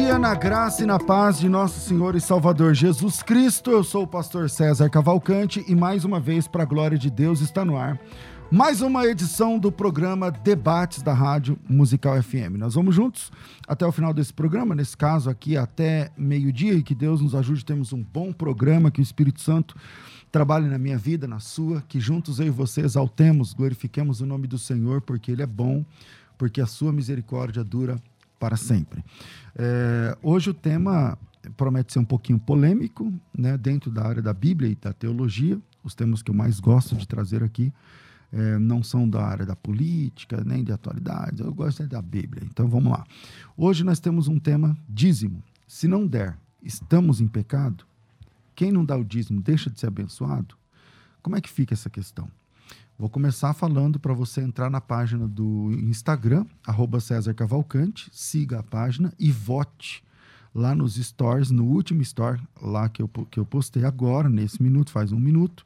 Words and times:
Dia 0.00 0.18
na 0.18 0.34
graça 0.34 0.82
e 0.82 0.86
na 0.86 0.98
paz 0.98 1.38
de 1.38 1.46
nosso 1.46 1.78
Senhor 1.78 2.16
e 2.16 2.20
Salvador 2.22 2.72
Jesus 2.72 3.22
Cristo. 3.22 3.70
Eu 3.70 3.84
sou 3.84 4.04
o 4.04 4.06
pastor 4.06 4.48
César 4.48 4.88
Cavalcante 4.88 5.62
e 5.68 5.74
mais 5.74 6.06
uma 6.06 6.18
vez, 6.18 6.48
para 6.48 6.62
a 6.62 6.66
glória 6.66 6.96
de 6.96 7.10
Deus, 7.10 7.42
está 7.42 7.66
no 7.66 7.76
ar 7.76 8.00
mais 8.50 8.80
uma 8.80 9.06
edição 9.06 9.58
do 9.58 9.70
programa 9.70 10.30
Debates 10.30 11.02
da 11.02 11.12
Rádio 11.12 11.58
Musical 11.68 12.20
FM. 12.20 12.56
Nós 12.56 12.74
vamos 12.74 12.94
juntos 12.94 13.30
até 13.68 13.86
o 13.86 13.92
final 13.92 14.14
desse 14.14 14.32
programa, 14.32 14.74
nesse 14.74 14.96
caso 14.96 15.28
aqui 15.28 15.54
até 15.54 16.10
meio-dia, 16.16 16.72
e 16.72 16.82
que 16.82 16.94
Deus 16.94 17.20
nos 17.20 17.34
ajude. 17.34 17.62
Temos 17.62 17.92
um 17.92 18.02
bom 18.02 18.32
programa, 18.32 18.90
que 18.90 19.00
o 19.00 19.02
Espírito 19.02 19.42
Santo 19.42 19.76
trabalhe 20.32 20.66
na 20.66 20.78
minha 20.78 20.96
vida, 20.96 21.28
na 21.28 21.40
sua, 21.40 21.82
que 21.86 22.00
juntos 22.00 22.40
eu 22.40 22.46
e 22.46 22.50
você 22.50 22.80
exaltemos, 22.80 23.52
glorifiquemos 23.52 24.22
o 24.22 24.26
nome 24.26 24.46
do 24.46 24.56
Senhor, 24.56 25.02
porque 25.02 25.30
Ele 25.30 25.42
é 25.42 25.46
bom, 25.46 25.84
porque 26.38 26.60
a 26.60 26.66
sua 26.66 26.90
misericórdia 26.90 27.62
dura 27.62 28.02
para 28.40 28.56
sempre. 28.56 29.04
É, 29.54 30.16
hoje 30.22 30.50
o 30.50 30.54
tema 30.54 31.16
promete 31.56 31.92
ser 31.92 31.98
um 31.98 32.04
pouquinho 32.04 32.38
polêmico, 32.38 33.12
né, 33.36 33.56
dentro 33.56 33.90
da 33.90 34.06
área 34.06 34.22
da 34.22 34.32
Bíblia 34.32 34.70
e 34.70 34.74
da 34.74 34.92
teologia, 34.92 35.60
os 35.84 35.94
temas 35.94 36.22
que 36.22 36.30
eu 36.30 36.34
mais 36.34 36.58
gosto 36.58 36.96
de 36.96 37.06
trazer 37.06 37.44
aqui. 37.44 37.72
É, 38.32 38.58
não 38.58 38.80
são 38.80 39.08
da 39.08 39.24
área 39.24 39.44
da 39.44 39.56
política, 39.56 40.42
nem 40.44 40.62
de 40.62 40.72
atualidade, 40.72 41.42
eu 41.42 41.52
gosto 41.52 41.82
é 41.82 41.86
da 41.86 42.00
Bíblia. 42.00 42.44
Então 42.46 42.68
vamos 42.68 42.92
lá. 42.92 43.04
Hoje 43.56 43.82
nós 43.84 43.98
temos 43.98 44.28
um 44.28 44.38
tema 44.38 44.76
dízimo. 44.88 45.42
Se 45.66 45.88
não 45.88 46.06
der, 46.06 46.38
estamos 46.62 47.20
em 47.20 47.26
pecado? 47.26 47.84
Quem 48.54 48.70
não 48.70 48.84
dá 48.84 48.96
o 48.96 49.04
dízimo 49.04 49.40
deixa 49.40 49.68
de 49.68 49.80
ser 49.80 49.88
abençoado? 49.88 50.54
Como 51.22 51.36
é 51.36 51.40
que 51.40 51.50
fica 51.50 51.74
essa 51.74 51.90
questão? 51.90 52.30
Vou 53.00 53.08
começar 53.08 53.54
falando 53.54 53.98
para 53.98 54.12
você 54.12 54.42
entrar 54.42 54.68
na 54.68 54.78
página 54.78 55.26
do 55.26 55.72
Instagram, 55.72 56.44
arroba 56.66 57.00
César 57.00 57.32
Cavalcante, 57.32 58.10
siga 58.12 58.58
a 58.58 58.62
página 58.62 59.10
e 59.18 59.32
vote 59.32 60.04
lá 60.54 60.74
nos 60.74 60.96
stories, 60.96 61.50
no 61.50 61.64
último 61.64 62.02
story, 62.02 62.42
lá 62.60 62.90
que 62.90 63.00
eu, 63.00 63.08
que 63.08 63.40
eu 63.40 63.46
postei 63.46 63.86
agora, 63.86 64.28
nesse 64.28 64.62
minuto, 64.62 64.90
faz 64.90 65.12
um 65.12 65.18
minuto, 65.18 65.64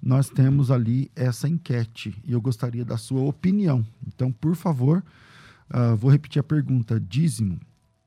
nós 0.00 0.30
temos 0.30 0.70
ali 0.70 1.10
essa 1.16 1.48
enquete 1.48 2.16
e 2.24 2.30
eu 2.30 2.40
gostaria 2.40 2.84
da 2.84 2.96
sua 2.96 3.22
opinião. 3.22 3.84
Então, 4.06 4.30
por 4.30 4.54
favor, 4.54 5.02
uh, 5.74 5.96
vou 5.96 6.08
repetir 6.08 6.38
a 6.38 6.44
pergunta: 6.44 7.00
dízimo, 7.00 7.58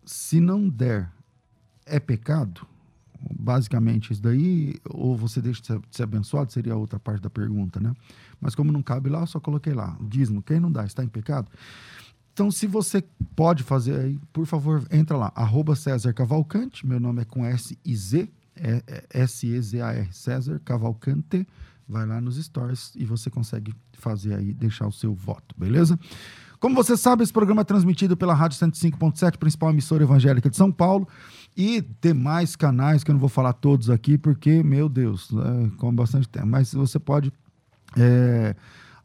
se 0.05 0.39
não 0.39 0.69
der, 0.69 1.11
é 1.85 1.99
pecado? 1.99 2.65
Basicamente, 3.39 4.11
isso 4.11 4.21
daí, 4.21 4.75
ou 4.89 5.15
você 5.15 5.41
deixa 5.41 5.61
de 5.61 5.81
ser, 5.91 6.03
abençoado, 6.03 6.51
seria 6.51 6.73
a 6.73 6.77
outra 6.77 6.99
parte 6.99 7.21
da 7.21 7.29
pergunta, 7.29 7.79
né? 7.79 7.93
Mas 8.43 8.55
como 8.55 8.71
não 8.71 8.83
cabe 8.83 9.09
lá, 9.09 9.21
eu 9.21 9.27
só 9.27 9.39
coloquei 9.39 9.73
lá. 9.73 9.97
Dízimo, 10.01 10.41
quem 10.41 10.59
não 10.59 10.69
dá, 10.69 10.85
está 10.85 11.01
em 11.01 11.07
pecado? 11.07 11.47
Então, 12.33 12.51
se 12.51 12.67
você 12.67 13.01
pode 13.35 13.63
fazer 13.63 13.97
aí, 13.97 14.19
por 14.33 14.45
favor, 14.45 14.83
entra 14.91 15.15
lá, 15.15 15.31
arroba 15.33 15.75
César 15.75 16.11
Cavalcante, 16.13 16.85
meu 16.85 16.99
nome 16.99 17.21
é 17.21 17.25
com 17.25 17.45
S 17.45 17.77
e 17.85 17.95
Z, 17.95 18.29
é, 18.55 18.83
é 18.87 19.21
S-E-Z-A-R, 19.21 20.09
César 20.11 20.59
Cavalcante, 20.65 21.47
vai 21.87 22.05
lá 22.05 22.19
nos 22.19 22.43
stories 22.43 22.91
e 22.95 23.05
você 23.05 23.29
consegue 23.29 23.73
fazer 23.93 24.33
aí, 24.33 24.53
deixar 24.53 24.87
o 24.87 24.91
seu 24.91 25.13
voto, 25.13 25.55
beleza? 25.57 25.97
Como 26.59 26.75
você 26.75 26.97
sabe, 26.97 27.23
esse 27.23 27.31
programa 27.33 27.61
é 27.61 27.65
transmitido 27.65 28.17
pela 28.17 28.33
Rádio 28.33 28.57
105.7, 28.57 29.37
principal 29.37 29.69
emissora 29.69 30.03
evangélica 30.03 30.49
de 30.49 30.55
São 30.55 30.71
Paulo, 30.71 31.07
e 31.55 31.85
demais 32.01 32.55
canais, 32.55 33.03
que 33.03 33.11
eu 33.11 33.13
não 33.13 33.19
vou 33.19 33.29
falar 33.29 33.53
todos 33.53 33.89
aqui, 33.89 34.17
porque, 34.17 34.63
meu 34.63 34.89
Deus, 34.89 35.29
é, 35.31 35.77
com 35.77 35.93
bastante 35.93 36.27
tempo, 36.27 36.47
mas 36.47 36.73
você 36.73 36.97
pode 36.97 37.31
é, 37.97 38.55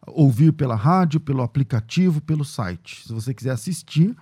ouvir 0.06 0.52
pela 0.52 0.74
rádio, 0.74 1.20
pelo 1.20 1.42
aplicativo, 1.42 2.20
pelo 2.20 2.44
site. 2.44 3.06
Se 3.06 3.12
você 3.12 3.34
quiser 3.34 3.50
assistir, 3.50 4.16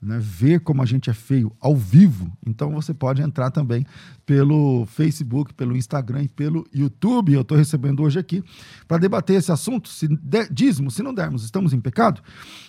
né, 0.00 0.18
ver 0.20 0.60
como 0.60 0.82
a 0.82 0.86
gente 0.86 1.08
é 1.08 1.14
feio 1.14 1.50
ao 1.60 1.74
vivo, 1.74 2.30
então 2.46 2.70
você 2.70 2.92
pode 2.92 3.22
entrar 3.22 3.50
também 3.50 3.86
pelo 4.24 4.84
Facebook, 4.86 5.54
pelo 5.54 5.76
Instagram 5.76 6.24
e 6.24 6.28
pelo 6.28 6.66
YouTube. 6.72 7.32
Eu 7.32 7.40
estou 7.40 7.56
recebendo 7.56 8.02
hoje 8.02 8.18
aqui 8.18 8.44
para 8.86 8.98
debater 8.98 9.36
esse 9.36 9.50
assunto. 9.50 9.88
Se 9.88 10.06
der, 10.08 10.52
dízimo, 10.52 10.90
se 10.90 11.02
não 11.02 11.14
dermos, 11.14 11.44
estamos 11.44 11.72
em 11.72 11.80
pecado? 11.80 12.20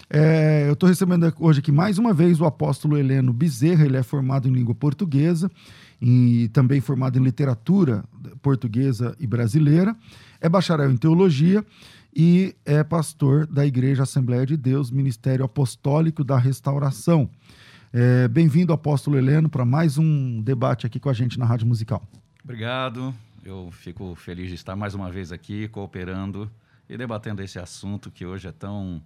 É, 0.09 0.66
eu 0.68 0.74
estou 0.74 0.88
recebendo 0.88 1.31
hoje 1.40 1.59
aqui 1.59 1.72
mais 1.72 1.97
uma 1.97 2.13
vez 2.13 2.40
o 2.40 2.46
apóstolo 2.46 2.97
Heleno 2.97 3.34
Bezerra, 3.34 3.86
ele 3.86 3.97
é 3.97 4.03
formado 4.03 4.47
em 4.47 4.53
língua 4.53 4.74
portuguesa 4.74 5.52
e 6.02 6.50
também 6.53 6.80
formado 6.80 7.19
em 7.19 7.24
literatura 7.24 8.03
portuguesa 8.41 9.16
e 9.19 9.28
brasileira, 9.28 9.96
é 10.40 10.50
bacharel 10.50 10.92
em 10.92 10.98
teologia 10.98 11.66
e 12.16 12.56
é 12.66 12.84
pastor 12.84 13.46
da 13.46 13.66
Igreja 13.66 14.03
Assembleia 14.03 14.46
de 14.46 14.58
Deus, 14.58 14.90
Ministério 14.90 15.46
Apostólico 15.46 16.24
da 16.24 16.38
Restauração. 16.38 17.30
É, 17.94 18.28
Bem-vindo, 18.28 18.74
apóstolo 18.74 19.18
Heleno, 19.18 19.50
para 19.50 19.66
mais 19.66 19.98
um 19.98 20.42
debate 20.42 20.86
aqui 20.86 21.00
com 21.00 21.09
a 21.09 21.14
gente 21.14 21.40
na 21.40 21.46
Rádio 21.46 21.68
Musical. 21.68 22.03
Obrigado. 22.44 23.14
Eu 23.44 23.70
fico 23.72 24.14
feliz 24.16 24.50
de 24.50 24.56
estar 24.56 24.75
mais 24.75 24.94
uma 24.94 25.12
vez 25.12 25.31
aqui 25.31 25.68
cooperando 25.70 26.52
e 26.90 26.98
debatendo 26.98 27.42
esse 27.42 27.59
assunto 27.59 28.12
que 28.12 28.25
hoje 28.25 28.48
é 28.48 28.52
tão, 28.52 29.02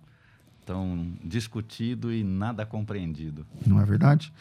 tão 0.66 1.14
discutido 1.24 2.12
e 2.12 2.24
nada 2.24 2.66
compreendido. 2.66 3.46
Não 3.66 3.80
é 3.80 3.86
verdade? 3.86 4.34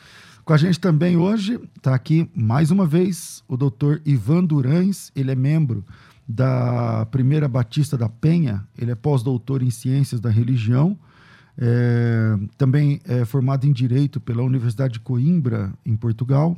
Com 0.45 0.53
a 0.53 0.57
gente 0.57 0.81
também 0.81 1.17
hoje 1.17 1.61
está 1.77 1.95
aqui 1.95 2.31
mais 2.35 2.71
uma 2.71 2.87
vez 2.87 3.45
o 3.47 3.57
doutor 3.57 4.01
Ivan 4.05 4.45
Durães, 4.45 5.13
ele 5.15 5.31
é 5.31 5.35
membro 5.35 5.85
da 6.31 7.07
Primeira 7.11 7.49
Batista 7.49 7.99
da 7.99 8.09
Penha, 8.09 8.65
ele 8.79 8.93
é 8.93 8.95
pós-doutor 8.95 9.63
em 9.63 9.71
Ciências 9.71 10.21
da 10.21 10.31
Religião, 10.31 10.97
é, 11.59 12.39
também 12.57 13.01
é 13.05 13.25
formado 13.25 13.67
em 13.67 13.73
Direito 13.73 14.21
pela 14.21 14.43
Universidade 14.43 14.95
de 14.95 15.01
Coimbra, 15.01 15.73
em 15.85 15.97
Portugal, 15.97 16.57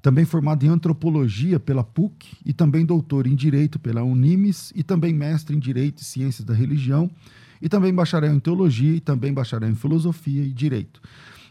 também 0.00 0.24
formado 0.24 0.64
em 0.64 0.68
Antropologia 0.68 1.60
pela 1.60 1.84
PUC 1.84 2.28
e 2.44 2.54
também 2.54 2.86
doutor 2.86 3.26
em 3.26 3.34
Direito 3.34 3.78
pela 3.78 4.02
Unimes 4.02 4.72
e 4.74 4.82
também 4.82 5.12
mestre 5.12 5.54
em 5.54 5.58
Direito 5.58 5.98
e 5.98 6.04
Ciências 6.04 6.44
da 6.46 6.54
Religião 6.54 7.10
e 7.60 7.68
também 7.68 7.92
bacharel 7.92 8.32
em 8.32 8.40
Teologia 8.40 8.96
e 8.96 9.00
também 9.00 9.34
bacharel 9.34 9.68
em 9.68 9.74
Filosofia 9.74 10.42
e 10.42 10.50
Direito. 10.50 10.98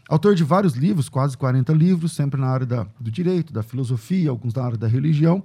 Autor 0.08 0.34
de 0.34 0.42
vários 0.42 0.74
livros, 0.74 1.08
quase 1.08 1.38
40 1.38 1.72
livros, 1.72 2.10
sempre 2.10 2.40
na 2.40 2.48
área 2.48 2.66
da, 2.66 2.84
do 2.98 3.12
direito, 3.12 3.52
da 3.52 3.62
filosofia, 3.62 4.28
alguns 4.28 4.52
na 4.54 4.64
área 4.64 4.76
da 4.76 4.88
religião. 4.88 5.40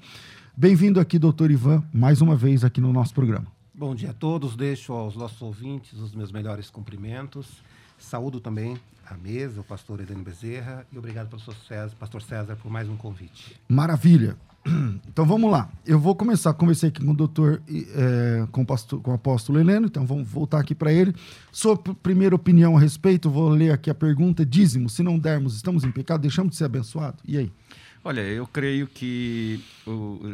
Bem-vindo 0.57 1.01
aqui, 1.01 1.19
doutor 1.19 1.51
Ivan, 1.51 1.83
mais 1.93 2.21
uma 2.21 2.33
vez 2.33 2.63
aqui 2.63 2.79
no 2.79 2.93
nosso 2.93 3.13
programa. 3.13 3.45
Bom 3.73 3.93
dia 3.93 4.11
a 4.11 4.13
todos, 4.13 4.55
deixo 4.55 4.93
aos 4.93 5.13
nossos 5.13 5.41
ouvintes 5.41 5.99
os 5.99 6.15
meus 6.15 6.31
melhores 6.31 6.69
cumprimentos. 6.69 7.61
Saúdo 7.97 8.39
também 8.39 8.77
a 9.05 9.15
mesa, 9.17 9.59
o 9.59 9.63
pastor 9.65 9.99
Edeno 9.99 10.23
Bezerra, 10.23 10.87
e 10.93 10.97
obrigado, 10.97 11.29
pastor 11.29 11.53
César, 11.67 11.93
pastor 11.99 12.21
César, 12.21 12.55
por 12.55 12.71
mais 12.71 12.87
um 12.87 12.95
convite. 12.95 13.59
Maravilha. 13.67 14.37
Então 15.07 15.25
vamos 15.25 15.49
lá. 15.49 15.69
Eu 15.85 15.99
vou 15.99 16.15
começar 16.15 16.53
conversar 16.53 16.87
aqui 16.87 17.05
com 17.05 17.11
o 17.11 17.15
doutor, 17.15 17.61
é, 17.69 18.47
com, 18.51 18.63
o 18.63 18.65
pastor, 18.65 18.99
com 18.99 19.11
o 19.11 19.13
apóstolo 19.13 19.59
Heleno, 19.59 19.85
então 19.85 20.05
vamos 20.05 20.27
voltar 20.27 20.59
aqui 20.59 20.73
para 20.73 20.91
ele. 20.91 21.13
Sua 21.51 21.77
primeira 21.77 22.35
opinião 22.35 22.75
a 22.75 22.79
respeito, 22.79 23.29
vou 23.29 23.47
ler 23.47 23.71
aqui 23.71 23.89
a 23.89 23.95
pergunta: 23.95 24.45
dízimo, 24.45 24.89
se 24.89 25.03
não 25.03 25.19
dermos, 25.19 25.55
estamos 25.55 25.83
em 25.83 25.91
pecado, 25.91 26.21
deixamos 26.21 26.51
de 26.51 26.57
ser 26.57 26.65
abençoado? 26.65 27.17
E 27.25 27.37
aí? 27.37 27.51
Olha, 28.07 28.21
eu 28.21 28.45
creio 28.45 28.85
que 28.85 29.59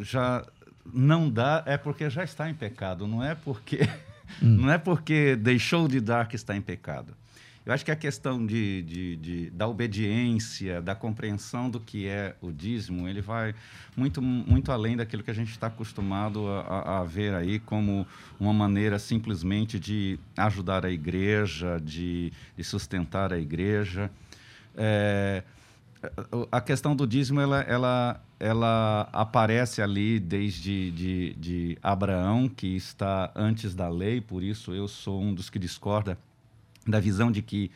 já 0.02 0.46
não 0.94 1.30
dá 1.30 1.64
é 1.66 1.78
porque 1.78 2.10
já 2.10 2.22
está 2.22 2.50
em 2.50 2.54
pecado, 2.54 3.08
não 3.08 3.24
é 3.24 3.34
porque 3.34 3.80
hum. 4.44 4.58
não 4.58 4.70
é 4.70 4.78
porque 4.78 5.38
deixou 5.38 5.88
de 5.88 6.02
dar 6.02 6.28
que 6.28 6.36
está 6.36 6.54
em 6.54 6.60
pecado. 6.60 7.16
Eu 7.66 7.72
acho 7.72 7.86
que 7.86 7.92
a 7.92 7.96
questão 7.96 8.46
de, 8.46 8.82
de, 8.82 9.16
de, 9.16 9.50
da 9.52 9.70
obediência, 9.70 10.82
da 10.82 10.94
compreensão 10.96 11.70
do 11.70 11.80
que 11.80 12.08
é 12.08 12.36
o 12.42 12.52
dízimo, 12.52 13.08
ele 13.08 13.22
vai 13.22 13.56
muito, 13.96 14.22
muito 14.22 14.70
além 14.70 14.98
daquilo 14.98 15.24
que 15.24 15.32
a 15.32 15.34
gente 15.34 15.52
está 15.52 15.68
acostumado 15.68 16.50
a, 16.50 17.00
a, 17.00 17.04
ver 17.06 17.34
aí 17.34 17.58
como 17.58 18.06
uma 18.38 18.52
maneira 18.52 19.00
simplesmente 19.00 19.80
de 19.80 20.20
ajudar 20.36 20.86
a 20.86 20.92
igreja, 20.92 21.80
de, 21.82 22.34
de 22.58 22.64
sustentar 22.66 23.32
a 23.32 23.38
igreja. 23.38 24.12
É, 24.76 25.44
a 26.52 26.62
questão 26.62 26.96
do 26.96 27.06
dízimo, 27.06 27.40
ela, 27.40 27.62
ela, 27.62 28.24
ela 28.40 29.10
aparece 29.14 29.82
ali 29.82 30.20
desde 30.20 30.92
de, 30.92 31.34
de 31.36 31.78
Abraão, 31.82 32.50
que 32.50 32.76
está 32.76 33.32
antes 33.36 33.76
da 33.76 33.88
lei, 33.88 34.20
por 34.20 34.42
isso 34.42 34.74
eu 34.74 34.88
sou 34.88 35.22
um 35.22 35.34
dos 35.34 35.50
que 35.50 35.60
discorda 35.60 36.18
da 36.88 37.00
visão 37.00 37.32
de 37.32 37.42
que 37.42 37.70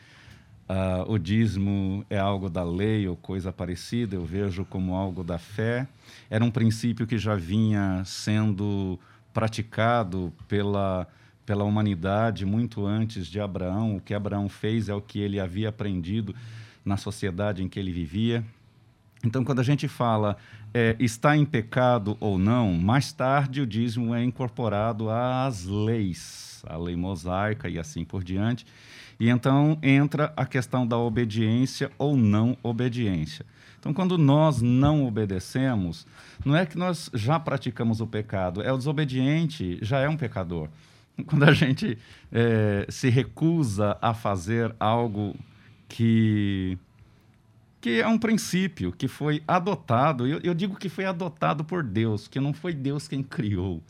uh, 0.68 1.10
o 1.10 1.18
dízimo 1.18 2.04
é 2.10 2.18
algo 2.18 2.50
da 2.50 2.64
lei 2.64 3.06
ou 3.06 3.16
coisa 3.16 3.52
parecida, 3.52 4.16
eu 4.16 4.24
vejo 4.24 4.64
como 4.64 4.94
algo 4.94 5.22
da 5.22 5.38
fé. 5.38 5.86
Era 6.28 6.44
um 6.44 6.50
princípio 6.50 7.06
que 7.06 7.18
já 7.18 7.36
vinha 7.36 8.02
sendo 8.04 8.98
praticado 9.32 10.32
pela, 10.48 11.06
pela 11.44 11.62
humanidade 11.62 12.44
muito 12.44 12.84
antes 12.84 13.28
de 13.28 13.40
Abraão. 13.40 13.96
O 13.96 14.00
que 14.00 14.14
Abraão 14.14 14.48
fez 14.48 14.88
é 14.88 14.94
o 14.94 15.00
que 15.00 15.20
ele 15.20 15.38
havia 15.38 15.68
aprendido 15.68 16.34
na 16.86 16.96
sociedade 16.96 17.62
em 17.62 17.68
que 17.68 17.78
ele 17.78 17.92
vivia. 17.92 18.44
Então, 19.24 19.44
quando 19.44 19.58
a 19.58 19.64
gente 19.64 19.88
fala 19.88 20.36
é, 20.72 20.94
está 21.00 21.36
em 21.36 21.44
pecado 21.44 22.16
ou 22.20 22.38
não, 22.38 22.74
mais 22.74 23.12
tarde 23.12 23.60
o 23.60 23.66
dízimo 23.66 24.14
é 24.14 24.22
incorporado 24.22 25.10
às 25.10 25.64
leis, 25.64 26.62
a 26.66 26.76
lei 26.76 26.94
mosaica 26.94 27.68
e 27.68 27.78
assim 27.78 28.04
por 28.04 28.22
diante. 28.22 28.64
E 29.18 29.28
então 29.28 29.78
entra 29.82 30.32
a 30.36 30.44
questão 30.44 30.86
da 30.86 30.98
obediência 30.98 31.90
ou 31.98 32.16
não 32.16 32.56
obediência. 32.62 33.44
Então, 33.78 33.94
quando 33.94 34.18
nós 34.18 34.60
não 34.60 35.06
obedecemos, 35.06 36.06
não 36.44 36.56
é 36.56 36.66
que 36.66 36.76
nós 36.76 37.10
já 37.14 37.38
praticamos 37.38 38.00
o 38.00 38.06
pecado, 38.06 38.62
é 38.62 38.72
o 38.72 38.76
desobediente 38.76 39.78
já 39.80 40.00
é 40.00 40.08
um 40.08 40.16
pecador. 40.16 40.68
Quando 41.24 41.44
a 41.44 41.52
gente 41.52 41.96
é, 42.30 42.86
se 42.88 43.08
recusa 43.08 43.96
a 44.02 44.12
fazer 44.12 44.74
algo 44.78 45.34
que 45.88 46.78
que 47.80 48.00
é 48.00 48.08
um 48.08 48.18
princípio 48.18 48.90
que 48.90 49.06
foi 49.06 49.44
adotado. 49.46 50.26
Eu, 50.26 50.40
eu, 50.42 50.54
digo 50.54 50.74
que 50.74 50.88
foi 50.88 51.04
adotado 51.04 51.64
por 51.64 51.84
Deus, 51.84 52.26
que 52.26 52.40
não 52.40 52.52
foi 52.52 52.74
Deus 52.74 53.06
quem 53.06 53.22
criou, 53.22 53.80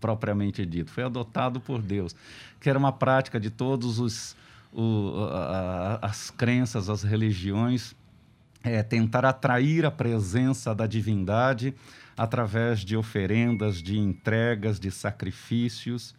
propriamente 0.00 0.66
dito. 0.66 0.90
Foi 0.90 1.04
adotado 1.04 1.60
por 1.60 1.80
Deus, 1.80 2.16
que 2.60 2.68
era 2.68 2.76
uma 2.76 2.90
prática 2.90 3.38
de 3.38 3.48
todos 3.48 4.00
os 4.00 4.36
o, 4.72 5.28
a, 5.30 5.98
as 6.02 6.30
crenças, 6.30 6.88
as 6.88 7.02
religiões, 7.02 7.94
é, 8.62 8.82
tentar 8.82 9.24
atrair 9.24 9.86
a 9.86 9.90
presença 9.90 10.74
da 10.74 10.86
divindade 10.86 11.74
através 12.16 12.80
de 12.80 12.96
oferendas, 12.96 13.80
de 13.80 13.98
entregas, 13.98 14.80
de 14.80 14.90
sacrifícios. 14.90 16.14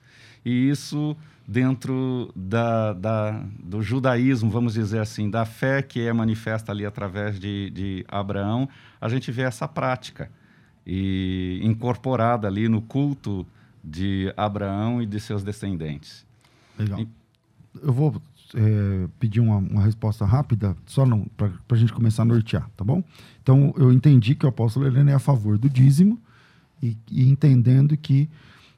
E 0.45 0.69
isso 0.69 1.17
dentro 1.49 2.31
da, 2.35 2.93
da, 2.93 3.43
do 3.59 3.81
judaísmo, 3.81 4.51
vamos 4.51 4.75
dizer 4.75 4.99
assim, 4.99 5.31
da 5.31 5.45
fé 5.45 5.81
que 5.81 5.99
é 5.99 6.13
manifesta 6.13 6.71
ali 6.71 6.85
através 6.85 7.39
de, 7.39 7.71
de 7.71 8.05
Abraão, 8.07 8.69
a 9.01 9.09
gente 9.09 9.31
vê 9.31 9.41
essa 9.41 9.67
prática 9.67 10.29
e 10.85 11.59
incorporada 11.63 12.47
ali 12.47 12.69
no 12.69 12.83
culto 12.83 13.47
de 13.83 14.31
Abraão 14.37 15.01
e 15.01 15.07
de 15.07 15.19
seus 15.19 15.43
descendentes. 15.43 16.23
Legal. 16.77 16.99
E, 16.99 17.07
eu 17.81 17.91
vou 17.91 18.21
é, 18.53 19.07
pedir 19.19 19.39
uma, 19.39 19.57
uma, 19.57 19.81
resposta 19.81 20.25
rápida, 20.25 20.77
só 20.85 21.03
para 21.35 21.49
a 21.71 21.75
gente 21.75 21.91
começar 21.91 22.21
a 22.21 22.25
nortear, 22.25 22.69
tá 22.77 22.83
bom? 22.83 23.03
Então, 23.41 23.73
eu 23.75 23.91
entendi 23.91 24.35
que 24.35 24.45
o 24.45 24.49
apóstolo 24.49 24.85
Helena 24.85 25.09
é 25.09 25.15
a 25.15 25.19
favor 25.19 25.57
do 25.57 25.67
dízimo 25.67 26.21
e, 26.81 26.95
e 27.09 27.27
entendendo 27.27 27.97
que 27.97 28.29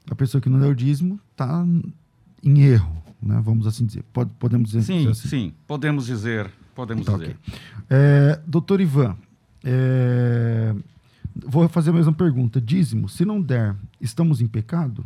a 0.10 0.16
pessoa 0.16 0.40
que 0.40 0.48
não 0.48 0.58
deu 0.58 0.70
o 0.70 0.76
dízimo 0.76 1.20
está 1.34 1.66
em 2.44 2.60
erro, 2.62 3.04
né? 3.22 3.40
Vamos 3.44 3.68
assim 3.68 3.86
dizer. 3.86 4.04
Pode, 4.14 4.32
podemos 4.40 4.72
dizer 4.72 4.84
sim, 4.84 5.08
assim. 5.08 5.28
Sim, 5.28 5.54
podemos 5.68 6.06
dizer. 6.06 6.50
Podemos 6.74 7.04
então, 7.04 7.18
dizer. 7.18 7.38
Okay. 7.48 7.60
É, 7.90 8.42
doutor 8.48 8.82
Ivan, 8.82 9.18
é, 9.64 10.74
vou 11.36 11.68
fazer 11.68 11.92
a 11.92 11.94
mesma 11.94 12.14
pergunta. 12.14 12.60
Dízimo, 12.60 13.08
se 13.10 13.26
não 13.26 13.42
der, 13.42 13.76
estamos 14.00 14.42
em 14.42 14.48
pecado? 14.48 15.06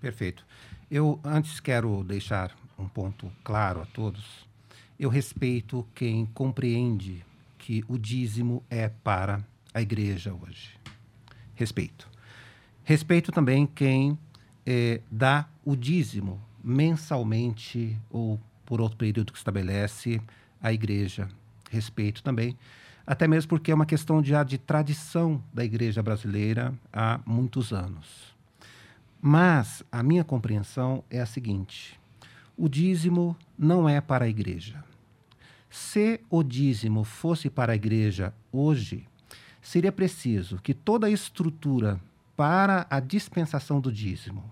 Perfeito. 0.00 0.44
Eu 0.90 1.18
antes 1.24 1.60
quero 1.60 2.04
deixar 2.04 2.54
um 2.78 2.88
ponto 2.88 3.30
claro 3.42 3.80
a 3.80 3.86
todos. 3.86 4.24
Eu 4.98 5.08
respeito 5.08 5.86
quem 5.94 6.26
compreende 6.26 7.24
que 7.58 7.84
o 7.88 7.98
dízimo 7.98 8.62
é 8.68 8.88
para 8.88 9.44
a 9.72 9.80
igreja 9.80 10.32
hoje. 10.34 10.70
Respeito. 11.54 12.08
Respeito 12.84 13.32
também 13.32 13.66
quem 13.66 14.18
é, 14.66 15.00
dá 15.10 15.46
o 15.64 15.76
dízimo 15.76 16.40
mensalmente 16.62 17.98
ou 18.10 18.40
por 18.64 18.80
outro 18.80 18.96
período 18.96 19.32
que 19.32 19.38
estabelece 19.38 20.20
a 20.62 20.72
igreja. 20.72 21.28
Respeito 21.70 22.22
também, 22.22 22.56
até 23.06 23.28
mesmo 23.28 23.50
porque 23.50 23.70
é 23.70 23.74
uma 23.74 23.84
questão 23.84 24.22
já 24.24 24.42
de 24.42 24.56
tradição 24.56 25.42
da 25.52 25.64
igreja 25.64 26.02
brasileira 26.02 26.72
há 26.92 27.20
muitos 27.26 27.72
anos. 27.72 28.34
Mas 29.20 29.82
a 29.90 30.02
minha 30.02 30.24
compreensão 30.24 31.04
é 31.10 31.20
a 31.20 31.26
seguinte: 31.26 31.98
o 32.56 32.68
dízimo 32.68 33.36
não 33.58 33.88
é 33.88 34.00
para 34.00 34.24
a 34.24 34.28
igreja. 34.28 34.82
Se 35.68 36.20
o 36.30 36.42
dízimo 36.42 37.02
fosse 37.04 37.50
para 37.50 37.72
a 37.72 37.76
igreja 37.76 38.32
hoje, 38.52 39.06
seria 39.60 39.90
preciso 39.90 40.58
que 40.62 40.72
toda 40.72 41.08
a 41.08 41.10
estrutura 41.10 42.00
para 42.36 42.86
a 42.88 43.00
dispensação 43.00 43.80
do 43.80 43.90
dízimo, 43.90 44.44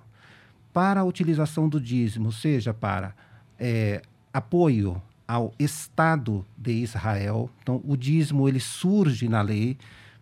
para 0.73 1.01
a 1.01 1.05
utilização 1.05 1.69
do 1.69 1.81
dízimo, 1.81 2.33
seja 2.33 2.73
para 2.73 3.15
é, 3.59 4.03
apoio 4.33 5.01
ao 5.27 5.53
Estado 5.59 6.45
de 6.57 6.73
Israel. 6.73 7.51
Então, 7.63 7.81
o 7.85 7.97
dízimo 7.97 8.49
ele 8.49 8.61
surge 8.61 9.29
na 9.29 9.43
lei 9.43 9.77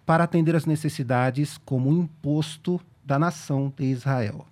para 0.04 0.24
atender 0.24 0.56
às 0.56 0.66
necessidades 0.66 1.58
como 1.64 1.92
imposto 1.92 2.80
da 3.04 3.18
nação 3.18 3.72
de 3.76 3.84
Israel. 3.84 4.46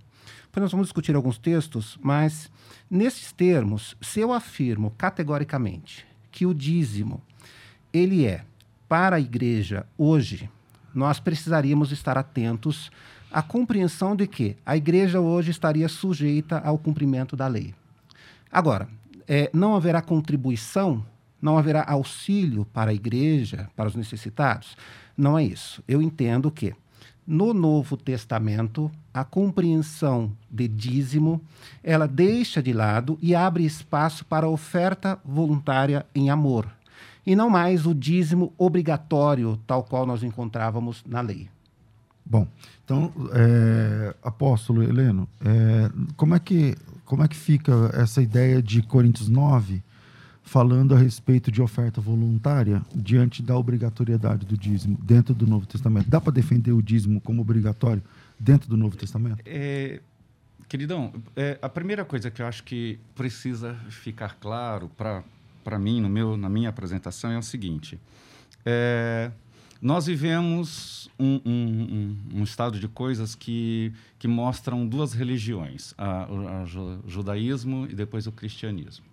Depois 0.45 0.63
nós 0.63 0.73
vamos 0.73 0.87
discutir 0.87 1.15
alguns 1.15 1.39
textos, 1.39 1.99
mas 2.03 2.51
nesses 2.91 3.33
termos, 3.33 3.97
se 4.01 4.21
eu 4.21 4.33
afirmo 4.33 4.93
categoricamente 4.97 6.07
que 6.31 6.47
o 6.47 6.55
dízimo 6.55 7.23
ele 7.93 8.27
é 8.27 8.45
para 8.89 9.17
a 9.17 9.21
igreja 9.21 9.87
hoje, 9.97 10.49
nós 10.95 11.21
precisaríamos 11.21 11.93
estar 11.93 12.17
atentos 12.17 12.91
à 13.31 13.43
compreensão 13.43 14.17
de 14.17 14.27
que 14.27 14.57
a 14.65 14.77
igreja 14.77 15.21
hoje 15.21 15.51
estaria 15.51 15.89
sujeita 15.89 16.59
ao 16.59 16.79
cumprimento 16.79 17.37
da 17.37 17.47
lei. 17.47 17.75
Agora, 18.51 18.89
é, 19.27 19.51
não 19.53 19.77
haverá 19.77 20.01
contribuição, 20.01 21.05
não 21.41 21.59
haverá 21.59 21.85
auxílio 21.87 22.65
para 22.65 22.91
a 22.91 22.95
igreja, 22.95 23.69
para 23.77 23.89
os 23.89 23.95
necessitados? 23.95 24.77
Não 25.17 25.39
é 25.39 25.45
isso. 25.45 25.83
Eu 25.87 26.01
entendo 26.01 26.51
que 26.51 26.75
no 27.27 27.53
Novo 27.53 27.95
Testamento, 27.95 28.91
a 29.13 29.23
compreensão 29.23 30.33
de 30.51 30.67
dízimo, 30.67 31.43
ela 31.85 32.09
deixa 32.09 32.63
de 32.63 32.73
lado 32.73 33.19
e 33.21 33.35
abre 33.35 33.67
espaço 33.67 34.25
para 34.25 34.47
a 34.47 34.49
oferta 34.49 35.19
voluntária 35.23 36.07
em 36.15 36.31
amor, 36.31 36.67
e 37.27 37.37
não 37.37 37.51
mais 37.51 37.85
o 37.85 37.95
dízimo 37.95 38.55
obrigatório, 38.57 39.61
tal 39.67 39.85
qual 39.85 40.07
nós 40.07 40.23
encontrávamos 40.23 41.05
na 41.07 41.21
lei. 41.21 41.51
Bom, 42.31 42.47
então, 42.85 43.11
é, 43.33 44.15
apóstolo 44.23 44.83
Heleno, 44.83 45.27
é, 45.41 45.91
como, 46.15 46.35
é 46.35 46.39
que, 46.39 46.77
como 47.07 47.23
é 47.23 47.29
que 47.29 47.37
fica 47.37 47.73
essa 47.95 48.21
ideia 48.21 48.63
de 48.63 48.83
Coríntios 48.83 49.29
9, 49.29 49.83
falando 50.43 50.95
a 50.95 50.99
respeito 50.99 51.51
de 51.51 51.63
oferta 51.63 52.01
voluntária 52.03 52.83
diante 52.95 53.43
da 53.43 53.57
obrigatoriedade 53.57 54.45
do 54.45 54.59
dízimo 54.59 54.99
dentro 55.03 55.35
do 55.35 55.47
Novo 55.47 55.67
Testamento? 55.67 56.09
Dá 56.09 56.21
para 56.21 56.33
defender 56.33 56.73
o 56.73 56.83
dízimo 56.83 57.19
como 57.19 57.41
obrigatório 57.41 58.03
dentro 58.39 58.69
do 58.69 58.77
Novo 58.77 58.97
Testamento? 58.97 59.43
É, 59.47 60.01
queridão, 60.69 61.13
é, 61.35 61.59
a 61.63 61.69
primeira 61.69 62.05
coisa 62.05 62.31
que 62.31 62.43
eu 62.43 62.47
acho 62.47 62.63
que 62.63 62.99
precisa 63.15 63.75
ficar 63.89 64.37
claro 64.39 64.91
para 64.97 65.79
mim, 65.79 66.01
no 66.01 66.11
meu, 66.11 66.37
na 66.37 66.51
minha 66.51 66.69
apresentação, 66.69 67.31
é 67.31 67.39
o 67.39 67.43
seguinte. 67.43 67.99
É, 68.67 69.31
nós 69.81 70.07
vivemos 70.07 71.09
um, 71.19 71.41
um, 71.45 72.17
um, 72.35 72.43
estado 72.43 72.81
de 72.81 72.89
coisas 72.89 73.35
que, 73.35 73.93
que 74.19 74.27
mostram 74.27 74.87
duas 74.87 75.13
religiões, 75.13 75.95
o 75.99 77.09
judaísmo 77.09 77.87
e 77.89 77.95
depois 77.95 78.27
o 78.27 78.33
cristianismo. 78.33 79.07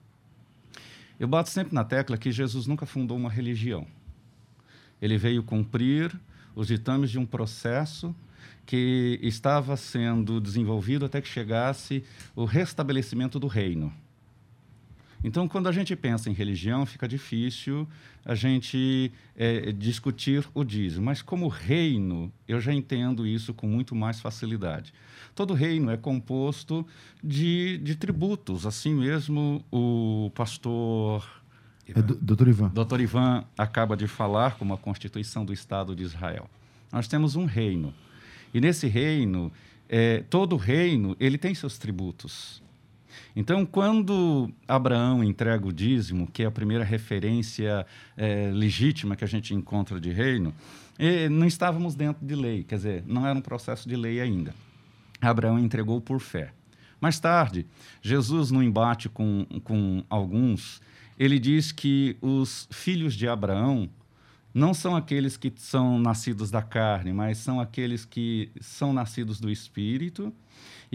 Eu 1.19 1.27
bato 1.27 1.49
sempre 1.49 1.73
na 1.73 1.83
tecla 1.83 2.17
que 2.17 2.31
Jesus 2.31 2.65
nunca 2.65 2.85
fundou 2.85 3.15
uma 3.15 3.29
religião. 3.29 3.85
Ele 5.01 5.17
veio 5.17 5.43
cumprir 5.43 6.19
os 6.55 6.67
ditames 6.67 7.11
de 7.11 7.19
um 7.19 7.25
processo 7.25 8.15
que 8.65 9.19
estava 9.21 9.77
sendo 9.77 10.41
desenvolvido 10.41 11.05
até 11.05 11.21
que 11.21 11.27
chegasse 11.27 12.03
o 12.35 12.43
restabelecimento 12.43 13.39
do 13.39 13.47
reino. 13.47 13.93
Então, 15.25 15.47
quando 15.47 15.67
a 15.67 15.71
gente 15.71 15.95
pensa 15.95 16.29
em 16.29 16.33
religião, 16.33 16.85
fica 16.85 17.07
difícil 17.07 17.87
a 18.23 18.35
gente 18.35 19.11
é, 19.35 19.71
discutir 19.71 20.47
o 20.53 20.63
dízimo. 20.63 21.03
Mas, 21.03 21.23
como 21.23 21.47
reino, 21.47 22.31
eu 22.47 22.61
já 22.61 22.71
entendo 22.71 23.25
isso 23.25 23.51
com 23.51 23.65
muito 23.65 23.95
mais 23.95 24.19
facilidade. 24.19 24.93
Todo 25.33 25.55
reino 25.55 25.89
é 25.89 25.97
composto 25.97 26.85
de, 27.23 27.79
de 27.79 27.95
tributos. 27.95 28.67
Assim 28.67 28.93
mesmo, 28.93 29.65
o 29.71 30.31
pastor. 30.35 31.27
É, 31.87 31.99
doutor 32.03 32.47
Ivan. 32.47 32.67
Doutor 32.69 33.01
Ivan 33.01 33.45
acaba 33.57 33.97
de 33.97 34.05
falar 34.05 34.59
como 34.59 34.75
a 34.75 34.77
Constituição 34.77 35.43
do 35.43 35.51
Estado 35.51 35.95
de 35.95 36.03
Israel. 36.03 36.47
Nós 36.91 37.07
temos 37.07 37.35
um 37.35 37.45
reino. 37.45 37.91
E 38.53 38.61
nesse 38.61 38.85
reino, 38.85 39.51
é, 39.89 40.23
todo 40.29 40.55
reino 40.55 41.17
ele 41.19 41.39
tem 41.39 41.55
seus 41.55 41.79
tributos. 41.79 42.63
Então, 43.35 43.65
quando 43.65 44.49
Abraão 44.67 45.23
entrega 45.23 45.67
o 45.67 45.73
dízimo, 45.73 46.27
que 46.27 46.43
é 46.43 46.45
a 46.45 46.51
primeira 46.51 46.83
referência 46.83 47.85
é, 48.15 48.49
legítima 48.51 49.15
que 49.15 49.23
a 49.23 49.27
gente 49.27 49.53
encontra 49.53 49.99
de 49.99 50.11
reino, 50.11 50.53
não 51.29 51.45
estávamos 51.45 51.93
dentro 51.93 52.25
de 52.25 52.33
lei, 52.35 52.63
quer 52.63 52.75
dizer, 52.75 53.03
não 53.05 53.27
era 53.27 53.37
um 53.37 53.41
processo 53.41 53.87
de 53.89 53.97
lei 53.97 54.21
ainda. 54.21 54.55
Abraão 55.19 55.59
entregou 55.59 55.99
por 55.99 56.21
fé. 56.21 56.53
Mais 57.01 57.19
tarde, 57.19 57.65
Jesus, 58.01 58.49
no 58.49 58.63
embate 58.63 59.09
com, 59.09 59.45
com 59.63 60.03
alguns, 60.09 60.81
ele 61.19 61.37
diz 61.37 61.71
que 61.71 62.17
os 62.21 62.67
filhos 62.71 63.13
de 63.13 63.27
Abraão 63.27 63.89
não 64.53 64.73
são 64.73 64.95
aqueles 64.95 65.35
que 65.35 65.51
são 65.57 65.99
nascidos 65.99 66.49
da 66.49 66.61
carne, 66.61 67.11
mas 67.11 67.37
são 67.37 67.59
aqueles 67.59 68.05
que 68.05 68.49
são 68.61 68.93
nascidos 68.93 69.39
do 69.39 69.51
Espírito 69.51 70.33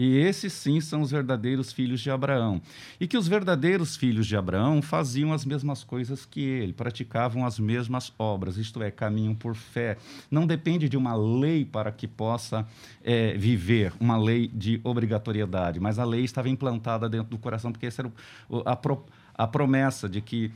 e 0.03 0.17
esses 0.17 0.51
sim 0.51 0.81
são 0.81 1.01
os 1.01 1.11
verdadeiros 1.11 1.71
filhos 1.71 2.01
de 2.01 2.09
Abraão. 2.09 2.59
E 2.99 3.05
que 3.05 3.15
os 3.15 3.27
verdadeiros 3.27 3.95
filhos 3.95 4.25
de 4.25 4.35
Abraão 4.35 4.81
faziam 4.81 5.31
as 5.31 5.45
mesmas 5.45 5.83
coisas 5.83 6.25
que 6.25 6.41
ele, 6.41 6.73
praticavam 6.73 7.45
as 7.45 7.59
mesmas 7.59 8.11
obras, 8.17 8.57
isto 8.57 8.81
é, 8.81 8.89
caminham 8.89 9.35
por 9.35 9.53
fé. 9.53 9.97
Não 10.31 10.47
depende 10.47 10.89
de 10.89 10.97
uma 10.97 11.13
lei 11.13 11.63
para 11.63 11.91
que 11.91 12.07
possa 12.07 12.67
é, 13.03 13.37
viver, 13.37 13.93
uma 13.99 14.17
lei 14.17 14.47
de 14.47 14.81
obrigatoriedade, 14.83 15.79
mas 15.79 15.99
a 15.99 16.03
lei 16.03 16.23
estava 16.23 16.49
implantada 16.49 17.07
dentro 17.07 17.29
do 17.29 17.37
coração, 17.37 17.71
porque 17.71 17.85
essa 17.85 18.01
era 18.01 18.11
a, 18.65 18.75
pro, 18.75 19.05
a 19.35 19.45
promessa 19.45 20.09
de 20.09 20.19
que 20.19 20.51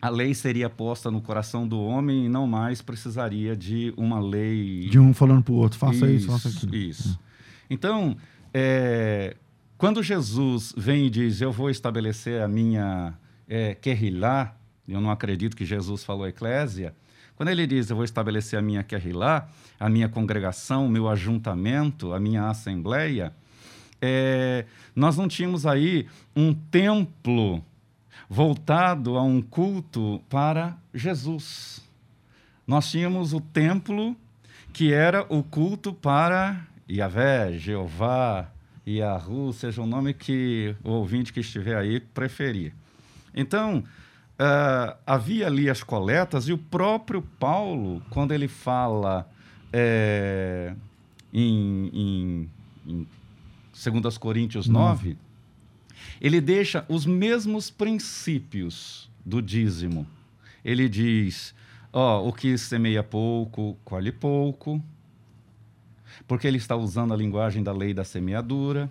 a 0.00 0.08
lei 0.08 0.32
seria 0.32 0.70
posta 0.70 1.10
no 1.10 1.20
coração 1.20 1.68
do 1.68 1.78
homem 1.78 2.24
e 2.24 2.28
não 2.30 2.46
mais 2.46 2.80
precisaria 2.80 3.54
de 3.54 3.92
uma 3.98 4.18
lei. 4.18 4.88
De 4.88 4.98
um 4.98 5.12
falando 5.12 5.42
para 5.42 5.52
o 5.52 5.56
outro, 5.56 5.78
faça 5.78 6.06
isso, 6.06 6.24
isso 6.24 6.26
faça 6.28 6.48
aquilo. 6.48 6.74
Isso. 6.74 7.20
Então, 7.68 8.16
é, 8.52 9.36
quando 9.78 10.02
Jesus 10.02 10.74
vem 10.76 11.06
e 11.06 11.10
diz, 11.10 11.40
eu 11.40 11.50
vou 11.50 11.70
estabelecer 11.70 12.42
a 12.42 12.48
minha 12.48 13.14
é, 13.48 13.74
querrilá, 13.74 14.56
eu 14.86 15.00
não 15.00 15.10
acredito 15.10 15.56
que 15.56 15.64
Jesus 15.64 16.04
falou 16.04 16.26
eclésia, 16.26 16.94
quando 17.34 17.48
ele 17.48 17.66
diz, 17.66 17.90
eu 17.90 17.96
vou 17.96 18.04
estabelecer 18.04 18.58
a 18.58 18.62
minha 18.62 18.82
querrilá, 18.82 19.48
a 19.80 19.88
minha 19.88 20.08
congregação, 20.08 20.86
o 20.86 20.90
meu 20.90 21.08
ajuntamento, 21.08 22.12
a 22.12 22.20
minha 22.20 22.48
assembleia, 22.48 23.32
é, 24.00 24.64
nós 24.94 25.16
não 25.16 25.28
tínhamos 25.28 25.64
aí 25.66 26.06
um 26.34 26.52
templo 26.52 27.64
voltado 28.28 29.16
a 29.16 29.22
um 29.22 29.40
culto 29.40 30.20
para 30.28 30.76
Jesus. 30.92 31.80
Nós 32.66 32.90
tínhamos 32.90 33.32
o 33.32 33.40
templo 33.40 34.16
que 34.72 34.92
era 34.92 35.26
o 35.28 35.42
culto 35.42 35.92
para 35.92 36.66
Yahvé, 36.92 37.56
Jeová, 37.58 38.52
Yahu, 38.86 39.52
seja 39.52 39.80
o 39.80 39.86
nome 39.86 40.12
que 40.12 40.76
o 40.84 40.90
ouvinte 40.90 41.32
que 41.32 41.40
estiver 41.40 41.76
aí 41.76 41.98
preferir. 42.00 42.74
Então, 43.34 43.78
uh, 43.78 44.96
havia 45.06 45.46
ali 45.46 45.70
as 45.70 45.82
coletas 45.82 46.48
e 46.48 46.52
o 46.52 46.58
próprio 46.58 47.22
Paulo, 47.22 48.02
quando 48.10 48.32
ele 48.32 48.46
fala 48.46 49.26
é, 49.72 50.74
em, 51.32 51.90
em, 51.94 52.50
em 52.86 53.06
2 54.02 54.18
Coríntios 54.18 54.68
9, 54.68 55.16
ele 56.20 56.42
deixa 56.42 56.84
os 56.90 57.06
mesmos 57.06 57.70
princípios 57.70 59.08
do 59.24 59.40
dízimo. 59.40 60.06
Ele 60.62 60.90
diz: 60.90 61.54
ó, 61.90 62.20
oh, 62.20 62.28
o 62.28 62.32
que 62.34 62.58
semeia 62.58 63.02
pouco, 63.02 63.78
colhe 63.82 64.12
pouco 64.12 64.82
porque 66.26 66.46
ele 66.46 66.58
está 66.58 66.76
usando 66.76 67.12
a 67.12 67.16
linguagem 67.16 67.62
da 67.62 67.72
lei 67.72 67.92
da 67.94 68.04
semeadura. 68.04 68.90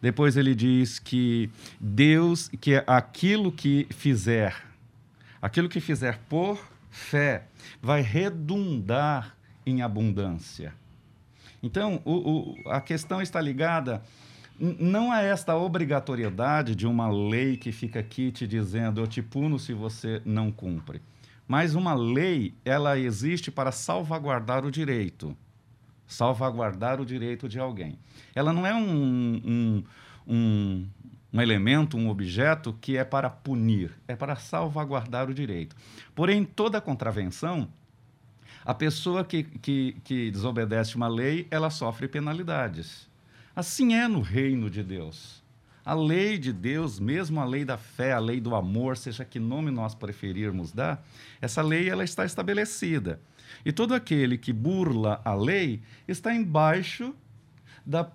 Depois 0.00 0.36
ele 0.36 0.54
diz 0.54 0.98
que 0.98 1.50
Deus, 1.80 2.48
que 2.60 2.74
é 2.74 2.84
aquilo 2.86 3.50
que 3.50 3.86
fizer, 3.90 4.54
aquilo 5.40 5.68
que 5.68 5.80
fizer 5.80 6.18
por 6.28 6.58
fé, 6.90 7.44
vai 7.82 8.00
redundar 8.00 9.36
em 9.66 9.82
abundância. 9.82 10.72
Então, 11.62 12.00
o, 12.04 12.14
o, 12.14 12.70
a 12.70 12.80
questão 12.80 13.20
está 13.20 13.40
ligada 13.40 14.02
não 14.60 15.12
a 15.12 15.22
esta 15.22 15.56
obrigatoriedade 15.56 16.74
de 16.74 16.86
uma 16.86 17.08
lei 17.10 17.56
que 17.56 17.70
fica 17.70 18.00
aqui 18.00 18.32
te 18.32 18.46
dizendo 18.46 19.00
eu 19.00 19.06
te 19.06 19.22
puno 19.22 19.58
se 19.58 19.72
você 19.72 20.20
não 20.24 20.50
cumpre. 20.50 21.00
Mas 21.46 21.74
uma 21.74 21.94
lei, 21.94 22.52
ela 22.64 22.98
existe 22.98 23.50
para 23.50 23.72
salvaguardar 23.72 24.64
o 24.64 24.70
direito 24.70 25.36
salvaguardar 26.08 27.00
o 27.00 27.06
direito 27.06 27.48
de 27.48 27.60
alguém. 27.60 27.98
Ela 28.34 28.52
não 28.52 28.66
é 28.66 28.74
um, 28.74 29.40
um, 29.44 29.84
um, 30.26 30.86
um 31.32 31.40
elemento, 31.40 31.96
um 31.96 32.08
objeto 32.08 32.76
que 32.80 32.96
é 32.96 33.04
para 33.04 33.28
punir, 33.28 33.92
é 34.08 34.16
para 34.16 34.34
salvaguardar 34.34 35.28
o 35.28 35.34
direito. 35.34 35.76
Porém, 36.14 36.44
toda 36.44 36.80
contravenção, 36.80 37.68
a 38.64 38.74
pessoa 38.74 39.24
que, 39.24 39.44
que, 39.44 39.96
que 40.02 40.30
desobedece 40.30 40.96
uma 40.96 41.08
lei, 41.08 41.46
ela 41.50 41.70
sofre 41.70 42.08
penalidades. 42.08 43.08
Assim 43.54 43.94
é 43.94 44.08
no 44.08 44.20
reino 44.20 44.70
de 44.70 44.82
Deus. 44.82 45.42
A 45.84 45.94
lei 45.94 46.36
de 46.36 46.52
Deus, 46.52 47.00
mesmo 47.00 47.40
a 47.40 47.46
lei 47.46 47.64
da 47.64 47.78
fé, 47.78 48.12
a 48.12 48.18
lei 48.18 48.40
do 48.40 48.54
amor, 48.54 48.96
seja 48.96 49.24
que 49.24 49.40
nome 49.40 49.70
nós 49.70 49.94
preferirmos 49.94 50.70
dar, 50.70 51.02
essa 51.40 51.62
lei 51.62 51.88
ela 51.88 52.04
está 52.04 52.26
estabelecida. 52.26 53.18
E 53.64 53.72
todo 53.72 53.94
aquele 53.94 54.38
que 54.38 54.52
burla 54.52 55.20
a 55.24 55.34
lei 55.34 55.80
está 56.06 56.34
embaixo 56.34 57.14
da 57.84 58.10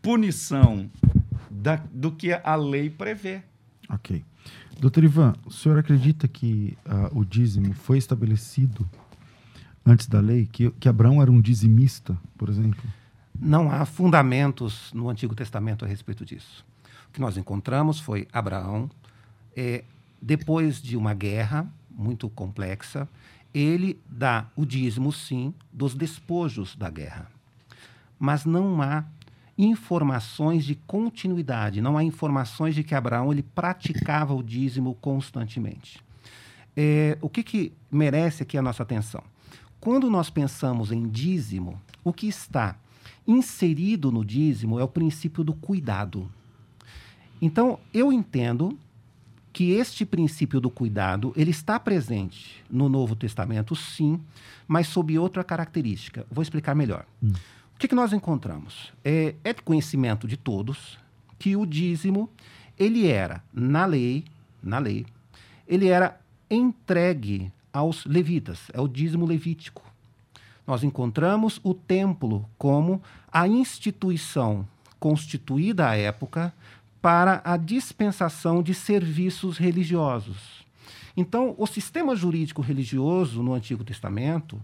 punição 0.00 0.90
da, 1.50 1.76
do 1.76 2.10
que 2.12 2.32
a 2.32 2.54
lei 2.56 2.90
prevê. 2.90 3.42
Ok. 3.88 4.24
Doutor 4.80 5.04
Ivan, 5.04 5.34
o 5.44 5.50
senhor 5.50 5.78
acredita 5.78 6.26
que 6.26 6.76
uh, 6.86 7.18
o 7.18 7.24
dízimo 7.24 7.72
foi 7.74 7.98
estabelecido 7.98 8.88
antes 9.84 10.06
da 10.06 10.20
lei? 10.20 10.48
Que, 10.50 10.70
que 10.72 10.88
Abraão 10.88 11.20
era 11.20 11.30
um 11.30 11.40
dizimista, 11.40 12.18
por 12.36 12.48
exemplo? 12.48 12.82
Não 13.38 13.70
há 13.70 13.84
fundamentos 13.84 14.92
no 14.92 15.08
Antigo 15.08 15.34
Testamento 15.34 15.84
a 15.84 15.88
respeito 15.88 16.24
disso. 16.24 16.64
O 17.08 17.12
que 17.12 17.20
nós 17.20 17.36
encontramos 17.36 18.00
foi 18.00 18.26
Abraão, 18.32 18.90
é, 19.56 19.84
depois 20.20 20.80
de 20.80 20.96
uma 20.96 21.14
guerra 21.14 21.66
muito 21.90 22.28
complexa, 22.30 23.08
ele 23.54 24.00
dá 24.08 24.46
o 24.56 24.64
dízimo, 24.64 25.12
sim, 25.12 25.54
dos 25.72 25.94
despojos 25.94 26.74
da 26.76 26.88
guerra. 26.88 27.30
Mas 28.18 28.44
não 28.44 28.80
há 28.80 29.04
informações 29.56 30.64
de 30.64 30.74
continuidade, 30.74 31.80
não 31.80 31.96
há 31.96 32.04
informações 32.04 32.74
de 32.74 32.82
que 32.82 32.94
Abraão 32.94 33.32
ele 33.32 33.42
praticava 33.42 34.34
o 34.34 34.42
dízimo 34.42 34.94
constantemente. 35.00 36.02
É, 36.76 37.18
o 37.20 37.28
que, 37.28 37.42
que 37.42 37.72
merece 37.90 38.42
aqui 38.42 38.56
a 38.56 38.62
nossa 38.62 38.82
atenção? 38.82 39.22
Quando 39.78 40.08
nós 40.08 40.30
pensamos 40.30 40.90
em 40.90 41.08
dízimo, 41.08 41.80
o 42.02 42.12
que 42.12 42.26
está 42.26 42.76
inserido 43.26 44.10
no 44.10 44.24
dízimo 44.24 44.78
é 44.78 44.84
o 44.84 44.88
princípio 44.88 45.44
do 45.44 45.52
cuidado. 45.52 46.30
Então, 47.40 47.78
eu 47.92 48.12
entendo 48.12 48.78
que 49.52 49.72
este 49.72 50.06
princípio 50.06 50.60
do 50.60 50.70
cuidado 50.70 51.32
ele 51.36 51.50
está 51.50 51.78
presente 51.78 52.62
no 52.70 52.88
Novo 52.88 53.14
Testamento, 53.14 53.76
sim, 53.76 54.18
mas 54.66 54.86
sob 54.86 55.18
outra 55.18 55.44
característica. 55.44 56.26
Vou 56.30 56.42
explicar 56.42 56.74
melhor. 56.74 57.04
Hum. 57.22 57.32
O 57.74 57.78
que, 57.78 57.88
que, 57.88 57.94
nós 57.94 58.12
encontramos? 58.12 58.92
É, 59.04 59.34
é, 59.44 59.52
de 59.52 59.60
conhecimento 59.62 60.26
de 60.26 60.36
todos 60.36 60.98
que 61.38 61.56
o 61.56 61.66
dízimo 61.66 62.30
ele 62.78 63.08
era 63.08 63.42
na 63.52 63.84
lei, 63.84 64.24
na 64.62 64.78
lei, 64.78 65.04
ele 65.66 65.88
era 65.88 66.18
entregue 66.48 67.52
aos 67.72 68.06
levitas. 68.06 68.70
É 68.72 68.80
o 68.80 68.88
dízimo 68.88 69.26
levítico. 69.26 69.82
Nós 70.66 70.84
encontramos 70.84 71.60
o 71.62 71.74
templo 71.74 72.48
como 72.56 73.02
a 73.30 73.48
instituição 73.48 74.66
constituída 75.00 75.88
à 75.88 75.96
época 75.96 76.54
para 77.02 77.42
a 77.44 77.56
dispensação 77.56 78.62
de 78.62 78.72
serviços 78.72 79.58
religiosos. 79.58 80.64
Então, 81.16 81.54
o 81.58 81.66
sistema 81.66 82.14
jurídico 82.14 82.62
religioso 82.62 83.42
no 83.42 83.52
Antigo 83.52 83.84
Testamento, 83.84 84.58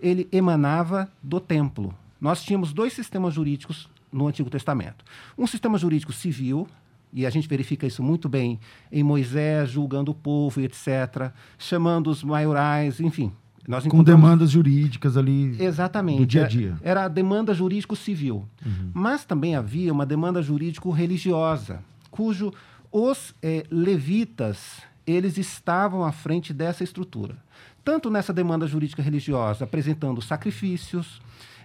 ele 0.00 0.26
emanava 0.32 1.12
do 1.22 1.38
templo. 1.38 1.94
Nós 2.20 2.42
tínhamos 2.42 2.72
dois 2.72 2.94
sistemas 2.94 3.34
jurídicos 3.34 3.88
no 4.10 4.26
Antigo 4.26 4.50
Testamento. 4.50 5.04
Um 5.36 5.46
sistema 5.46 5.78
jurídico 5.78 6.12
civil, 6.12 6.66
e 7.12 7.26
a 7.26 7.30
gente 7.30 7.46
verifica 7.46 7.86
isso 7.86 8.02
muito 8.02 8.28
bem 8.28 8.58
em 8.90 9.02
Moisés 9.02 9.70
julgando 9.70 10.10
o 10.10 10.14
povo, 10.14 10.60
etc., 10.60 11.30
chamando 11.58 12.08
os 12.08 12.24
maiorais, 12.24 13.00
enfim. 13.00 13.30
Nós 13.66 13.86
Com 13.86 14.02
demandas 14.02 14.50
jurídicas 14.50 15.16
ali 15.16 15.56
Exatamente. 15.62 16.18
do 16.18 16.26
dia 16.26 16.44
a 16.44 16.48
dia. 16.48 16.76
Era, 16.80 16.90
era 16.90 17.04
a 17.04 17.08
demanda 17.08 17.54
jurídico-civil. 17.54 18.44
Uhum. 18.64 18.90
Mas 18.92 19.24
também 19.24 19.54
havia 19.54 19.92
uma 19.92 20.04
demanda 20.04 20.42
jurídico-religiosa, 20.42 21.80
cujo 22.10 22.52
os 22.90 23.34
eh, 23.40 23.64
levitas 23.70 24.82
eles 25.06 25.38
estavam 25.38 26.04
à 26.04 26.12
frente 26.12 26.52
dessa 26.52 26.84
estrutura. 26.84 27.36
Tanto 27.84 28.10
nessa 28.10 28.32
demanda 28.32 28.66
jurídica 28.66 29.02
religiosa, 29.02 29.64
apresentando 29.64 30.22
sacrifícios, 30.22 31.20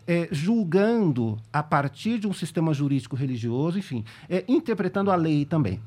é, 0.07 0.27
julgando 0.31 1.37
a 1.51 1.61
partir 1.61 2.17
de 2.17 2.27
um 2.27 2.33
sistema 2.33 2.73
jurídico 2.73 3.15
religioso, 3.15 3.77
enfim, 3.77 4.03
é, 4.29 4.43
interpretando 4.47 5.11
a 5.11 5.15
lei 5.15 5.45
também. 5.45 5.81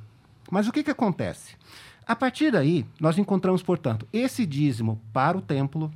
Mas 0.51 0.69
o 0.69 0.73
que, 0.73 0.83
que 0.83 0.91
acontece? 0.91 1.57
A 2.11 2.17
partir 2.17 2.51
daí, 2.51 2.85
nós 2.99 3.17
encontramos, 3.19 3.63
portanto, 3.63 4.05
esse 4.13 4.45
dízimo 4.45 5.01
para 5.13 5.39
o 5.39 5.41
templo, 5.41 5.93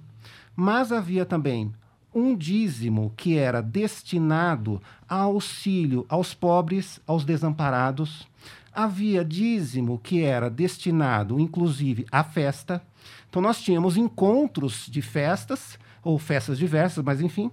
mas 0.55 0.93
havia 0.93 1.27
também 1.27 1.75
um 2.15 2.37
dízimo 2.37 3.13
que 3.17 3.37
era 3.37 3.61
destinado 3.61 4.81
a 5.09 5.17
auxílio 5.17 6.07
aos 6.09 6.33
pobres, 6.33 7.01
aos 7.05 7.25
desamparados. 7.25 8.29
Havia 8.73 9.25
dízimo 9.25 9.99
que 9.99 10.23
era 10.23 10.49
destinado, 10.49 11.41
inclusive, 11.41 12.07
à 12.13 12.23
festa. 12.23 12.81
Então, 13.29 13.43
nós 13.43 13.61
tínhamos 13.61 13.97
encontros 13.97 14.87
de 14.89 15.03
festas, 15.03 15.77
ou 16.01 16.17
festas 16.17 16.59
diversas, 16.59 17.03
mas 17.03 17.21
enfim, 17.21 17.51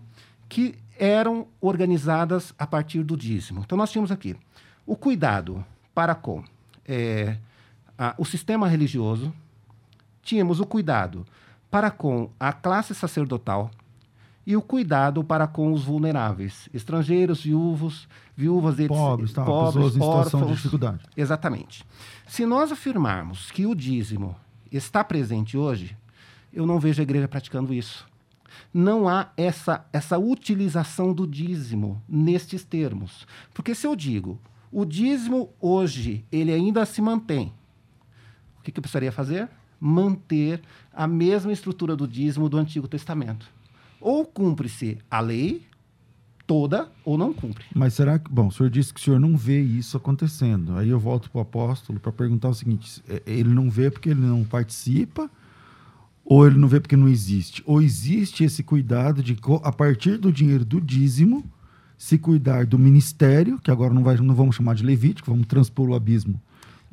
que 0.48 0.76
eram 1.00 1.48
organizadas 1.60 2.54
a 2.60 2.68
partir 2.68 3.02
do 3.02 3.18
dízimo. 3.18 3.62
Então, 3.66 3.76
nós 3.76 3.92
tínhamos 3.92 4.12
aqui 4.12 4.36
o 4.86 4.96
cuidado 4.96 5.66
para 5.96 6.14
com 6.14 6.44
é, 6.88 7.38
a, 8.02 8.16
o 8.18 8.26
sistema 8.26 8.68
religioso, 8.68 9.32
tínhamos 10.24 10.60
o 10.60 10.66
cuidado 10.66 11.24
para 11.70 11.92
com 11.92 12.32
a 12.40 12.52
classe 12.52 12.96
sacerdotal 12.96 13.70
e 14.44 14.56
o 14.58 14.62
cuidado 14.62 15.24
para 15.24 15.46
com 15.46 15.72
os 15.72 15.84
vulneráveis, 15.84 16.68
estrangeiros, 16.74 17.44
viúvos, 17.44 18.10
viúvas, 18.36 18.76
pobres, 18.88 19.34
tá, 19.34 19.46
pobres, 19.46 19.76
pessoas 19.76 19.96
em 19.96 20.00
situação 20.00 20.40
órfãos, 20.40 20.48
de 20.48 20.56
dificuldade. 20.56 21.00
Exatamente. 21.16 21.86
Se 22.26 22.44
nós 22.44 22.72
afirmarmos 22.72 23.52
que 23.52 23.68
o 23.68 23.76
dízimo 23.76 24.36
está 24.72 25.04
presente 25.04 25.56
hoje, 25.56 25.96
eu 26.52 26.66
não 26.66 26.80
vejo 26.80 27.02
a 27.02 27.04
igreja 27.04 27.28
praticando 27.28 27.72
isso 27.72 28.10
não 28.74 29.08
há 29.08 29.30
essa, 29.38 29.86
essa 29.92 30.18
utilização 30.18 31.14
do 31.14 31.26
dízimo 31.28 32.02
nestes 32.08 32.64
termos. 32.64 33.26
Porque 33.54 33.74
se 33.74 33.88
eu 33.88 33.96
digo, 33.96 34.40
o 34.72 34.86
dízimo 34.86 35.50
hoje, 35.60 36.26
ele 36.32 36.52
ainda 36.54 36.86
se 36.86 37.02
mantém, 37.02 37.54
o 38.62 38.64
que, 38.64 38.72
que 38.72 38.80
eu 38.80 38.82
precisaria 38.82 39.12
fazer? 39.12 39.50
Manter 39.80 40.62
a 40.94 41.08
mesma 41.08 41.52
estrutura 41.52 41.96
do 41.96 42.08
dízimo 42.08 42.48
do 42.48 42.58
Antigo 42.58 42.88
Testamento. 42.88 43.48
Ou 44.00 44.24
cumpre-se 44.24 45.00
a 45.10 45.20
lei 45.20 45.66
toda 46.46 46.90
ou 47.04 47.18
não 47.18 47.34
cumpre. 47.34 47.66
Mas 47.76 47.94
será 47.94 48.20
que. 48.20 48.32
Bom, 48.32 48.48
o 48.48 48.52
senhor 48.52 48.70
disse 48.70 48.94
que 48.94 49.00
o 49.00 49.04
senhor 49.04 49.20
não 49.20 49.36
vê 49.36 49.60
isso 49.60 49.98
acontecendo. 49.98 50.78
Aí 50.78 50.90
eu 50.90 51.00
volto 51.00 51.30
para 51.30 51.40
o 51.40 51.42
apóstolo 51.42 52.00
para 52.00 52.12
perguntar 52.12 52.50
o 52.50 52.54
seguinte: 52.54 53.04
é, 53.10 53.22
ele 53.26 53.50
não 53.50 53.70
vê 53.70 53.90
porque 53.90 54.10
ele 54.10 54.22
não 54.22 54.44
participa 54.44 55.30
ou 56.24 56.46
ele 56.46 56.58
não 56.58 56.68
vê 56.68 56.80
porque 56.80 56.96
não 56.96 57.08
existe, 57.08 57.64
ou 57.66 57.82
existe 57.82 58.44
esse 58.44 58.64
cuidado 58.64 59.24
de, 59.24 59.38
a 59.64 59.72
partir 59.72 60.18
do 60.18 60.32
dinheiro 60.32 60.64
do 60.64 60.80
dízimo, 60.80 61.44
se 61.98 62.18
cuidar 62.18 62.66
do 62.66 62.80
ministério, 62.80 63.60
que 63.60 63.70
agora 63.70 63.94
não, 63.94 64.04
vai, 64.04 64.16
não 64.18 64.34
vamos 64.34 64.56
chamar 64.56 64.76
de 64.76 64.84
levítico, 64.84 65.30
vamos 65.30 65.46
transpor 65.46 65.90
o 65.90 65.94
abismo. 65.94 66.42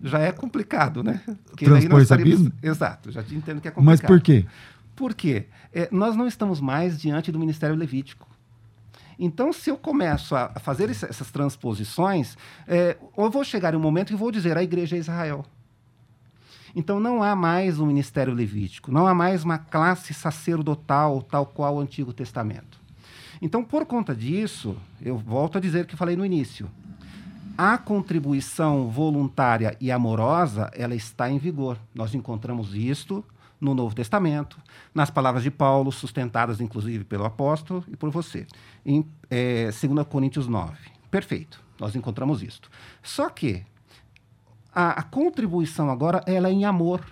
Já 0.03 0.21
é 0.21 0.33
complicado, 0.33 1.03
né? 1.03 1.21
Porque 1.47 1.65
transpor 1.65 2.01
esse 2.01 2.15
abismo? 2.15 2.53
Exato, 2.63 3.11
já 3.11 3.23
te 3.23 3.35
entendo 3.35 3.61
que 3.61 3.69
é 3.69 3.71
complicado. 3.71 3.85
Mas 3.85 4.01
por 4.01 4.21
quê? 4.21 4.47
Por 4.95 5.15
quê? 5.15 5.47
É, 5.73 5.89
nós 5.91 6.17
não 6.17 6.27
estamos 6.27 6.61
mais 6.61 7.01
diante 7.01 7.31
do 7.33 7.39
ministério 7.39 7.77
levítico. 7.77 8.29
Então, 9.19 9.53
se 9.53 9.69
eu 9.69 9.77
começo 9.77 10.37
a 10.37 10.49
fazer 10.61 10.89
essas 10.91 11.31
transposições, 11.31 12.37
é, 12.67 12.97
eu 13.17 13.31
vou 13.31 13.43
chegar 13.43 13.75
em 13.75 13.77
um 13.77 13.81
momento 13.81 14.09
que 14.09 14.17
vou 14.17 14.31
dizer 14.31 14.57
a 14.57 14.63
igreja 14.63 14.97
é 14.97 14.99
Israel. 15.01 15.45
Então 16.75 17.01
não 17.01 17.23
há 17.23 17.35
mais 17.35 17.81
um 17.81 17.87
ministério 17.87 18.33
levítico, 18.33 18.93
não 18.93 19.07
há 19.07 19.15
mais 19.15 19.43
uma 19.43 19.59
classe 19.59 20.13
sacerdotal 20.15 21.23
tal 21.23 21.47
qual 21.47 21.77
o 21.77 21.81
Antigo 21.81 22.13
Testamento. 22.13 22.79
Então, 23.41 23.65
por 23.65 23.87
conta 23.87 24.15
disso, 24.15 24.77
eu 25.01 25.17
volto 25.17 25.59
a 25.59 25.61
dizer 25.61 25.85
o 25.85 25.87
que 25.87 25.97
falei 25.97 26.17
no 26.17 26.27
início. 26.27 26.69
A 27.61 27.77
contribuição 27.77 28.89
voluntária 28.89 29.77
e 29.81 29.91
amorosa, 29.91 30.71
ela 30.77 30.95
está 30.95 31.29
em 31.29 31.39
vigor. 31.39 31.77
Nós 31.93 32.15
encontramos 32.15 32.73
isto 32.73 33.25
no 33.61 33.75
Novo 33.75 33.97
Testamento, 33.97 34.57
nas 34.95 35.11
palavras 35.11 35.43
de 35.43 35.51
Paulo, 35.51 35.91
sustentadas 35.91 36.61
inclusive 36.61 37.03
pelo 37.03 37.25
apóstolo 37.25 37.85
e 37.89 37.97
por 37.97 38.11
você, 38.11 38.47
em 38.87 39.05
é, 39.29 39.73
2 39.73 40.07
Coríntios 40.07 40.47
9. 40.47 40.77
Perfeito, 41.11 41.61
nós 41.81 41.97
encontramos 41.97 42.45
isto. 42.45 42.71
Só 43.03 43.29
que 43.29 43.65
a, 44.73 45.01
a 45.01 45.03
contribuição 45.03 45.91
agora 45.91 46.23
ela 46.29 46.49
é 46.49 46.53
em 46.53 46.65
amor. 46.65 47.05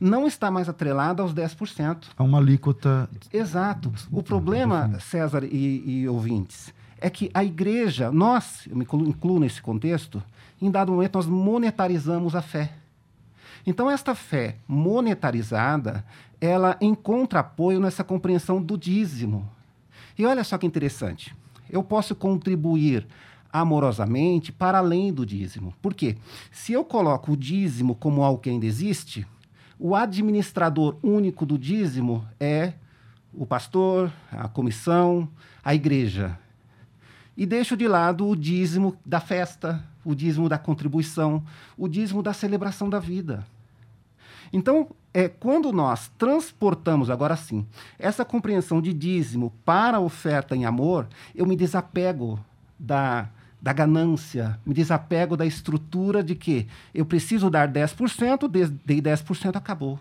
Não 0.00 0.26
está 0.26 0.50
mais 0.50 0.68
atrelada 0.68 1.22
aos 1.22 1.32
10%. 1.32 2.06
Há 2.18 2.24
uma 2.24 2.38
alíquota. 2.38 3.08
Exato. 3.32 3.92
O 4.10 4.24
problema, 4.24 4.98
César 4.98 5.44
e, 5.44 5.84
e 5.86 6.08
ouvintes, 6.08 6.74
é 7.06 7.10
que 7.10 7.30
a 7.32 7.44
igreja, 7.44 8.10
nós, 8.10 8.66
eu 8.66 8.76
me 8.76 8.84
incluo 8.84 9.38
nesse 9.38 9.62
contexto, 9.62 10.20
em 10.60 10.68
dado 10.68 10.90
momento 10.90 11.14
nós 11.14 11.26
monetarizamos 11.26 12.34
a 12.34 12.42
fé. 12.42 12.72
Então, 13.64 13.88
esta 13.88 14.12
fé 14.12 14.56
monetarizada, 14.66 16.04
ela 16.40 16.76
encontra 16.80 17.38
apoio 17.38 17.78
nessa 17.78 18.02
compreensão 18.02 18.60
do 18.60 18.76
dízimo. 18.76 19.48
E 20.18 20.26
olha 20.26 20.42
só 20.42 20.58
que 20.58 20.66
interessante. 20.66 21.32
Eu 21.70 21.80
posso 21.84 22.12
contribuir 22.16 23.06
amorosamente 23.52 24.50
para 24.50 24.78
além 24.78 25.12
do 25.12 25.24
dízimo. 25.24 25.72
Por 25.80 25.94
quê? 25.94 26.16
Se 26.50 26.72
eu 26.72 26.84
coloco 26.84 27.32
o 27.32 27.36
dízimo 27.36 27.94
como 27.94 28.24
algo 28.24 28.40
que 28.40 28.50
ainda 28.50 28.66
existe, 28.66 29.24
o 29.78 29.94
administrador 29.94 30.96
único 31.04 31.46
do 31.46 31.56
dízimo 31.56 32.26
é 32.40 32.72
o 33.32 33.46
pastor, 33.46 34.12
a 34.32 34.48
comissão, 34.48 35.28
a 35.62 35.72
igreja. 35.72 36.36
E 37.36 37.44
deixo 37.44 37.76
de 37.76 37.86
lado 37.86 38.26
o 38.26 38.34
dízimo 38.34 38.96
da 39.04 39.20
festa, 39.20 39.84
o 40.04 40.14
dízimo 40.14 40.48
da 40.48 40.58
contribuição, 40.58 41.42
o 41.76 41.86
dízimo 41.86 42.22
da 42.22 42.32
celebração 42.32 42.88
da 42.88 42.98
vida. 42.98 43.46
Então, 44.52 44.88
é, 45.12 45.28
quando 45.28 45.72
nós 45.72 46.10
transportamos, 46.16 47.10
agora 47.10 47.36
sim, 47.36 47.66
essa 47.98 48.24
compreensão 48.24 48.80
de 48.80 48.92
dízimo 48.92 49.52
para 49.64 49.98
a 49.98 50.00
oferta 50.00 50.56
em 50.56 50.64
amor, 50.64 51.08
eu 51.34 51.44
me 51.44 51.56
desapego 51.56 52.38
da 52.78 53.28
da 53.60 53.72
ganância, 53.72 54.60
me 54.64 54.72
desapego 54.72 55.36
da 55.36 55.44
estrutura 55.44 56.22
de 56.22 56.36
que 56.36 56.68
eu 56.94 57.04
preciso 57.04 57.50
dar 57.50 57.68
10%, 57.68 58.48
dei 58.84 59.02
10%, 59.02 59.56
acabou. 59.56 59.98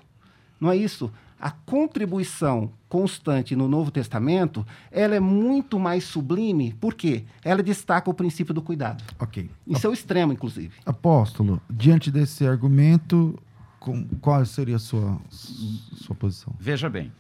Não 0.60 0.72
é 0.72 0.78
isso. 0.78 1.12
A 1.40 1.52
contribuição 1.52 2.72
constante 2.88 3.56
no 3.56 3.68
Novo 3.68 3.92
Testamento, 3.92 4.66
ela 4.90 5.16
é 5.16 5.20
muito 5.20 5.78
mais 5.78 6.06
sublime, 6.06 6.74
porque 6.80 7.26
ela 7.44 7.62
destaca 7.62 8.10
o 8.10 8.14
princípio 8.14 8.54
do 8.54 8.62
cuidado. 8.62 9.04
Ok. 9.20 9.50
Isso 9.68 9.86
é 9.86 9.90
o 9.90 9.94
extremo, 9.94 10.32
inclusive. 10.34 10.74
Apóstolo, 10.86 11.62
diante 11.70 12.10
desse 12.10 12.48
argumento, 12.48 13.38
com, 13.80 14.08
qual 14.22 14.46
seria 14.46 14.78
a 14.78 14.80
sua, 14.80 15.20
sua 15.30 16.16
posição? 16.16 16.54
Veja 16.60 16.90
bem, 16.90 17.12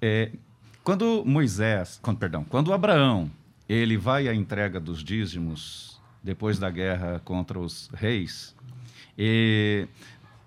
é, 0.00 0.30
quando 0.84 1.24
Moisés, 1.24 1.98
quando, 2.02 2.18
perdão, 2.18 2.44
quando 2.44 2.72
Abraão 2.72 3.30
ele 3.68 3.96
vai 3.96 4.28
à 4.28 4.34
entrega 4.34 4.78
dos 4.78 5.02
dízimos 5.02 6.00
depois 6.22 6.58
da 6.58 6.70
guerra 6.70 7.20
contra 7.24 7.58
os 7.58 7.88
reis. 7.94 8.54
E, 9.18 9.88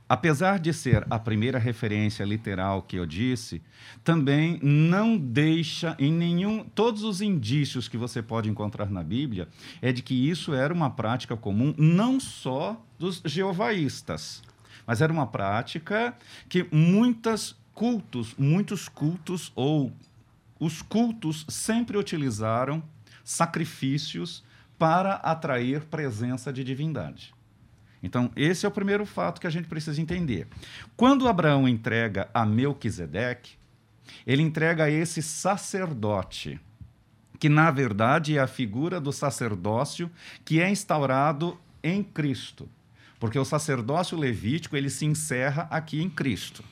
apesar 0.08 0.60
de 0.60 0.74
ser 0.74 1.06
a 1.10 1.18
primeira 1.18 1.58
referência 1.58 2.24
literal 2.24 2.82
que 2.82 2.96
eu 2.96 3.06
disse, 3.06 3.62
também 4.04 4.60
não 4.62 5.18
deixa 5.18 5.96
em 6.00 6.12
nenhum. 6.12 6.64
Todos 6.64 7.04
os 7.04 7.22
indícios 7.22 7.88
que 7.88 7.98
você 7.98 8.22
pode 8.22 8.50
encontrar 8.50 8.90
na 8.90 9.04
Bíblia 9.04 9.48
é 9.82 9.92
de 9.92 10.02
que 10.02 10.30
isso 10.30 10.54
era 10.54 10.74
uma 10.74 10.90
prática 10.90 11.36
comum 11.36 11.74
não 11.78 12.20
só 12.20 12.82
dos 12.98 13.22
jeovaístas, 13.26 14.42
mas 14.86 15.02
era 15.02 15.12
uma 15.12 15.28
prática 15.28 16.16
que 16.48 16.68
muitas 16.72 17.56
cultos, 17.74 18.34
muitos 18.38 18.88
cultos 18.88 19.52
ou 19.56 19.92
os 20.60 20.82
cultos 20.82 21.46
sempre 21.50 21.98
utilizaram 21.98 22.82
sacrifícios 23.24 24.44
para 24.78 25.16
atrair 25.16 25.82
presença 25.86 26.54
de 26.54 26.64
divindade. 26.64 27.35
Então, 28.06 28.30
esse 28.36 28.68
é 28.68 28.70
o 28.70 28.72
primeiro 28.72 29.04
fato 29.04 29.42
que 29.42 29.48
a 29.48 29.50
gente 29.50 29.68
precisa 29.68 30.00
entender. 30.00 30.48
Quando 30.96 31.28
Abraão 31.28 31.68
entrega 31.68 32.30
a 32.32 32.46
Melquisedeque, 32.46 33.54
ele 34.28 34.44
entrega 34.44 34.84
a 34.84 34.92
esse 34.92 35.24
sacerdote, 35.24 36.60
que 37.40 37.50
na 37.50 37.72
verdade 37.72 38.38
é 38.38 38.40
a 38.40 38.46
figura 38.46 39.02
do 39.02 39.12
sacerdócio 39.12 40.12
que 40.46 40.62
é 40.62 40.70
instaurado 40.70 41.58
em 41.84 42.04
Cristo. 42.04 42.70
porque 43.20 43.40
o 43.40 43.46
sacerdócio 43.46 44.16
levítico 44.16 44.76
ele 44.78 44.90
se 44.90 45.04
encerra 45.04 45.68
aqui 45.72 46.00
em 46.00 46.10
Cristo. 46.10 46.64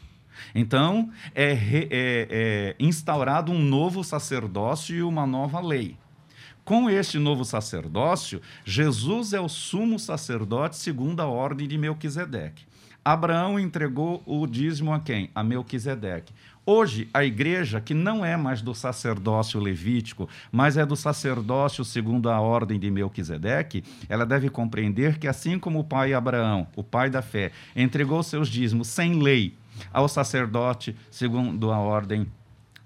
Então, 0.54 1.10
é, 1.34 1.54
é, 1.54 1.88
é 1.90 2.76
instaurado 2.80 3.52
um 3.52 3.60
novo 3.60 4.04
sacerdócio 4.04 4.96
e 4.96 5.02
uma 5.02 5.26
nova 5.26 5.60
lei. 5.60 5.98
Com 6.66 6.90
este 6.90 7.20
novo 7.20 7.44
sacerdócio, 7.44 8.42
Jesus 8.64 9.34
é 9.34 9.40
o 9.40 9.50
sumo 9.50 10.00
sacerdote 10.00 10.78
segundo 10.78 11.20
a 11.20 11.28
ordem 11.28 11.68
de 11.68 11.78
Melquisedeque. 11.78 12.66
Abraão 13.04 13.60
entregou 13.60 14.24
o 14.26 14.48
dízimo 14.48 14.94
a 14.94 15.00
quem? 15.02 15.30
A 15.36 15.44
Melquisedeque. 15.44 16.34
Hoje, 16.66 17.10
a 17.14 17.26
igreja, 17.26 17.82
que 17.82 17.94
não 17.94 18.24
é 18.24 18.38
mais 18.38 18.62
do 18.62 18.74
sacerdócio 18.74 19.60
levítico, 19.60 20.30
mas 20.50 20.78
é 20.78 20.86
do 20.86 20.96
sacerdócio 20.96 21.84
segundo 21.84 22.30
a 22.30 22.40
ordem 22.40 22.80
de 22.80 22.90
Melquisedeque, 22.90 23.84
ela 24.08 24.26
deve 24.26 24.50
compreender 24.50 25.20
que, 25.20 25.28
assim 25.28 25.60
como 25.60 25.80
o 25.80 25.84
pai 25.84 26.14
Abraão, 26.14 26.66
o 26.78 26.84
pai 26.84 27.10
da 27.10 27.22
fé, 27.22 27.52
entregou 27.76 28.24
seus 28.24 28.48
dízimos 28.48 28.88
sem 28.88 29.22
lei 29.22 29.54
ao 29.92 30.08
sacerdote 30.08 30.96
segundo 31.12 31.74
a 31.74 31.80
ordem 31.80 32.26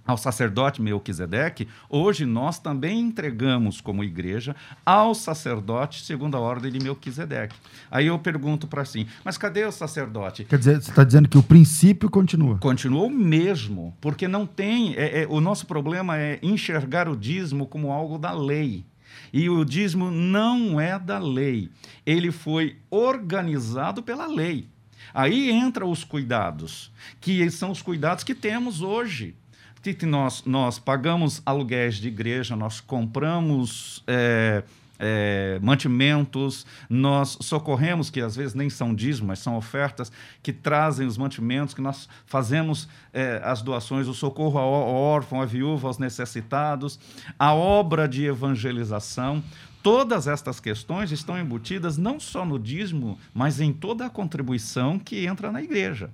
ao 0.08 0.18
sacerdote 0.18 0.82
Melquisedeque, 0.82 1.68
hoje 1.90 2.26
nós 2.26 2.58
também 2.58 3.02
entregamos 3.02 3.82
como 3.82 4.06
igreja 4.06 4.56
ao 4.86 5.14
sacerdote 5.14 6.04
segundo 6.04 6.38
a 6.38 6.40
ordem 6.40 6.72
de 6.72 6.80
Melquisedeque. 6.80 7.56
Aí 7.92 8.08
eu 8.08 8.18
pergunto 8.18 8.68
para 8.68 8.82
assim, 8.82 9.06
mas 9.24 9.38
cadê 9.38 9.66
o 9.66 9.72
sacerdote? 9.72 10.46
Quer 10.46 10.58
dizer, 10.58 10.82
você 10.82 10.90
está 10.90 11.04
dizendo 11.04 11.28
que 11.28 11.38
o 11.38 11.44
princípio 11.44 12.10
continua? 12.10 12.58
Continua 12.58 13.04
o 13.04 13.10
mesmo, 13.10 13.94
porque 14.00 14.28
não 14.28 14.46
tem. 14.46 14.96
É, 14.96 15.24
é, 15.24 15.28
o 15.28 15.42
nosso 15.42 15.66
problema 15.66 16.18
é 16.18 16.40
enxergar 16.42 17.10
o 17.10 17.18
dízimo 17.18 17.68
como 17.68 17.92
algo 17.92 18.18
da 18.18 18.32
lei. 18.32 18.86
E 19.34 19.50
o 19.50 19.66
dízimo 19.66 20.10
não 20.10 20.80
é 20.80 20.98
da 20.98 21.20
lei. 21.20 21.70
Ele 22.06 22.32
foi 22.32 22.78
organizado 22.90 24.02
pela 24.02 24.26
lei. 24.26 24.70
Aí 25.14 25.52
entram 25.52 25.90
os 25.90 26.04
cuidados, 26.04 26.92
que 27.20 27.50
são 27.50 27.72
os 27.72 27.82
cuidados 27.82 28.24
que 28.24 28.36
temos 28.36 28.82
hoje 28.82 29.36
que 29.82 30.06
nós, 30.06 30.44
nós 30.46 30.80
pagamos 30.80 31.42
aluguéis 31.46 31.96
de 31.96 32.08
igreja, 32.08 32.56
nós 32.56 32.80
compramos 32.80 34.04
é, 34.06 34.64
é, 35.00 35.60
mantimentos, 35.62 36.66
nós 36.90 37.38
socorremos, 37.42 38.10
que 38.10 38.22
às 38.22 38.36
vezes 38.36 38.54
nem 38.54 38.70
são 38.70 38.94
dízimos, 38.94 39.28
mas 39.28 39.40
são 39.40 39.56
ofertas 39.56 40.12
que 40.42 40.52
trazem 40.52 41.08
os 41.08 41.18
mantimentos, 41.18 41.74
que 41.74 41.82
nós 41.82 42.08
fazemos 42.26 42.88
é, 43.14 43.42
as 43.44 43.62
doações, 43.62 44.08
o 44.08 44.14
socorro 44.14 44.58
ao 44.58 44.70
órfão, 44.70 45.42
à 45.42 45.46
viúva, 45.46 45.88
aos 45.88 45.98
necessitados, 45.98 47.00
a 47.38 47.54
obra 47.54 48.08
de 48.08 48.26
evangelização. 48.26 49.44
Todas 49.84 50.28
estas 50.28 50.60
questões 50.60 51.12
estão 51.12 51.40
embutidas 51.40 51.98
não 51.98 52.20
só 52.20 52.44
no 52.44 52.60
dízimo, 52.60 53.18
mas 53.34 53.62
em 53.62 53.72
toda 53.72 54.06
a 54.06 54.10
contribuição 54.10 55.00
que 55.00 55.26
entra 55.26 55.52
na 55.52 55.62
igreja. 55.62 56.10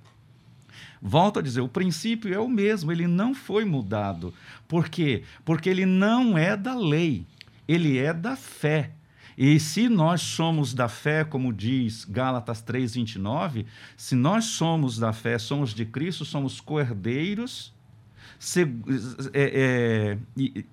Volto 1.05 1.39
a 1.39 1.41
dizer, 1.41 1.59
o 1.59 1.67
princípio 1.67 2.33
é 2.33 2.39
o 2.39 2.47
mesmo, 2.47 2.89
ele 2.89 3.07
não 3.07 3.35
foi 3.35 3.65
mudado. 3.65 4.33
Por 4.69 4.87
quê? 4.87 5.23
Porque 5.43 5.69
ele 5.69 5.85
não 5.85 6.37
é 6.37 6.55
da 6.55 6.73
lei, 6.73 7.27
ele 7.67 7.97
é 7.97 8.13
da 8.13 8.37
fé. 8.37 8.91
E 9.37 9.59
se 9.59 9.89
nós 9.89 10.21
somos 10.21 10.73
da 10.73 10.87
fé, 10.87 11.25
como 11.25 11.51
diz 11.51 12.05
Gálatas 12.05 12.61
3:29, 12.61 13.65
se 13.97 14.15
nós 14.15 14.45
somos 14.45 14.97
da 14.97 15.11
fé, 15.11 15.37
somos 15.37 15.73
de 15.73 15.85
Cristo, 15.85 16.23
somos 16.23 16.61
cordeiros 16.61 17.73
é, 19.33 19.41
é, 20.13 20.17
e, 20.37 20.65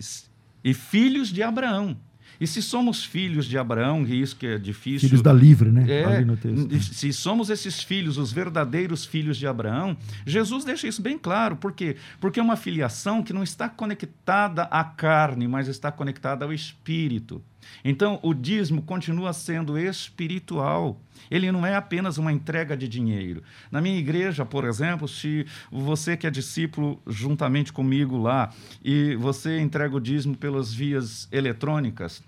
e 0.63 0.75
filhos 0.75 1.31
de 1.31 1.43
Abraão. 1.43 1.99
E 2.41 2.47
se 2.47 2.63
somos 2.63 3.05
filhos 3.05 3.45
de 3.45 3.59
Abraão, 3.59 4.07
e 4.07 4.21
isso 4.21 4.35
que 4.35 4.47
é 4.47 4.59
difícil. 4.59 5.09
Filhos 5.09 5.21
da 5.21 5.33
livre, 5.33 5.71
né? 5.71 5.85
É, 5.89 6.81
se 6.81 7.13
somos 7.13 7.51
esses 7.51 7.83
filhos, 7.83 8.17
os 8.17 8.33
verdadeiros 8.33 9.05
filhos 9.05 9.37
de 9.37 9.47
Abraão, 9.47 9.97
Jesus 10.25 10.65
deixa 10.65 10.89
isso 10.89 11.03
bem 11.03 11.19
claro. 11.19 11.57
Por 11.57 11.73
quê? 11.73 11.97
Porque 12.19 12.41
é 12.41 12.43
uma 12.43 12.57
filiação 12.57 13.23
que 13.23 13.35
não 13.35 13.43
está 13.43 13.69
conectada 13.69 14.63
à 14.63 14.83
carne, 14.83 15.47
mas 15.47 15.69
está 15.69 15.93
conectada 15.93 16.47
ao 16.47 16.53
espírito. 16.53 17.43
Então, 17.85 18.19
o 18.23 18.33
dízimo 18.33 18.83
continua 18.83 19.33
sendo 19.33 19.79
espiritual. 19.79 21.01
Ele 21.31 21.53
não 21.53 21.65
é 21.65 21.75
apenas 21.75 22.19
uma 22.19 22.33
entrega 22.33 22.77
de 22.77 22.89
dinheiro. 22.89 23.43
Na 23.71 23.81
minha 23.81 23.99
igreja, 23.99 24.45
por 24.45 24.65
exemplo, 24.65 25.07
se 25.07 25.47
você 25.71 26.17
que 26.17 26.27
é 26.27 26.31
discípulo 26.31 27.01
juntamente 27.07 27.73
comigo 27.73 28.17
lá 28.17 28.51
e 28.83 29.15
você 29.17 29.61
entrega 29.61 29.95
o 29.95 30.01
dízimo 30.01 30.37
pelas 30.37 30.73
vias 30.73 31.29
eletrônicas, 31.31 32.23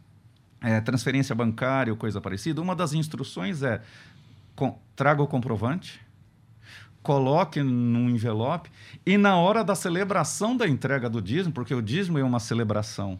é, 0.62 0.81
transferência 0.81 1.35
bancária 1.35 1.92
ou 1.92 1.96
coisa 1.96 2.20
parecida, 2.20 2.61
uma 2.61 2.77
das 2.77 2.92
instruções 2.92 3.62
é 3.62 3.81
com, 4.55 4.79
traga 4.94 5.22
o 5.22 5.27
comprovante, 5.27 6.01
coloque 7.03 7.62
num 7.62 8.09
envelope 8.09 8.70
e 9.05 9.18
na 9.18 9.37
hora 9.37 9.64
da 9.64 9.75
celebração 9.75 10.57
da 10.57 10.68
entrega 10.68 11.11
do 11.11 11.20
dízimo, 11.20 11.53
porque 11.53 11.75
o 11.75 11.83
dízimo 11.83 12.18
é 12.18 12.22
uma 12.22 12.38
celebração, 12.38 13.18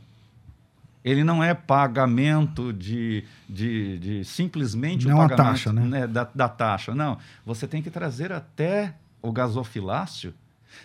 ele 1.05 1.25
não 1.25 1.43
é 1.43 1.53
pagamento 1.53 2.73
de, 2.73 3.25
de, 3.49 3.99
de 3.99 4.25
simplesmente 4.25 5.09
não 5.09 5.17
o 5.17 5.19
pagamento 5.19 5.49
taxa, 5.49 5.73
né? 5.73 5.83
né, 5.83 6.07
da, 6.07 6.29
da 6.33 6.49
taxa. 6.49 6.95
Não, 6.95 7.19
você 7.45 7.67
tem 7.67 7.83
que 7.83 7.91
trazer 7.91 8.33
até 8.33 8.95
o 9.21 9.33
gasofilácio 9.33 10.33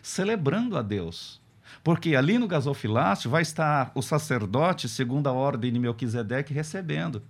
celebrando 0.01 0.75
a 0.75 0.81
Deus. 0.81 1.39
Porque 1.83 2.15
ali 2.15 2.37
no 2.37 2.47
gasofilácio 2.47 3.29
vai 3.29 3.41
estar 3.41 3.91
o 3.95 4.01
sacerdote, 4.01 4.89
segundo 4.89 5.27
a 5.27 5.31
ordem 5.31 5.71
de 5.71 5.79
Melquisedeque, 5.79 6.53
recebendo. 6.53 7.21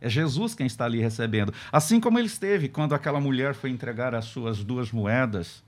É 0.00 0.08
Jesus 0.08 0.54
quem 0.54 0.66
está 0.66 0.84
ali 0.84 1.00
recebendo. 1.00 1.54
Assim 1.70 2.00
como 2.00 2.18
ele 2.18 2.26
esteve 2.26 2.68
quando 2.68 2.94
aquela 2.94 3.20
mulher 3.20 3.54
foi 3.54 3.70
entregar 3.70 4.14
as 4.14 4.24
suas 4.24 4.64
duas 4.64 4.90
moedas. 4.90 5.62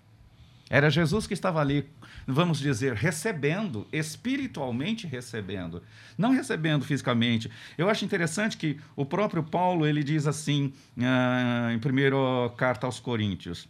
Era 0.69 0.91
Jesus 0.91 1.27
que 1.27 1.35
estava 1.35 1.61
ali, 1.61 1.89
vamos 2.27 2.59
dizer, 2.59 2.95
recebendo, 2.95 3.87
espiritualmente 3.93 5.07
recebendo, 5.07 5.83
não 6.17 6.33
recebendo 6.33 6.85
fisicamente. 6.85 7.51
Eu 7.77 7.89
acho 7.89 8.05
interessante 8.05 8.57
que 8.57 8.81
o 8.97 9.05
próprio 9.05 9.43
Paulo 9.43 9.87
ele 9.87 10.03
diz 10.03 10.27
assim, 10.27 10.73
uh, 10.97 11.71
em 11.71 11.79
primeira 11.79 12.17
carta 12.57 12.87
aos 12.87 12.99
Coríntios: 12.99 13.69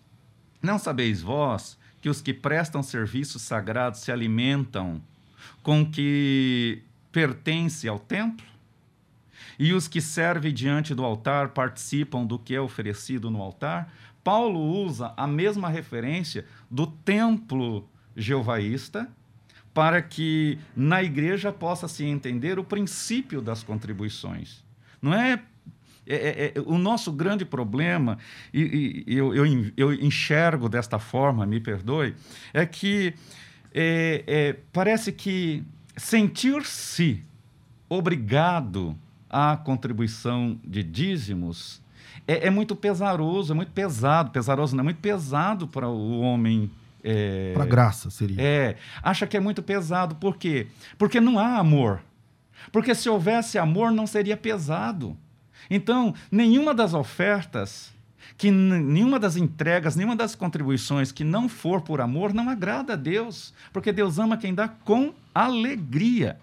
Não 0.62 0.78
sabeis 0.78 1.20
vós 1.20 1.76
que 2.04 2.10
os 2.10 2.20
que 2.20 2.34
prestam 2.34 2.82
serviços 2.82 3.40
sagrados 3.40 4.00
se 4.00 4.12
alimentam 4.12 5.00
com 5.62 5.90
que 5.90 6.82
pertence 7.10 7.88
ao 7.88 7.98
templo? 7.98 8.44
E 9.58 9.72
os 9.72 9.88
que 9.88 10.02
servem 10.02 10.52
diante 10.52 10.94
do 10.94 11.02
altar 11.02 11.54
participam 11.54 12.26
do 12.26 12.38
que 12.38 12.54
é 12.54 12.60
oferecido 12.60 13.30
no 13.30 13.40
altar? 13.40 13.90
Paulo 14.22 14.60
usa 14.60 15.14
a 15.16 15.26
mesma 15.26 15.70
referência 15.70 16.44
do 16.70 16.86
templo 16.86 17.88
jeovaísta 18.14 19.08
para 19.72 20.02
que 20.02 20.58
na 20.76 21.02
igreja 21.02 21.50
possa 21.50 21.88
se 21.88 22.04
entender 22.04 22.58
o 22.58 22.64
princípio 22.64 23.40
das 23.40 23.62
contribuições. 23.62 24.62
Não 25.00 25.14
é 25.14 25.42
é, 26.06 26.14
é, 26.16 26.52
é, 26.54 26.60
o 26.66 26.76
nosso 26.78 27.10
grande 27.12 27.44
problema, 27.44 28.18
e, 28.52 29.04
e 29.06 29.16
eu, 29.16 29.34
eu, 29.34 29.44
eu, 29.76 29.92
enxergo 29.94 30.68
desta 30.68 30.98
forma, 30.98 31.46
me 31.46 31.60
perdoe, 31.60 32.14
é 32.52 32.66
que 32.66 33.14
é, 33.72 34.24
é, 34.26 34.56
parece 34.72 35.12
que 35.12 35.62
sentir-se 35.96 37.22
obrigado 37.88 38.96
à 39.30 39.56
contribuição 39.56 40.58
de 40.64 40.82
dízimos 40.82 41.82
é, 42.26 42.46
é, 42.46 42.50
muito 42.50 42.74
pesaroso, 42.74 43.52
é 43.52 43.56
muito 43.56 43.72
pesado, 43.72 44.30
pesaroso 44.30 44.74
não 44.74 44.82
é 44.82 44.84
muito 44.84 45.00
pesado 45.00 45.68
para 45.68 45.88
o 45.88 46.20
homem. 46.20 46.70
É, 47.02 47.52
para 47.54 47.66
graça 47.66 48.10
seria. 48.10 48.40
É, 48.40 48.76
acha 49.02 49.26
que 49.26 49.36
é 49.36 49.40
muito 49.40 49.62
pesado, 49.62 50.14
por 50.14 50.36
quê? 50.36 50.66
Porque 50.96 51.20
não 51.20 51.38
há 51.38 51.58
amor. 51.58 52.00
Porque 52.72 52.94
se 52.94 53.08
houvesse 53.10 53.58
amor, 53.58 53.90
não 53.90 54.06
seria 54.06 54.36
pesado. 54.36 55.16
Então, 55.70 56.14
nenhuma 56.30 56.74
das 56.74 56.94
ofertas, 56.94 57.92
que 58.36 58.50
nenhuma 58.50 59.18
das 59.18 59.36
entregas, 59.36 59.96
nenhuma 59.96 60.16
das 60.16 60.34
contribuições 60.34 61.12
que 61.12 61.24
não 61.24 61.48
for 61.48 61.80
por 61.80 62.00
amor 62.00 62.32
não 62.32 62.48
agrada 62.48 62.94
a 62.94 62.96
Deus, 62.96 63.52
porque 63.72 63.92
Deus 63.92 64.18
ama 64.18 64.36
quem 64.36 64.54
dá 64.54 64.68
com 64.68 65.14
alegria. 65.34 66.38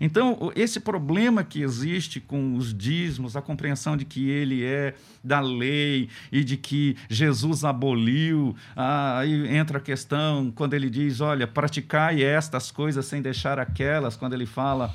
Então, 0.00 0.52
esse 0.56 0.80
problema 0.80 1.44
que 1.44 1.62
existe 1.62 2.20
com 2.20 2.56
os 2.56 2.74
dízimos, 2.74 3.36
a 3.36 3.42
compreensão 3.42 3.96
de 3.96 4.04
que 4.04 4.28
ele 4.28 4.64
é 4.64 4.94
da 5.22 5.40
lei 5.40 6.08
e 6.32 6.42
de 6.42 6.56
que 6.56 6.96
Jesus 7.08 7.64
aboliu, 7.64 8.56
ah, 8.74 9.18
aí 9.18 9.56
entra 9.56 9.78
a 9.78 9.80
questão 9.80 10.50
quando 10.50 10.74
ele 10.74 10.90
diz: 10.90 11.20
olha, 11.20 11.46
praticai 11.46 12.22
estas 12.22 12.70
coisas 12.70 13.06
sem 13.06 13.22
deixar 13.22 13.58
aquelas, 13.58 14.16
quando 14.16 14.34
ele 14.34 14.46
fala 14.46 14.92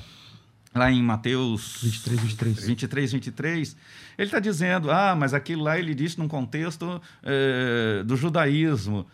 lá 0.74 0.90
em 0.90 1.02
Mateus 1.02 1.78
23, 1.82 2.20
23. 2.20 2.64
23, 2.64 3.12
23 3.12 3.76
ele 4.20 4.26
está 4.26 4.38
dizendo, 4.38 4.90
ah, 4.90 5.16
mas 5.16 5.32
aquilo 5.32 5.62
lá 5.62 5.78
ele 5.78 5.94
disse 5.94 6.18
num 6.18 6.28
contexto 6.28 7.00
eh, 7.22 8.02
do 8.04 8.16
judaísmo. 8.16 9.06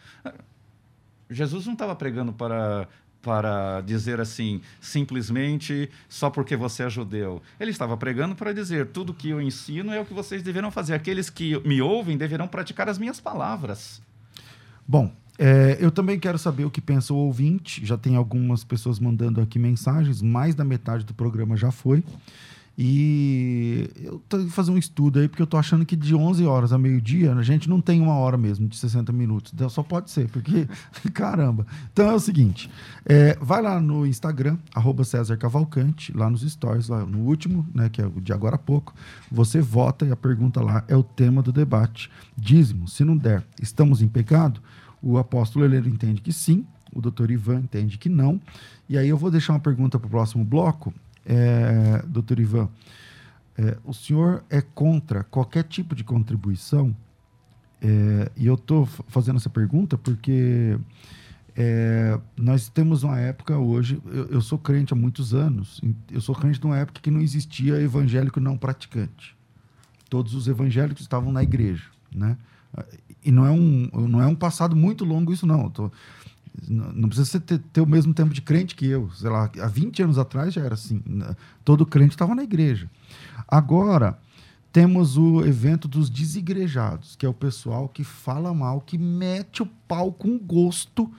Jesus 1.31 1.65
não 1.65 1.75
estava 1.75 1.95
pregando 1.95 2.33
para 2.33 2.89
para 3.23 3.81
dizer 3.81 4.21
assim, 4.21 4.61
simplesmente 4.81 5.91
só 6.09 6.31
porque 6.31 6.55
você 6.55 6.85
é 6.85 6.91
judeu. 6.91 7.43
Ele 7.59 7.73
estava 7.73 7.97
pregando 7.97 8.37
para 8.37 8.53
dizer: 8.53 8.89
tudo 8.89 9.13
que 9.13 9.31
eu 9.31 9.41
ensino 9.41 9.93
é 9.93 10.01
o 10.01 10.05
que 10.05 10.15
vocês 10.15 10.43
deverão 10.43 10.71
fazer. 10.71 10.95
Aqueles 10.95 11.29
que 11.29 11.59
me 11.67 11.83
ouvem 11.83 12.17
deverão 12.17 12.47
praticar 12.47 12.89
as 12.89 12.99
minhas 12.99 13.19
palavras. 13.19 14.01
Bom, 14.87 15.13
é, 15.39 15.77
eu 15.81 15.91
também 15.91 16.19
quero 16.19 16.39
saber 16.39 16.65
o 16.65 16.71
que 16.71 16.81
pensa 16.81 17.13
o 17.13 17.17
ouvinte. 17.17 17.85
Já 17.85 17.97
tem 17.97 18.17
algumas 18.17 18.65
pessoas 18.65 18.99
mandando 18.99 19.41
aqui 19.41 19.59
mensagens, 19.59 20.23
mais 20.23 20.55
da 20.55 20.65
metade 20.65 21.05
do 21.05 21.15
programa 21.15 21.57
já 21.57 21.71
foi. 21.71 22.03
E 22.79 23.89
eu 24.03 24.21
tô 24.29 24.47
fazendo 24.49 24.75
um 24.75 24.79
estudo 24.79 25.19
aí, 25.19 25.29
porque 25.29 25.41
eu 25.41 25.47
tô 25.47 25.57
achando 25.57 25.87
que 25.87 25.97
de 25.97 26.15
11 26.15 26.45
horas 26.45 26.75
a 26.75 26.79
meio-dia, 26.79 27.33
a 27.33 27.43
gente 27.43 27.71
não 27.71 27.81
tem 27.81 28.03
uma 28.03 28.15
hora 28.17 28.37
mesmo, 28.37 28.69
de 28.69 28.77
60 28.77 29.11
minutos. 29.15 29.51
Então, 29.55 29.67
só 29.71 29.83
pode 29.83 30.11
ser, 30.11 30.29
porque, 30.29 30.69
caramba. 31.15 31.67
Então 31.91 32.11
é 32.11 32.13
o 32.13 32.21
seguinte: 32.21 32.71
é, 33.07 33.35
vai 33.41 33.63
lá 33.63 33.81
no 33.81 34.07
Instagram, 34.07 34.59
arroba 34.75 35.05
César 35.05 35.39
Cavalcante, 35.39 36.15
lá 36.15 36.29
nos 36.29 36.43
stories, 36.43 36.89
lá 36.89 37.07
no 37.07 37.21
último, 37.21 37.67
né, 37.75 37.89
que 37.89 38.03
é 38.03 38.07
o 38.07 38.21
de 38.21 38.33
agora 38.35 38.57
há 38.57 38.59
pouco. 38.59 38.95
Você 39.33 39.59
vota 39.59 40.05
e 40.05 40.13
a 40.13 40.17
pergunta 40.17 40.61
lá 40.61 40.85
é 40.87 40.95
o 40.95 41.03
tema 41.03 41.41
do 41.41 41.53
debate. 41.53 42.11
Dízimo, 42.37 42.87
se 42.87 43.05
não 43.05 43.17
der, 43.17 43.43
estamos 43.59 44.03
em 44.03 44.09
pecado? 44.09 44.61
O 45.09 45.19
apóstolo 45.19 45.65
Heleno 45.65 45.87
entende 45.87 46.21
que 46.21 46.33
sim, 46.33 46.67
o 46.93 47.01
doutor 47.01 47.31
Ivan 47.31 47.61
entende 47.61 47.97
que 47.97 48.09
não. 48.09 48.41
E 48.89 48.99
aí 48.99 49.09
eu 49.09 49.17
vou 49.17 49.31
deixar 49.31 49.53
uma 49.53 49.61
pergunta 49.61 50.01
para 50.01 50.09
o 50.09 50.11
próximo 50.11 50.45
bloco, 50.45 50.93
é, 51.25 52.03
doutor 52.09 52.41
Ivan, 52.41 52.69
é, 53.57 53.79
o 53.85 53.95
senhor 53.95 54.43
é 54.51 54.61
contra 54.61 55.23
qualquer 55.23 55.63
tipo 55.63 55.95
de 55.95 56.03
contribuição? 56.03 56.95
É, 57.81 58.33
e 58.37 58.49
eu 58.49 58.55
estou 58.55 58.85
fazendo 59.07 59.37
essa 59.37 59.49
pergunta 59.49 59.97
porque 59.97 60.77
é, 61.55 62.19
nós 62.37 62.69
temos 62.69 63.05
uma 63.05 63.21
época 63.21 63.57
hoje, 63.57 64.03
eu, 64.07 64.27
eu, 64.27 64.41
sou 64.41 64.59
crente 64.59 64.93
há 64.93 64.97
muitos 64.97 65.33
anos, 65.33 65.81
eu 66.11 66.21
sou 66.21 66.35
crente 66.35 66.59
de 66.59 66.67
uma 66.67 66.79
época 66.79 67.01
que 67.01 67.13
não 67.13 67.21
existia 67.21 67.81
evangélico 67.81 68.41
não 68.41 68.59
praticante. 68.59 69.37
Todos 70.11 70.35
os 70.35 70.49
evangélicos 70.49 71.03
estavam 71.03 71.31
na 71.31 71.45
igreja, 71.45 71.85
né? 72.13 72.37
E 73.27 73.33
não 73.33 73.45
é 73.45 73.51
um, 73.51 73.91
não 74.09 74.23
é 74.23 74.27
um 74.27 74.37
passado 74.37 74.77
muito 74.77 75.05
longo 75.05 75.33
isso, 75.33 75.45
não. 75.45 75.69
Tô, 75.69 75.91
não 76.69 77.09
precisa 77.09 77.41
ter, 77.41 77.59
ter, 77.59 77.81
o 77.81 77.87
mesmo 77.87 78.15
tempo 78.15 78.33
de 78.33 78.41
crente 78.41 78.77
que 78.77 78.87
eu. 78.87 79.11
Sei 79.11 79.29
lá, 79.29 79.51
há 79.61 79.67
20 79.67 80.05
anos 80.05 80.17
atrás 80.17 80.55
já 80.55 80.63
era 80.63 80.75
assim. 80.75 81.03
Todo 81.65 81.85
crente 81.85 82.15
estava 82.15 82.37
na 82.37 82.45
igreja. 82.45 82.89
Agora, 83.49 84.17
temos 84.73 85.17
o 85.17 85.45
evento 85.45 85.89
dos 85.89 86.09
desigrejados, 86.09 87.17
que 87.17 87.27
é 87.27 87.29
o 87.29 87.35
pessoal 87.35 87.89
que 87.89 88.05
fala 88.05 88.55
mal, 88.55 88.81
que 88.81 88.97
mete 88.97 89.61
o 89.61 89.67
pau 89.89 90.13
com 90.13 90.39
gosto 90.39 91.11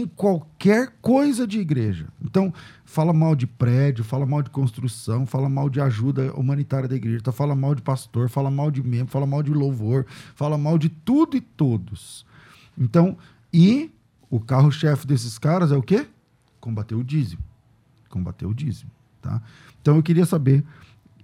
em 0.00 0.06
qualquer 0.06 0.94
coisa 1.00 1.46
de 1.46 1.58
igreja. 1.58 2.08
Então, 2.22 2.52
fala 2.84 3.12
mal 3.12 3.34
de 3.34 3.46
prédio, 3.46 4.04
fala 4.04 4.26
mal 4.26 4.42
de 4.42 4.50
construção, 4.50 5.26
fala 5.26 5.48
mal 5.48 5.68
de 5.68 5.80
ajuda 5.80 6.32
humanitária 6.34 6.88
da 6.88 6.96
igreja, 6.96 7.20
fala 7.32 7.54
mal 7.54 7.74
de 7.74 7.82
pastor, 7.82 8.28
fala 8.28 8.50
mal 8.50 8.70
de 8.70 8.82
membro, 8.82 9.08
fala 9.08 9.26
mal 9.26 9.42
de 9.42 9.52
louvor, 9.52 10.06
fala 10.34 10.56
mal 10.56 10.78
de 10.78 10.88
tudo 10.88 11.36
e 11.36 11.40
todos. 11.40 12.24
Então, 12.76 13.16
e 13.52 13.90
o 14.30 14.40
carro-chefe 14.40 15.06
desses 15.06 15.38
caras 15.38 15.70
é 15.70 15.76
o 15.76 15.82
quê? 15.82 16.06
Combater 16.60 16.94
o 16.94 17.04
dízimo. 17.04 17.42
Combater 18.08 18.46
o 18.46 18.54
dízimo, 18.54 18.90
tá? 19.20 19.42
Então, 19.80 19.96
eu 19.96 20.02
queria 20.02 20.24
saber 20.24 20.64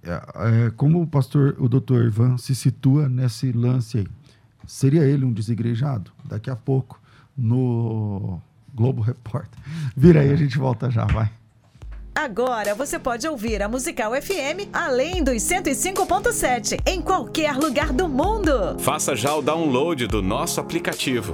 é, 0.03 0.65
é, 0.65 0.69
como 0.71 1.01
o 1.01 1.07
pastor, 1.07 1.55
o 1.59 1.69
doutor 1.69 2.05
Ivan 2.05 2.37
se 2.37 2.55
situa 2.55 3.07
nesse 3.07 3.51
lance 3.51 3.99
aí. 3.99 4.07
Seria 4.65 5.03
ele 5.03 5.25
um 5.25 5.33
desigrejado? 5.33 6.11
Daqui 6.23 6.49
a 6.49 6.55
pouco, 6.55 7.01
no 7.37 8.41
Globo 8.73 9.01
Repórter. 9.01 9.59
Vira 9.95 10.21
aí, 10.21 10.31
a 10.31 10.35
gente 10.35 10.57
volta 10.57 10.89
já, 10.89 11.05
vai. 11.05 11.29
Agora 12.13 12.75
você 12.75 12.99
pode 12.99 13.27
ouvir 13.27 13.63
a 13.63 13.69
Musical 13.69 14.11
FM 14.13 14.69
além 14.73 15.23
dos 15.23 15.41
105.7 15.41 16.79
em 16.85 17.01
qualquer 17.01 17.55
lugar 17.55 17.93
do 17.93 18.07
mundo. 18.07 18.77
Faça 18.79 19.15
já 19.15 19.33
o 19.33 19.41
download 19.41 20.07
do 20.07 20.21
nosso 20.21 20.59
aplicativo. 20.59 21.33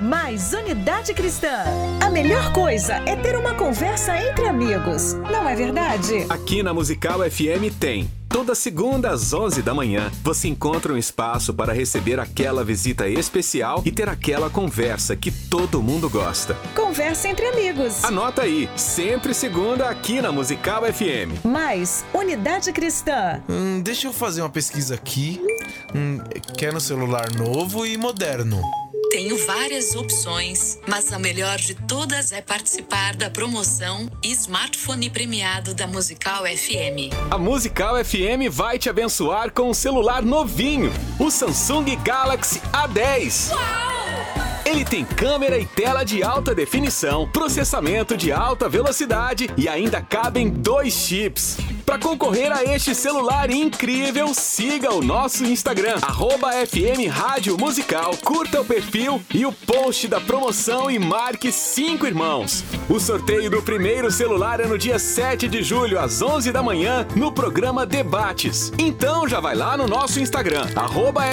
mais 0.00 0.52
unidade 0.52 1.14
cristã. 1.14 1.64
A 2.00 2.10
melhor 2.10 2.52
coisa 2.52 2.94
é 3.06 3.16
ter 3.16 3.36
uma 3.36 3.54
conversa 3.54 4.16
entre 4.16 4.46
amigos, 4.46 5.14
não 5.30 5.48
é 5.48 5.54
verdade? 5.54 6.26
Aqui 6.28 6.62
na 6.62 6.74
Musical 6.74 7.20
FM 7.30 7.72
tem. 7.78 8.10
Toda 8.28 8.52
segunda 8.56 9.10
às 9.10 9.32
11 9.32 9.62
da 9.62 9.72
manhã, 9.72 10.10
você 10.24 10.48
encontra 10.48 10.92
um 10.92 10.98
espaço 10.98 11.54
para 11.54 11.72
receber 11.72 12.18
aquela 12.18 12.64
visita 12.64 13.08
especial 13.08 13.80
e 13.84 13.92
ter 13.92 14.08
aquela 14.08 14.50
conversa 14.50 15.14
que 15.14 15.30
todo 15.30 15.80
mundo 15.80 16.10
gosta. 16.10 16.56
Conversa 16.74 17.28
entre 17.28 17.46
amigos. 17.46 18.02
Anota 18.02 18.42
aí, 18.42 18.68
sempre 18.76 19.32
segunda 19.32 19.88
aqui 19.88 20.20
na 20.20 20.32
Musical 20.32 20.82
FM. 20.82 21.44
Mais 21.44 22.04
Unidade 22.12 22.72
Cristã. 22.72 23.40
Hum, 23.48 23.80
deixa 23.80 24.08
eu 24.08 24.12
fazer 24.12 24.42
uma 24.42 24.50
pesquisa 24.50 24.96
aqui. 24.96 25.40
Hum, 25.94 26.18
quero 26.58 26.76
um 26.78 26.80
celular 26.80 27.30
novo 27.36 27.86
e 27.86 27.96
moderno. 27.96 28.60
Tenho 29.14 29.38
várias 29.46 29.94
opções, 29.94 30.76
mas 30.88 31.12
a 31.12 31.20
melhor 31.20 31.56
de 31.56 31.72
todas 31.72 32.32
é 32.32 32.42
participar 32.42 33.14
da 33.14 33.30
promoção 33.30 34.10
Smartphone 34.24 35.08
Premiado 35.08 35.72
da 35.72 35.86
Musical 35.86 36.42
FM. 36.42 37.14
A 37.30 37.38
Musical 37.38 38.04
FM 38.04 38.50
vai 38.50 38.76
te 38.76 38.90
abençoar 38.90 39.52
com 39.52 39.70
um 39.70 39.72
celular 39.72 40.20
novinho, 40.20 40.92
o 41.20 41.30
Samsung 41.30 41.94
Galaxy 42.02 42.60
A10. 42.72 43.52
Uau! 43.52 43.94
Ele 44.66 44.84
tem 44.84 45.04
câmera 45.04 45.58
e 45.58 45.64
tela 45.64 46.02
de 46.02 46.20
alta 46.24 46.52
definição, 46.52 47.28
processamento 47.30 48.16
de 48.16 48.32
alta 48.32 48.68
velocidade 48.68 49.48
e 49.56 49.68
ainda 49.68 50.02
cabem 50.02 50.48
dois 50.48 50.92
chips. 50.92 51.58
Para 51.94 52.08
concorrer 52.08 52.50
a 52.50 52.64
este 52.64 52.92
celular 52.92 53.48
incrível, 53.52 54.34
siga 54.34 54.92
o 54.92 55.00
nosso 55.00 55.44
Instagram, 55.44 55.94
FM 56.66 57.08
Rádio 57.08 57.56
Musical, 57.56 58.16
curta 58.16 58.60
o 58.60 58.64
perfil 58.64 59.22
e 59.32 59.46
o 59.46 59.52
post 59.52 60.08
da 60.08 60.20
promoção 60.20 60.90
e 60.90 60.98
marque 60.98 61.52
cinco 61.52 62.04
irmãos. 62.04 62.64
O 62.88 62.98
sorteio 62.98 63.48
do 63.48 63.62
primeiro 63.62 64.10
celular 64.10 64.58
é 64.58 64.66
no 64.66 64.76
dia 64.76 64.98
7 64.98 65.46
de 65.46 65.62
julho, 65.62 66.00
às 66.00 66.20
11 66.20 66.50
da 66.50 66.64
manhã, 66.64 67.06
no 67.14 67.30
programa 67.30 67.86
Debates. 67.86 68.72
Então 68.76 69.28
já 69.28 69.38
vai 69.38 69.54
lá 69.54 69.76
no 69.76 69.86
nosso 69.86 70.18
Instagram, 70.18 70.66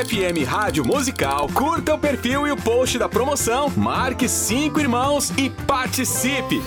FM 0.06 0.48
Rádio 0.48 0.86
Musical, 0.86 1.48
curta 1.56 1.96
o 1.96 1.98
perfil 1.98 2.46
e 2.46 2.52
o 2.52 2.56
post 2.56 3.00
da 3.00 3.10
promoção, 3.10 3.68
marque 3.76 4.30
cinco 4.30 4.80
irmãos 4.80 5.34
e 5.36 5.50
participe! 5.50 6.62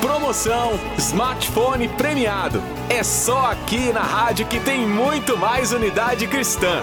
Promoção 0.00 0.72
Smartphone 0.98 1.88
Premiado. 1.88 2.62
É 2.88 3.02
só 3.02 3.50
aqui 3.50 3.92
na 3.92 4.02
rádio 4.02 4.46
que 4.46 4.58
tem 4.60 4.86
muito 4.86 5.36
mais 5.36 5.72
unidade 5.72 6.26
cristã. 6.26 6.80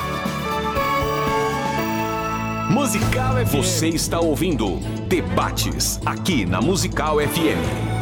Musical 2.69 3.35
FM. 3.45 3.51
Você 3.51 3.87
está 3.89 4.19
ouvindo 4.19 4.77
Debates 5.07 5.99
aqui 6.05 6.45
na 6.45 6.61
Musical 6.61 7.17
FM. 7.19 7.93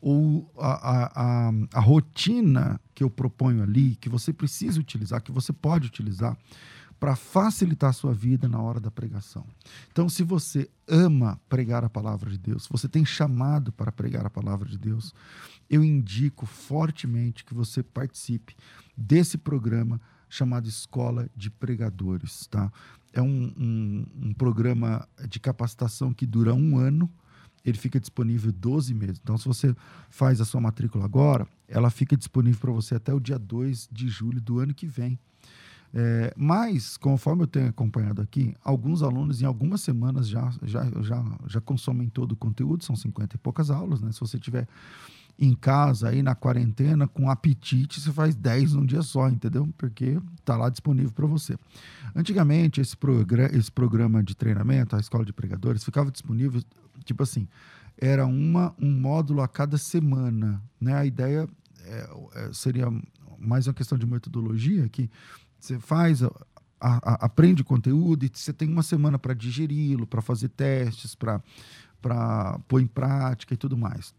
ou 0.02 0.50
a, 0.58 0.72
a, 0.72 1.50
a, 1.50 1.52
a 1.74 1.80
rotina 1.80 2.80
que 2.96 3.04
eu 3.04 3.10
proponho 3.10 3.64
ali, 3.64 3.96
que 3.98 4.08
você 4.08 4.32
precisa 4.32 4.80
utilizar, 4.80 5.22
que 5.22 5.32
você 5.32 5.52
pode 5.52 5.88
utilizar 5.88 6.38
para 7.00 7.16
facilitar 7.16 7.92
a 7.92 7.94
sua 7.94 8.14
vida 8.14 8.48
na 8.48 8.62
hora 8.62 8.80
da 8.80 8.92
pregação. 8.92 9.46
Então, 9.92 10.10
se 10.10 10.24
você 10.24 10.70
ama 10.88 11.40
pregar 11.48 11.84
a 11.84 11.90
palavra 11.90 12.30
de 12.30 12.38
Deus, 12.38 12.64
se 12.64 12.70
você 12.70 12.90
tem 12.90 13.06
chamado 13.06 13.72
para 13.72 13.92
pregar 13.92 14.26
a 14.26 14.30
palavra 14.30 14.68
de 14.68 14.78
Deus, 14.78 15.14
eu 15.70 15.84
indico 15.84 16.46
fortemente 16.46 17.46
que 17.46 17.54
você 17.54 17.82
participe 17.82 18.56
desse 18.98 19.38
programa 19.38 20.02
chamado 20.28 20.68
Escola 20.68 21.30
de 21.36 21.50
Pregadores. 21.50 22.48
Tá? 22.48 22.72
É 23.14 23.22
um, 23.22 23.54
um, 23.58 24.06
um 24.28 24.34
programa 24.34 25.08
de 25.28 25.40
capacitação 25.40 26.14
que 26.14 26.26
dura 26.26 26.54
um 26.54 26.78
ano 26.78 27.10
ele 27.66 27.78
fica 27.78 28.00
disponível 28.00 28.52
12 28.52 28.94
meses. 28.94 29.20
Então, 29.22 29.38
se 29.38 29.46
você 29.46 29.76
faz 30.10 30.40
a 30.40 30.46
sua 30.46 30.62
matrícula 30.62 31.06
agora, 31.06 31.48
ela 31.68 31.90
fica 31.90 32.16
disponível 32.16 32.60
para 32.60 32.72
você 32.72 32.96
até 32.96 33.14
o 33.14 33.20
dia 33.20 33.38
2 33.38 33.90
de 33.92 34.08
julho 34.08 34.42
do 34.42 34.60
ano 34.60 34.74
que 34.74 34.88
vem. 34.88 35.20
É, 35.94 36.34
mas, 36.38 36.98
conforme 36.98 37.44
eu 37.44 37.48
tenho 37.48 37.70
acompanhado 37.70 38.22
aqui, 38.22 38.54
alguns 38.64 39.02
alunos 39.02 39.42
em 39.42 39.46
algumas 39.46 39.82
semanas 39.82 40.28
já, 40.28 40.52
já, 40.64 40.86
já, 41.02 41.26
já 41.48 41.62
consomem 41.62 42.08
todo 42.08 42.34
o 42.34 42.36
conteúdo, 42.36 42.84
são 42.84 42.96
50 42.96 43.36
e 43.36 43.40
poucas 43.40 43.72
aulas, 43.72 44.02
né? 44.02 44.12
Se 44.12 44.20
você 44.20 44.38
tiver 44.38 44.68
em 45.42 45.56
casa 45.56 46.10
aí 46.10 46.22
na 46.22 46.36
quarentena 46.36 47.08
com 47.08 47.30
apetite, 47.30 48.02
você 48.02 48.12
faz 48.12 48.36
10 48.36 48.74
num 48.74 48.86
dia 48.86 49.02
só, 49.02 49.30
entendeu? 49.30 49.68
Porque 49.78 50.20
está 50.38 50.58
lá 50.58 50.70
disponível 50.70 51.12
para 51.12 51.26
você. 51.26 51.58
Antigamente, 52.14 52.82
esse, 52.82 52.96
progr 52.96 53.46
esse 53.56 53.72
programa 53.72 54.22
de 54.22 54.36
treinamento, 54.36 54.96
a 54.96 55.00
escola 55.00 55.24
de 55.24 55.32
pregadores, 55.32 55.84
ficava 55.84 56.12
disponível, 56.12 56.62
tipo 57.06 57.24
assim, 57.24 57.48
era 57.98 58.26
uma, 58.26 58.76
um 58.80 58.92
módulo 58.92 59.42
a 59.42 59.48
cada 59.48 59.78
semana, 59.78 60.62
né? 60.80 60.94
A 60.94 61.06
ideia 61.06 61.48
é, 61.86 62.10
é, 62.36 62.54
seria 62.54 62.88
mais 63.40 63.66
uma 63.66 63.74
questão 63.74 63.98
de 63.98 64.06
metodologia, 64.06 64.90
que 64.90 65.10
você 65.60 65.80
faz, 65.80 66.24
a, 66.24 66.30
a, 66.80 67.26
aprende 67.26 67.64
conteúdo 67.64 68.26
e 68.26 68.32
você 68.34 68.54
tem 68.54 68.70
uma 68.70 68.84
semana 68.84 69.20
para 69.20 69.34
digeri-lo, 69.34 70.08
para 70.08 70.22
fazer 70.22 70.50
testes, 70.50 71.16
para 71.16 71.42
pôr 72.68 72.82
em 72.82 72.88
prática 72.88 73.54
e 73.54 73.58
tudo 73.58 73.78
mais. 73.78 74.14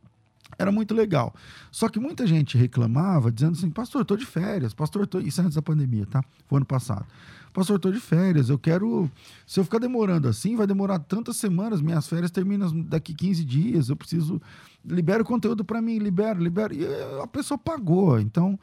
Era 0.58 0.72
muito 0.72 0.94
legal. 0.94 1.34
Só 1.70 1.88
que 1.88 2.00
muita 2.00 2.26
gente 2.26 2.58
reclamava, 2.58 3.30
dizendo 3.30 3.52
assim: 3.52 3.70
Pastor, 3.70 4.02
estou 4.02 4.16
de 4.16 4.26
férias. 4.26 4.74
Pastor, 4.74 5.06
tô... 5.06 5.20
isso 5.20 5.40
antes 5.40 5.54
da 5.54 5.62
pandemia, 5.62 6.06
tá? 6.06 6.22
Foi 6.46 6.58
ano 6.58 6.66
passado. 6.66 7.06
Pastor, 7.52 7.76
estou 7.76 7.92
de 7.92 8.00
férias. 8.00 8.48
Eu 8.48 8.58
quero. 8.58 9.10
Se 9.46 9.58
eu 9.58 9.64
ficar 9.64 9.78
demorando 9.78 10.28
assim, 10.28 10.56
vai 10.56 10.66
demorar 10.66 10.98
tantas 11.00 11.36
semanas. 11.36 11.80
Minhas 11.80 12.06
férias 12.06 12.30
terminam 12.30 12.82
daqui 12.82 13.14
15 13.14 13.44
dias. 13.44 13.88
Eu 13.88 13.96
preciso. 13.96 14.40
Libera 14.84 15.22
o 15.22 15.26
conteúdo 15.26 15.64
para 15.64 15.80
mim, 15.80 15.98
libera, 15.98 16.38
libera. 16.38 16.74
E 16.74 16.84
a 17.22 17.26
pessoa 17.26 17.58
pagou. 17.58 18.18
Então, 18.18 18.58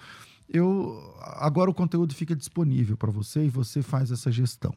eu 0.50 1.14
agora 1.22 1.70
o 1.70 1.74
conteúdo 1.74 2.14
fica 2.14 2.36
disponível 2.36 2.96
para 2.98 3.12
você 3.12 3.46
e 3.46 3.50
você 3.50 3.82
faz 3.82 4.12
essa 4.12 4.32
gestão. 4.32 4.74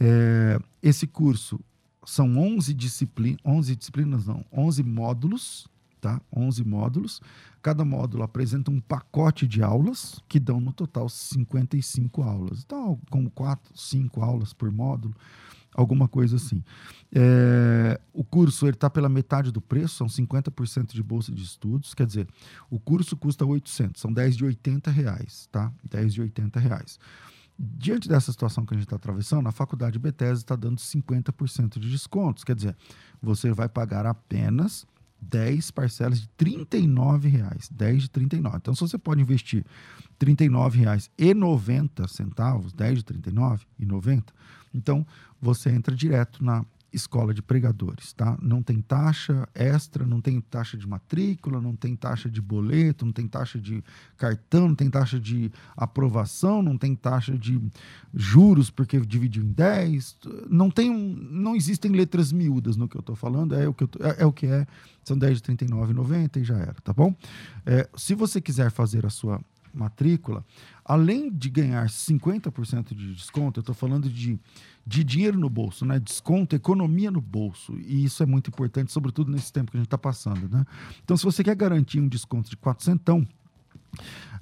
É, 0.00 0.58
esse 0.82 1.06
curso 1.06 1.60
são 2.04 2.36
11 2.38 2.74
disciplinas, 2.74 3.40
11 3.44 3.76
disciplinas 3.76 4.26
não, 4.26 4.44
11 4.52 4.82
módulos 4.82 5.68
tá? 6.04 6.20
11 6.36 6.62
módulos. 6.64 7.22
Cada 7.62 7.82
módulo 7.82 8.22
apresenta 8.22 8.70
um 8.70 8.78
pacote 8.78 9.46
de 9.48 9.62
aulas, 9.62 10.20
que 10.28 10.38
dão 10.38 10.60
no 10.60 10.70
total 10.70 11.08
55 11.08 12.22
aulas. 12.22 12.62
Então, 12.62 13.00
como 13.10 13.30
4, 13.30 13.72
5 13.74 14.20
aulas 14.20 14.52
por 14.52 14.70
módulo, 14.70 15.14
alguma 15.74 16.08
coisa 16.08 16.36
assim. 16.36 16.62
É, 17.12 18.00
o 18.12 18.24
curso 18.24 18.66
está 18.68 18.88
pela 18.88 19.08
metade 19.08 19.50
do 19.52 19.60
preço, 19.60 19.96
são 19.96 20.06
50% 20.06 20.92
de 20.92 21.02
bolsa 21.02 21.32
de 21.32 21.42
estudos, 21.42 21.92
quer 21.94 22.06
dizer, 22.06 22.28
o 22.70 22.78
curso 22.78 23.16
custa 23.16 23.44
800, 23.44 24.00
são 24.00 24.12
10 24.12 24.36
de 24.36 24.44
80 24.44 24.90
reais, 24.90 25.48
tá? 25.50 25.72
10 25.88 26.14
de 26.14 26.20
80 26.22 26.58
reais. 26.60 26.98
Diante 27.56 28.08
dessa 28.08 28.32
situação 28.32 28.66
que 28.66 28.74
a 28.74 28.76
gente 28.76 28.86
está 28.86 28.96
atravessando, 28.96 29.48
a 29.48 29.52
faculdade 29.52 29.98
Bethesda 29.98 30.40
está 30.40 30.56
dando 30.56 30.78
50% 30.78 31.78
de 31.78 31.88
descontos, 31.88 32.42
quer 32.42 32.56
dizer, 32.56 32.76
você 33.22 33.52
vai 33.52 33.68
pagar 33.68 34.06
apenas 34.06 34.84
10 35.20 35.70
parcelas 35.70 36.20
de 36.20 36.28
R$ 36.38 36.66
reais, 37.28 37.68
10 37.70 38.02
de 38.02 38.10
39. 38.10 38.56
Então, 38.56 38.74
se 38.74 38.80
você 38.80 38.98
pode 38.98 39.20
investir 39.20 39.64
R$ 40.20 40.78
reais 40.78 41.10
e 41.16 41.32
90 41.32 42.08
centavos, 42.08 42.72
10 42.72 42.98
de 42.98 43.04
39 43.04 43.64
e 43.78 43.86
90, 43.86 44.32
então 44.74 45.06
você 45.40 45.70
entra 45.70 45.94
direto 45.94 46.44
na 46.44 46.64
escola 46.94 47.34
de 47.34 47.42
pregadores, 47.42 48.12
tá? 48.12 48.38
Não 48.40 48.62
tem 48.62 48.80
taxa 48.80 49.48
extra, 49.52 50.06
não 50.06 50.20
tem 50.20 50.40
taxa 50.40 50.76
de 50.76 50.86
matrícula, 50.86 51.60
não 51.60 51.74
tem 51.74 51.96
taxa 51.96 52.30
de 52.30 52.40
boleto, 52.40 53.04
não 53.04 53.12
tem 53.12 53.26
taxa 53.26 53.58
de 53.58 53.82
cartão, 54.16 54.68
não 54.68 54.74
tem 54.74 54.88
taxa 54.88 55.18
de 55.18 55.50
aprovação, 55.76 56.62
não 56.62 56.78
tem 56.78 56.94
taxa 56.94 57.36
de 57.36 57.60
juros 58.14 58.70
porque 58.70 59.00
dividiu 59.00 59.42
em 59.42 59.50
10, 59.50 60.18
não 60.48 60.70
tem 60.70 60.88
não 60.94 61.56
existem 61.56 61.90
letras 61.90 62.30
miúdas 62.30 62.76
no 62.76 62.88
que 62.88 62.96
eu 62.96 63.00
estou 63.00 63.16
falando, 63.16 63.54
é 63.54 63.68
o 63.68 63.74
que, 63.74 63.86
tô, 63.86 64.02
é, 64.04 64.22
é, 64.22 64.26
o 64.26 64.32
que 64.32 64.46
é, 64.46 64.66
são 65.02 65.18
10 65.18 65.42
de 65.42 65.52
39,90 65.52 66.36
e 66.36 66.44
já 66.44 66.56
era, 66.56 66.74
tá 66.74 66.92
bom? 66.92 67.14
É, 67.66 67.88
se 67.96 68.14
você 68.14 68.40
quiser 68.40 68.70
fazer 68.70 69.04
a 69.04 69.10
sua 69.10 69.40
matrícula, 69.74 70.44
além 70.84 71.30
de 71.30 71.48
ganhar 71.50 71.86
50% 71.86 72.94
de 72.94 73.14
desconto, 73.14 73.58
eu 73.58 73.62
estou 73.62 73.74
falando 73.74 74.08
de, 74.08 74.38
de 74.86 75.04
dinheiro 75.04 75.38
no 75.38 75.48
bolso, 75.48 75.84
né? 75.84 75.98
Desconto, 75.98 76.54
economia 76.54 77.10
no 77.10 77.20
bolso. 77.20 77.74
E 77.78 78.04
isso 78.04 78.22
é 78.22 78.26
muito 78.26 78.48
importante, 78.48 78.92
sobretudo 78.92 79.30
nesse 79.30 79.52
tempo 79.52 79.70
que 79.70 79.76
a 79.76 79.80
gente 79.80 79.86
está 79.86 79.98
passando, 79.98 80.48
né? 80.48 80.64
Então, 81.02 81.16
se 81.16 81.24
você 81.24 81.42
quer 81.42 81.56
garantir 81.56 82.00
um 82.00 82.08
desconto 82.08 82.50
de 82.50 82.56
400, 82.56 83.24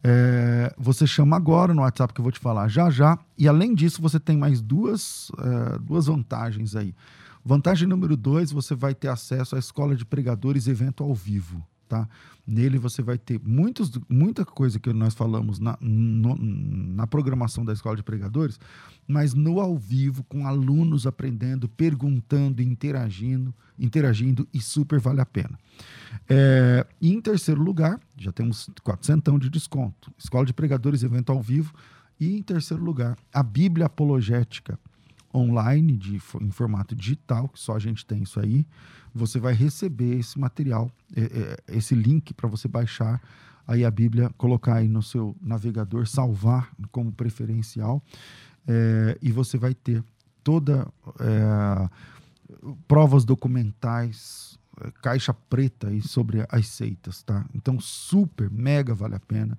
é, 0.05 0.75
você 0.77 1.07
chama 1.07 1.37
agora 1.37 1.73
no 1.73 1.83
WhatsApp 1.83 2.13
que 2.13 2.21
eu 2.21 2.25
vou 2.25 2.33
te 2.33 2.41
falar 2.41 2.69
já 2.69 2.91
já. 2.91 3.19
E 3.39 3.47
além 3.47 3.75
disso, 3.75 4.03
você 4.03 4.19
tem 4.19 4.37
mais 4.37 4.61
duas, 4.61 5.31
é, 5.39 5.79
duas 5.79 6.07
vantagens 6.07 6.75
aí. 6.75 6.95
Vantagem 7.45 7.89
número 7.89 8.17
dois, 8.17 8.53
você 8.53 8.75
vai 8.75 8.95
ter 8.95 9.09
acesso 9.09 9.57
à 9.57 9.59
escola 9.59 9.97
de 9.97 10.05
pregadores 10.05 10.69
evento 10.69 11.03
ao 11.03 11.15
vivo 11.15 11.65
tá? 11.93 12.09
Nele 12.47 12.79
você 12.79 13.03
vai 13.03 13.19
ter 13.19 13.39
muitos, 13.45 13.93
muita 14.09 14.47
coisa 14.47 14.81
que 14.81 14.91
nós 14.95 15.13
falamos 15.13 15.59
na, 15.59 15.77
no, 15.79 16.35
na 16.37 17.07
programação 17.07 17.67
da 17.67 17.73
Escola 17.75 17.95
de 17.95 18.03
Pregadores, 18.03 18.59
mas 19.07 19.35
no 19.35 19.61
ao 19.61 19.77
vivo, 19.77 20.25
com 20.25 20.47
alunos 20.47 21.07
aprendendo, 21.07 21.69
perguntando, 21.69 22.63
interagindo, 22.63 23.55
interagindo 23.79 24.49
e 24.55 24.61
super 24.61 24.99
vale 24.99 25.21
a 25.21 25.27
pena. 25.27 25.59
É, 26.27 26.87
em 27.01 27.21
terceiro 27.21 27.63
lugar, 27.63 28.01
já 28.17 28.33
temos 28.33 28.71
400 28.83 29.39
de 29.39 29.51
desconto. 29.51 30.11
Escola 30.17 30.47
de 30.47 30.55
Pregadores, 30.55 31.03
evento 31.03 31.31
ao 31.31 31.43
vivo. 31.43 31.75
E 32.19 32.39
em 32.39 32.43
terceiro 32.43 32.83
lugar, 32.83 33.19
a 33.35 33.43
Bíblia 33.43 33.85
Apologética 33.85 34.79
online, 35.35 35.97
de, 35.97 36.21
em 36.41 36.51
formato 36.51 36.95
digital, 36.95 37.49
que 37.49 37.59
só 37.59 37.77
a 37.77 37.79
gente 37.79 38.05
tem 38.05 38.23
isso 38.23 38.39
aí 38.41 38.67
você 39.15 39.39
vai 39.39 39.53
receber 39.53 40.19
esse 40.19 40.39
material, 40.39 40.91
é, 41.15 41.23
é, 41.23 41.77
esse 41.77 41.95
link 41.95 42.33
para 42.33 42.49
você 42.49 42.67
baixar 42.67 43.21
aí 43.67 43.85
a 43.85 43.91
Bíblia, 43.91 44.31
colocar 44.37 44.77
aí 44.77 44.89
no 44.89 45.03
seu 45.03 45.37
navegador, 45.41 46.07
salvar 46.07 46.71
como 46.91 47.13
preferencial, 47.13 48.03
é, 48.67 49.19
e 49.21 49.31
você 49.31 49.59
vai 49.59 49.75
ter 49.75 50.03
toda 50.43 50.89
é, 51.21 51.89
provas 52.89 53.25
documentais, 53.25 54.59
é, 54.81 54.91
caixa 55.03 55.35
preta 55.35 55.89
aí 55.89 56.01
sobre 56.01 56.45
as 56.49 56.67
seitas, 56.69 57.23
tá? 57.23 57.45
Então 57.55 57.79
super, 57.79 58.51
mega 58.51 58.95
vale 58.95 59.15
a 59.15 59.21
pena. 59.21 59.59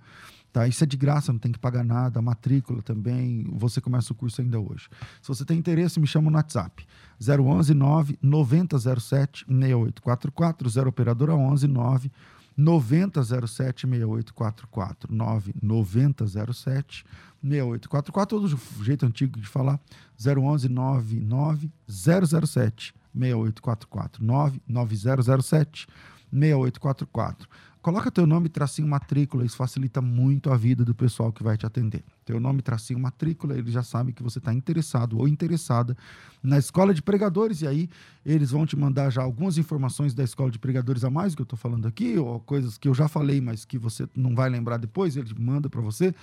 Tá? 0.53 0.67
Isso 0.67 0.83
é 0.83 0.87
de 0.87 0.95
graça, 0.95 1.33
não 1.33 1.39
tem 1.39 1.51
que 1.51 1.57
pagar 1.57 1.83
nada, 1.83 2.21
matrícula 2.21 2.79
também, 2.83 3.43
você 3.51 3.81
começa 3.81 4.13
o 4.13 4.15
curso 4.15 4.39
ainda 4.39 4.59
hoje. 4.59 4.87
Se 5.19 5.27
você 5.27 5.43
tem 5.43 5.57
interesse, 5.57 5.99
me 5.99 6.05
chama 6.05 6.29
no 6.29 6.37
WhatsApp. 6.37 6.85
011 7.19 7.73
9 7.73 8.19
9007 8.21 9.45
6844, 9.47 10.69
0 10.69 10.89
operadora 10.89 11.33
11 11.33 11.67
9 11.67 12.11
9007 12.55 13.87
6844 13.87 15.11
9 15.11 15.55
9007 15.59 17.03
6844 17.41 18.37
ou 18.37 18.47
do 18.47 18.83
jeito 18.83 19.07
antigo 19.07 19.39
de 19.39 19.47
falar 19.47 19.79
011 20.19 20.69
99 20.69 21.71
007 21.87 22.93
6844 23.11 24.23
9 24.23 24.61
9007 24.67 25.87
6844 26.31 27.49
coloca 27.83 28.09
teu 28.09 28.25
nome, 28.25 28.47
tracinho, 28.47 28.87
matrícula. 28.87 29.45
Isso 29.45 29.57
facilita 29.57 30.01
muito 30.01 30.49
a 30.49 30.57
vida 30.57 30.85
do 30.85 30.95
pessoal 30.95 31.33
que 31.33 31.43
vai 31.43 31.57
te 31.57 31.65
atender. 31.65 32.01
Teu 32.23 32.39
nome, 32.39 32.61
tracinho, 32.61 32.97
matrícula, 32.97 33.55
eles 33.57 33.73
já 33.73 33.83
sabem 33.83 34.13
que 34.13 34.23
você 34.23 34.39
está 34.39 34.53
interessado 34.53 35.19
ou 35.19 35.27
interessada 35.27 35.95
na 36.41 36.57
escola 36.57 36.93
de 36.93 37.01
pregadores. 37.01 37.61
E 37.61 37.67
aí 37.67 37.89
eles 38.25 38.51
vão 38.51 38.65
te 38.65 38.77
mandar 38.77 39.09
já 39.09 39.21
algumas 39.21 39.57
informações 39.57 40.13
da 40.13 40.23
escola 40.23 40.49
de 40.49 40.57
pregadores 40.57 41.03
a 41.03 41.09
mais 41.09 41.35
que 41.35 41.41
eu 41.41 41.43
estou 41.43 41.59
falando 41.59 41.85
aqui, 41.85 42.17
ou 42.17 42.39
coisas 42.39 42.77
que 42.77 42.87
eu 42.87 42.93
já 42.93 43.09
falei, 43.09 43.41
mas 43.41 43.65
que 43.65 43.77
você 43.77 44.07
não 44.15 44.33
vai 44.33 44.49
lembrar 44.49 44.77
depois, 44.77 45.17
ele 45.17 45.29
manda 45.37 45.69
para 45.69 45.81
você. 45.81 46.15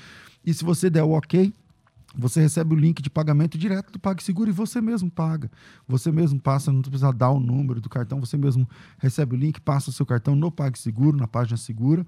E 0.45 0.55
se 0.55 0.65
você 0.65 0.89
der 0.89 1.03
o 1.03 1.11
ok, 1.11 1.53
você 2.15 2.41
recebe 2.41 2.75
o 2.75 2.79
link 2.79 3.01
de 3.01 3.09
pagamento 3.09 3.57
direto 3.57 3.93
do 3.93 3.99
PagSeguro 3.99 4.51
e 4.51 4.53
você 4.53 4.81
mesmo 4.81 5.11
paga. 5.11 5.51
Você 5.87 6.11
mesmo 6.11 6.41
passa, 6.41 6.73
não 6.73 6.83
precisa 6.83 7.13
dar 7.13 7.31
o 7.31 7.39
número 7.39 7.81
do 7.81 7.89
cartão, 7.89 8.21
você 8.21 8.37
mesmo 8.37 8.69
recebe 8.99 9.37
o 9.37 9.39
link, 9.39 9.61
passa 9.61 9.91
o 9.91 9.93
seu 9.93 10.05
cartão 10.05 10.35
no 10.35 10.51
PagSeguro, 10.51 11.17
na 11.17 11.29
página 11.29 11.57
segura, 11.57 12.05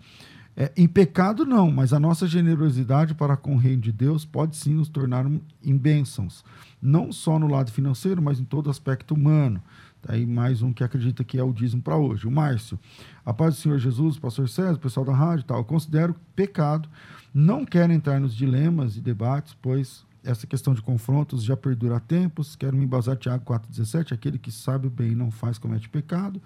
é, 0.56 0.72
em 0.76 0.86
pecado 0.86 1.46
não, 1.46 1.70
mas 1.70 1.92
a 1.92 2.00
nossa 2.00 2.26
generosidade 2.26 3.14
para 3.14 3.36
com 3.36 3.54
o 3.54 3.58
reino 3.58 3.82
de 3.82 3.92
Deus 3.92 4.24
pode 4.24 4.56
sim 4.56 4.74
nos 4.74 4.88
tornar 4.88 5.24
em 5.62 5.76
bênçãos. 5.76 6.44
Não 6.82 7.12
só 7.12 7.38
no 7.38 7.46
lado 7.46 7.70
financeiro, 7.70 8.20
mas 8.20 8.40
em 8.40 8.44
todo 8.44 8.70
aspecto 8.70 9.14
humano. 9.14 9.62
Tá 10.02 10.14
aí 10.14 10.26
mais 10.26 10.62
um 10.62 10.72
que 10.72 10.82
acredita 10.82 11.22
que 11.22 11.38
é 11.38 11.42
o 11.42 11.52
dízimo 11.52 11.82
para 11.82 11.96
hoje. 11.96 12.26
O 12.26 12.30
Márcio. 12.30 12.78
A 13.24 13.32
paz 13.32 13.54
do 13.54 13.60
Senhor 13.60 13.78
Jesus, 13.78 14.18
pastor 14.18 14.48
César, 14.48 14.78
pessoal 14.78 15.04
da 15.04 15.14
rádio 15.14 15.42
e 15.42 15.46
tal. 15.46 15.58
Eu 15.58 15.64
considero 15.64 16.14
pecado. 16.34 16.88
Não 17.34 17.64
quero 17.64 17.92
entrar 17.92 18.18
nos 18.18 18.34
dilemas 18.34 18.96
e 18.96 19.00
debates, 19.00 19.54
pois 19.60 20.04
essa 20.24 20.46
questão 20.46 20.74
de 20.74 20.82
confrontos 20.82 21.42
já 21.42 21.56
perdura 21.56 21.96
há 21.96 22.00
tempos. 22.00 22.56
Quero 22.56 22.76
me 22.76 22.84
embasar 22.84 23.16
Tiago 23.16 23.44
4,17. 23.44 24.12
Aquele 24.12 24.38
que 24.38 24.50
sabe 24.50 24.86
o 24.86 24.90
bem 24.90 25.12
e 25.12 25.14
não 25.14 25.30
faz, 25.30 25.58
comete 25.58 25.88
pecado. 25.88 26.40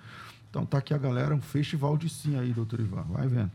Então 0.51 0.67
tá 0.67 0.79
aqui 0.79 0.93
a 0.93 0.99
galera, 0.99 1.35
um 1.35 1.41
festival 1.41 1.97
de 1.97 2.09
sim 2.09 2.39
aí, 2.39 2.53
doutor 2.53 2.81
Ivan. 2.81 3.03
Vai 3.09 3.27
vendo. 3.29 3.51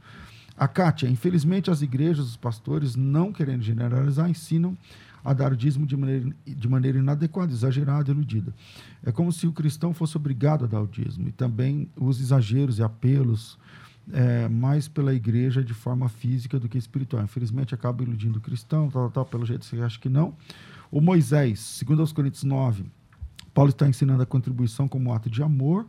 A 0.59 0.67
Kátia, 0.67 1.07
infelizmente 1.07 1.71
as 1.71 1.81
igrejas, 1.81 2.25
os 2.25 2.35
pastores, 2.35 2.93
não 2.93 3.31
querendo 3.31 3.61
generalizar, 3.61 4.29
ensinam 4.29 4.77
a 5.23 5.31
dar 5.33 5.53
o 5.53 5.55
dízimo 5.55 5.85
de 5.85 5.95
maneira, 5.95 6.29
de 6.45 6.67
maneira 6.67 6.97
inadequada, 6.99 7.53
exagerada, 7.53 8.11
iludida. 8.11 8.53
É 9.01 9.09
como 9.09 9.31
se 9.31 9.47
o 9.47 9.53
cristão 9.53 9.93
fosse 9.93 10.17
obrigado 10.17 10.65
a 10.65 10.67
dar 10.67 10.81
o 10.81 10.87
dízimo. 10.87 11.29
E 11.29 11.31
também 11.31 11.89
os 11.95 12.19
exageros 12.19 12.77
e 12.77 12.83
apelos 12.83 13.57
é, 14.11 14.49
mais 14.49 14.89
pela 14.89 15.13
igreja 15.13 15.63
de 15.63 15.73
forma 15.73 16.09
física 16.09 16.59
do 16.59 16.67
que 16.67 16.77
espiritual. 16.77 17.23
Infelizmente, 17.23 17.73
acaba 17.73 18.03
iludindo 18.03 18.39
o 18.39 18.41
cristão, 18.41 18.89
tal, 18.89 19.09
tal, 19.09 19.25
pelo 19.25 19.45
jeito 19.45 19.63
você 19.63 19.79
acha 19.79 19.97
que 19.97 20.09
não. 20.09 20.35
O 20.91 20.99
Moisés, 20.99 21.61
segundo 21.61 22.01
aos 22.01 22.11
Coríntios 22.11 22.43
9, 22.43 22.83
Paulo 23.53 23.69
está 23.69 23.87
ensinando 23.87 24.23
a 24.23 24.25
contribuição 24.25 24.89
como 24.89 25.13
ato 25.13 25.29
de 25.29 25.41
amor. 25.41 25.85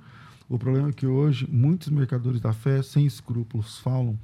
O 0.48 0.58
problema 0.58 0.90
é 0.90 0.92
que 0.92 1.06
hoje 1.06 1.48
muitos 1.50 1.88
mercadores 1.88 2.40
da 2.40 2.52
fé, 2.52 2.82
sem 2.82 3.06
escrúpulos, 3.06 3.78
falam 3.78 4.18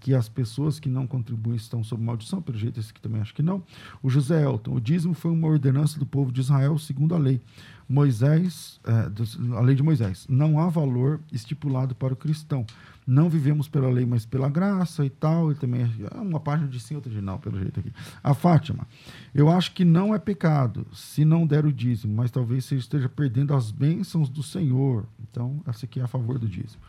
que 0.00 0.14
as 0.14 0.28
pessoas 0.28 0.78
que 0.78 0.88
não 0.88 1.06
contribuem 1.06 1.56
estão 1.56 1.82
sob 1.82 2.02
maldição, 2.02 2.40
pelo 2.40 2.58
jeito 2.58 2.78
esse 2.78 2.90
aqui 2.90 3.00
também 3.00 3.20
acho 3.20 3.34
que 3.34 3.42
não. 3.42 3.62
O 4.02 4.08
José 4.08 4.42
Elton, 4.42 4.74
o 4.74 4.80
dízimo 4.80 5.14
foi 5.14 5.30
uma 5.30 5.48
ordenança 5.48 5.98
do 5.98 6.06
povo 6.06 6.32
de 6.32 6.40
Israel 6.40 6.78
segundo 6.78 7.14
a 7.14 7.18
lei. 7.18 7.40
Moisés, 7.88 8.78
é, 8.84 9.56
a 9.56 9.60
lei 9.60 9.74
de 9.74 9.82
Moisés, 9.82 10.26
não 10.28 10.60
há 10.60 10.68
valor 10.68 11.20
estipulado 11.32 11.94
para 11.94 12.12
o 12.12 12.16
cristão. 12.16 12.66
Não 13.06 13.30
vivemos 13.30 13.66
pela 13.66 13.88
lei, 13.88 14.04
mas 14.04 14.26
pela 14.26 14.50
graça 14.50 15.02
e 15.02 15.08
tal. 15.08 15.50
E 15.50 15.54
também 15.54 15.90
é 16.12 16.20
uma 16.20 16.38
página 16.38 16.68
de 16.68 16.78
sim, 16.78 16.94
outra 16.94 17.10
de 17.10 17.22
não, 17.22 17.38
pelo 17.38 17.58
jeito 17.58 17.80
aqui. 17.80 17.90
A 18.22 18.34
Fátima, 18.34 18.86
eu 19.34 19.48
acho 19.48 19.72
que 19.72 19.82
não 19.82 20.14
é 20.14 20.18
pecado 20.18 20.86
se 20.92 21.24
não 21.24 21.46
der 21.46 21.64
o 21.64 21.72
dízimo, 21.72 22.14
mas 22.14 22.30
talvez 22.30 22.66
você 22.66 22.76
esteja 22.76 23.08
perdendo 23.08 23.54
as 23.54 23.70
bênçãos 23.70 24.28
do 24.28 24.42
Senhor. 24.42 25.06
Então, 25.22 25.62
essa 25.66 25.86
aqui 25.86 26.00
é 26.00 26.02
a 26.02 26.06
favor 26.06 26.38
do 26.38 26.46
dízimo. 26.46 26.82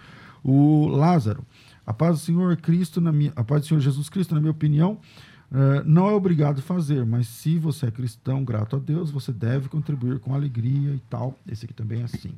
O 0.43 0.87
Lázaro, 0.87 1.45
a 1.85 1.93
paz 1.93 2.19
do 2.19 2.25
Senhor 2.25 2.55
Cristo, 2.57 3.01
na 3.01 3.11
minha, 3.11 3.33
a 3.35 3.43
paz 3.43 3.61
do 3.61 3.67
Senhor 3.67 3.79
Jesus 3.79 4.09
Cristo, 4.09 4.33
na 4.33 4.39
minha 4.39 4.51
opinião, 4.51 4.99
uh, 5.51 5.83
não 5.85 6.09
é 6.09 6.13
obrigado 6.13 6.59
a 6.59 6.61
fazer, 6.61 7.05
mas 7.05 7.27
se 7.27 7.57
você 7.57 7.87
é 7.87 7.91
cristão, 7.91 8.43
grato 8.43 8.75
a 8.75 8.79
Deus, 8.79 9.11
você 9.11 9.31
deve 9.31 9.69
contribuir 9.69 10.19
com 10.19 10.33
alegria 10.33 10.91
e 10.91 11.01
tal. 11.09 11.37
Esse 11.47 11.65
aqui 11.65 11.73
também 11.73 12.01
é 12.01 12.03
assim. 12.03 12.31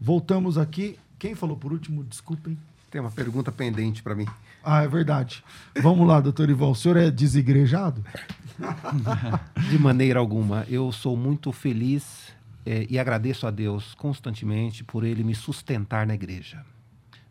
Voltamos 0.00 0.58
aqui. 0.58 0.98
Quem 1.18 1.34
falou 1.34 1.56
por 1.56 1.72
último? 1.72 2.04
Desculpem. 2.04 2.58
Tem 2.90 3.00
uma 3.00 3.10
pergunta 3.10 3.50
pendente 3.50 4.02
para 4.02 4.14
mim. 4.14 4.26
Ah, 4.62 4.82
é 4.82 4.88
verdade. 4.88 5.42
Vamos 5.80 6.06
lá, 6.06 6.20
doutor 6.20 6.50
Ivan. 6.50 6.68
O 6.68 6.74
senhor 6.74 6.98
é 6.98 7.10
desigrejado? 7.10 8.04
De 9.70 9.78
maneira 9.78 10.20
alguma. 10.20 10.66
Eu 10.68 10.92
sou 10.92 11.16
muito 11.16 11.50
feliz 11.52 12.32
é, 12.66 12.86
e 12.90 12.98
agradeço 12.98 13.46
a 13.46 13.50
Deus 13.50 13.94
constantemente 13.94 14.84
por 14.84 15.04
ele 15.04 15.24
me 15.24 15.34
sustentar 15.34 16.06
na 16.06 16.14
igreja. 16.14 16.62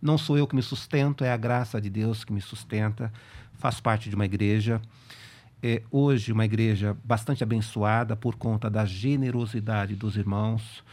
Não 0.01 0.17
sou 0.17 0.37
eu 0.37 0.47
que 0.47 0.55
me 0.55 0.61
sustento, 0.61 1.23
é 1.23 1.31
a 1.31 1.37
graça 1.37 1.79
de 1.79 1.89
Deus 1.89 2.23
que 2.23 2.33
me 2.33 2.41
sustenta. 2.41 3.11
Faço 3.53 3.83
parte 3.83 4.09
de 4.09 4.15
uma 4.15 4.25
igreja. 4.25 4.81
É, 5.61 5.83
hoje, 5.91 6.31
uma 6.31 6.43
igreja 6.43 6.97
bastante 7.03 7.43
abençoada 7.43 8.15
por 8.15 8.35
conta 8.35 8.69
da 8.69 8.83
generosidade 8.83 9.95
dos 9.95 10.17
irmãos. 10.17 10.83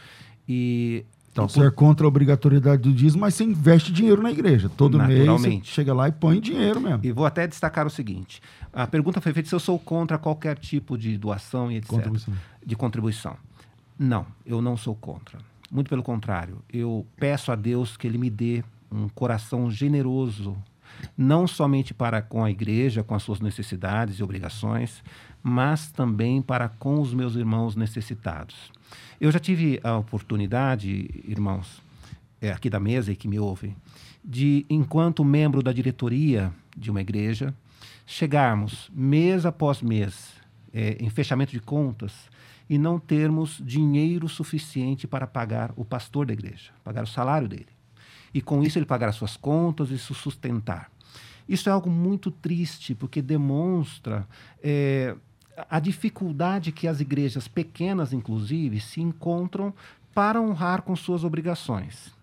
E 0.47 1.05
então, 1.31 1.47
você 1.47 1.65
é 1.65 1.71
contra 1.71 2.05
a 2.05 2.07
obrigatoriedade 2.07 2.81
do 2.81 2.93
dízimo, 2.93 3.21
mas 3.21 3.35
você 3.35 3.43
investe 3.43 3.91
dinheiro 3.91 4.21
na 4.21 4.31
igreja. 4.31 4.69
Todo 4.69 4.99
mês 4.99 5.25
você 5.25 5.61
chega 5.63 5.93
lá 5.93 6.07
e 6.07 6.11
põe 6.11 6.39
dinheiro 6.39 6.81
mesmo. 6.81 6.99
E 7.03 7.11
vou 7.11 7.25
até 7.25 7.47
destacar 7.47 7.87
o 7.87 7.89
seguinte: 7.89 8.41
a 8.73 8.85
pergunta 8.87 9.21
foi 9.21 9.33
feita 9.33 9.47
se 9.47 9.55
eu 9.55 9.59
sou 9.59 9.79
contra 9.79 10.17
qualquer 10.17 10.57
tipo 10.57 10.97
de 10.97 11.17
doação 11.17 11.71
e 11.71 11.77
etc. 11.77 11.89
Contribuição. 11.89 12.33
De 12.65 12.75
contribuição. 12.75 13.37
Não, 13.97 14.25
eu 14.45 14.61
não 14.61 14.75
sou 14.75 14.95
contra. 14.95 15.39
Muito 15.71 15.89
pelo 15.89 16.01
contrário, 16.01 16.63
eu 16.71 17.05
peço 17.17 17.51
a 17.51 17.55
Deus 17.55 17.95
que 17.95 18.07
Ele 18.07 18.17
me 18.17 18.29
dê 18.29 18.63
um 18.91 19.07
coração 19.09 19.69
generoso, 19.69 20.57
não 21.17 21.47
somente 21.47 21.93
para 21.93 22.21
com 22.21 22.43
a 22.43 22.51
igreja, 22.51 23.03
com 23.03 23.15
as 23.15 23.23
suas 23.23 23.39
necessidades 23.39 24.19
e 24.19 24.23
obrigações, 24.23 25.03
mas 25.41 25.91
também 25.91 26.41
para 26.41 26.67
com 26.67 26.99
os 26.99 27.13
meus 27.13 27.35
irmãos 27.35 27.75
necessitados. 27.75 28.71
Eu 29.19 29.31
já 29.31 29.39
tive 29.39 29.79
a 29.83 29.97
oportunidade, 29.97 31.09
irmãos, 31.25 31.81
é, 32.41 32.51
aqui 32.51 32.69
da 32.69 32.79
mesa 32.79 33.11
e 33.11 33.15
que 33.15 33.27
me 33.27 33.39
ouvem, 33.39 33.75
de, 34.23 34.65
enquanto 34.69 35.23
membro 35.23 35.61
da 35.61 35.71
diretoria 35.71 36.51
de 36.75 36.89
uma 36.89 37.01
igreja, 37.01 37.53
chegarmos 38.05 38.89
mês 38.93 39.45
após 39.45 39.81
mês 39.81 40.33
é, 40.73 40.97
em 40.99 41.09
fechamento 41.09 41.51
de 41.51 41.59
contas 41.59 42.29
e 42.69 42.77
não 42.77 42.99
termos 42.99 43.61
dinheiro 43.63 44.27
suficiente 44.27 45.07
para 45.07 45.27
pagar 45.27 45.73
o 45.75 45.83
pastor 45.83 46.25
da 46.25 46.33
igreja, 46.33 46.71
pagar 46.83 47.03
o 47.03 47.07
salário 47.07 47.47
dele 47.47 47.78
e 48.33 48.41
com 48.41 48.63
isso 48.63 48.77
ele 48.77 48.85
pagar 48.85 49.09
as 49.09 49.15
suas 49.15 49.35
contas 49.35 49.89
e 49.91 49.97
se 49.97 50.13
sustentar. 50.13 50.91
Isso 51.47 51.67
é 51.67 51.71
algo 51.71 51.89
muito 51.89 52.29
triste, 52.29 52.93
porque 52.93 53.21
demonstra 53.21 54.27
é, 54.63 55.15
a 55.69 55.79
dificuldade 55.79 56.71
que 56.71 56.87
as 56.87 56.99
igrejas 56.99 57.47
pequenas, 57.47 58.13
inclusive, 58.13 58.79
se 58.79 59.01
encontram 59.01 59.73
para 60.13 60.39
honrar 60.39 60.83
com 60.83 60.95
suas 60.95 61.23
obrigações. 61.23 62.13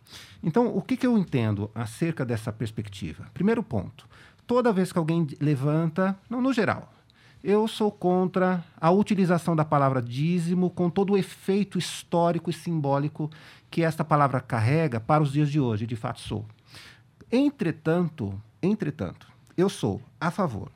Então, 0.43 0.69
o 0.77 0.81
que, 0.81 0.97
que 0.97 1.07
eu 1.07 1.19
entendo 1.19 1.71
acerca 1.75 2.25
dessa 2.25 2.53
perspectiva? 2.53 3.27
Primeiro 3.35 3.63
ponto: 3.63 4.09
toda 4.47 4.73
vez 4.73 4.93
que 4.93 4.99
alguém 4.99 5.27
levanta, 5.41 6.17
não, 6.31 6.41
no 6.41 6.53
geral, 6.53 6.93
eu 7.47 7.69
sou 7.69 7.93
contra 7.93 8.65
a 8.77 8.91
utilização 8.91 9.55
da 9.55 9.65
palavra 9.65 10.03
dízimo 10.03 10.69
com 10.69 10.91
todo 10.91 11.13
o 11.13 11.17
efeito 11.17 11.79
histórico 11.79 12.51
e 12.51 12.53
simbólico 12.53 13.31
que 13.71 13.83
esta 13.83 14.05
palavra 14.05 14.41
carrega 14.41 14.99
para 14.99 15.23
os 15.23 15.31
dias 15.31 15.49
de 15.49 15.61
hoje, 15.61 15.87
de 15.87 15.95
fato 15.95 16.21
sou. 16.21 16.45
Entretanto, 17.31 18.35
entretanto, 18.61 19.29
eu 19.57 19.69
sou 19.69 20.03
a 20.21 20.29
favor 20.33 20.73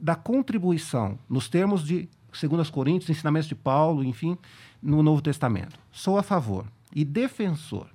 da 0.00 0.16
contribuição 0.16 1.16
nos 1.28 1.48
termos 1.48 1.84
de 1.84 2.08
2 2.32 2.68
Coríntios, 2.70 3.08
ensinamentos 3.08 3.48
de 3.48 3.54
Paulo, 3.54 4.02
enfim, 4.02 4.36
no 4.82 5.04
Novo 5.04 5.22
Testamento. 5.22 5.78
Sou 5.92 6.18
a 6.18 6.24
favor 6.24 6.66
e 6.92 7.04
defensor 7.04 7.86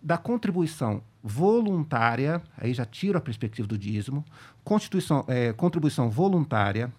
da 0.00 0.16
contribuição 0.16 1.02
voluntária, 1.24 2.40
aí 2.56 2.72
já 2.72 2.84
tiro 2.84 3.18
a 3.18 3.20
perspectiva 3.20 3.66
do 3.66 3.76
dízimo, 3.76 4.24
é, 5.26 5.52
contribuição 5.54 6.08
voluntária 6.08 6.92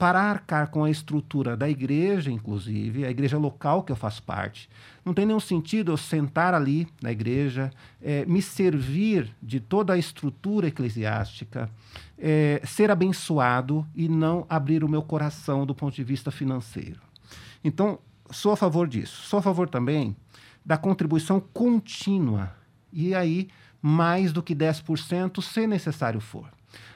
para 0.00 0.18
arcar 0.18 0.68
com 0.68 0.82
a 0.82 0.90
estrutura 0.90 1.54
da 1.54 1.68
igreja, 1.68 2.30
inclusive, 2.30 3.04
a 3.04 3.10
igreja 3.10 3.36
local 3.36 3.82
que 3.82 3.92
eu 3.92 3.96
faço 3.96 4.22
parte. 4.22 4.66
Não 5.04 5.12
tem 5.12 5.26
nenhum 5.26 5.38
sentido 5.38 5.92
eu 5.92 5.96
sentar 5.98 6.54
ali 6.54 6.88
na 7.02 7.12
igreja, 7.12 7.70
é, 8.00 8.24
me 8.24 8.40
servir 8.40 9.30
de 9.42 9.60
toda 9.60 9.92
a 9.92 9.98
estrutura 9.98 10.68
eclesiástica, 10.68 11.68
é, 12.18 12.62
ser 12.64 12.90
abençoado 12.90 13.86
e 13.94 14.08
não 14.08 14.46
abrir 14.48 14.82
o 14.82 14.88
meu 14.88 15.02
coração 15.02 15.66
do 15.66 15.74
ponto 15.74 15.94
de 15.94 16.02
vista 16.02 16.30
financeiro. 16.30 17.02
Então, 17.62 17.98
sou 18.30 18.52
a 18.52 18.56
favor 18.56 18.88
disso. 18.88 19.20
Sou 19.26 19.38
a 19.38 19.42
favor 19.42 19.68
também 19.68 20.16
da 20.64 20.78
contribuição 20.78 21.38
contínua. 21.38 22.54
E 22.90 23.14
aí, 23.14 23.50
mais 23.82 24.32
do 24.32 24.42
que 24.42 24.56
10%, 24.56 25.42
se 25.42 25.66
necessário 25.66 26.20
for. 26.20 26.48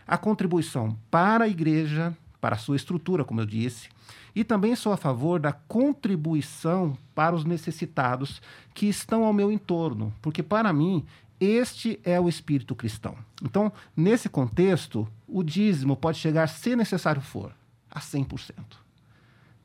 A 0.07 0.17
contribuição 0.17 0.97
para 1.11 1.45
a 1.45 1.49
igreja 1.49 2.17
para 2.45 2.57
a 2.57 2.59
sua 2.59 2.77
estrutura, 2.77 3.25
como 3.25 3.41
eu 3.41 3.47
disse, 3.47 3.89
e 4.35 4.45
também 4.45 4.77
sou 4.77 4.93
a 4.93 4.99
favor 4.99 5.41
da 5.41 5.51
contribuição 5.51 6.95
para 7.15 7.35
os 7.35 7.43
necessitados 7.43 8.43
que 8.75 8.85
estão 8.85 9.25
ao 9.25 9.33
meu 9.33 9.51
entorno, 9.51 10.13
porque 10.21 10.43
para 10.43 10.71
mim 10.71 11.07
este 11.41 11.99
é 12.05 12.21
o 12.21 12.29
espírito 12.29 12.75
cristão. 12.75 13.17
Então, 13.43 13.73
nesse 13.97 14.29
contexto, 14.29 15.09
o 15.27 15.43
dízimo 15.43 15.97
pode 15.97 16.19
chegar, 16.19 16.47
se 16.51 16.77
necessário 16.77 17.23
for, 17.23 17.51
a 17.91 17.99
100%. 17.99 18.53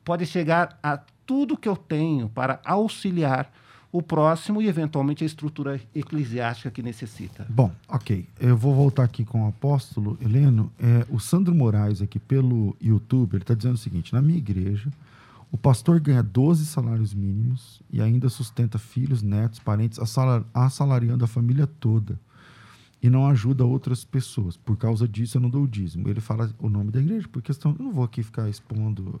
Pode 0.02 0.24
chegar 0.24 0.78
a 0.82 0.98
tudo 1.26 1.58
que 1.58 1.68
eu 1.68 1.76
tenho 1.76 2.30
para 2.30 2.62
auxiliar 2.64 3.52
o 3.92 4.00
próximo 4.00 4.62
e, 4.62 4.68
eventualmente, 4.68 5.24
a 5.24 5.26
estrutura 5.26 5.80
eclesiástica 5.94 6.70
que 6.70 6.82
necessita. 6.82 7.46
Bom, 7.48 7.72
ok. 7.88 8.28
Eu 8.38 8.56
vou 8.56 8.74
voltar 8.74 9.04
aqui 9.04 9.24
com 9.24 9.44
o 9.44 9.48
apóstolo 9.48 10.16
Heleno. 10.20 10.72
É, 10.78 11.06
o 11.10 11.18
Sandro 11.18 11.54
Moraes, 11.54 12.00
aqui 12.00 12.18
pelo 12.18 12.76
YouTube, 12.80 13.34
ele 13.34 13.42
está 13.42 13.54
dizendo 13.54 13.74
o 13.74 13.78
seguinte: 13.78 14.12
na 14.12 14.22
minha 14.22 14.38
igreja, 14.38 14.90
o 15.50 15.58
pastor 15.58 15.98
ganha 15.98 16.22
12 16.22 16.66
salários 16.66 17.12
mínimos 17.12 17.82
e 17.90 18.00
ainda 18.00 18.28
sustenta 18.28 18.78
filhos, 18.78 19.22
netos, 19.22 19.58
parentes, 19.58 19.98
assalariando 20.54 21.24
a 21.24 21.28
família 21.28 21.66
toda. 21.66 22.18
E 23.02 23.08
não 23.08 23.26
ajuda 23.26 23.64
outras 23.64 24.04
pessoas. 24.04 24.58
Por 24.58 24.76
causa 24.76 25.08
disso, 25.08 25.38
eu 25.38 25.40
não 25.40 25.48
dou 25.48 25.64
o 25.64 25.68
dízimo. 25.68 26.08
Ele 26.08 26.20
fala 26.20 26.52
o 26.58 26.68
nome 26.68 26.90
da 26.90 27.00
igreja, 27.00 27.26
por 27.26 27.40
questão. 27.40 27.74
Eu 27.76 27.86
não 27.86 27.92
vou 27.92 28.04
aqui 28.04 28.22
ficar 28.22 28.46
expondo, 28.48 29.18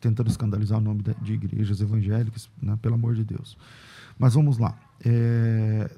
tentando 0.00 0.30
escandalizar 0.30 0.78
o 0.78 0.80
nome 0.80 1.04
de 1.20 1.34
igrejas 1.34 1.82
evangélicas, 1.82 2.48
né, 2.60 2.76
pelo 2.80 2.94
amor 2.94 3.14
de 3.14 3.22
Deus. 3.22 3.56
Mas 4.18 4.34
vamos 4.34 4.58
lá. 4.58 4.78
É... 5.04 5.90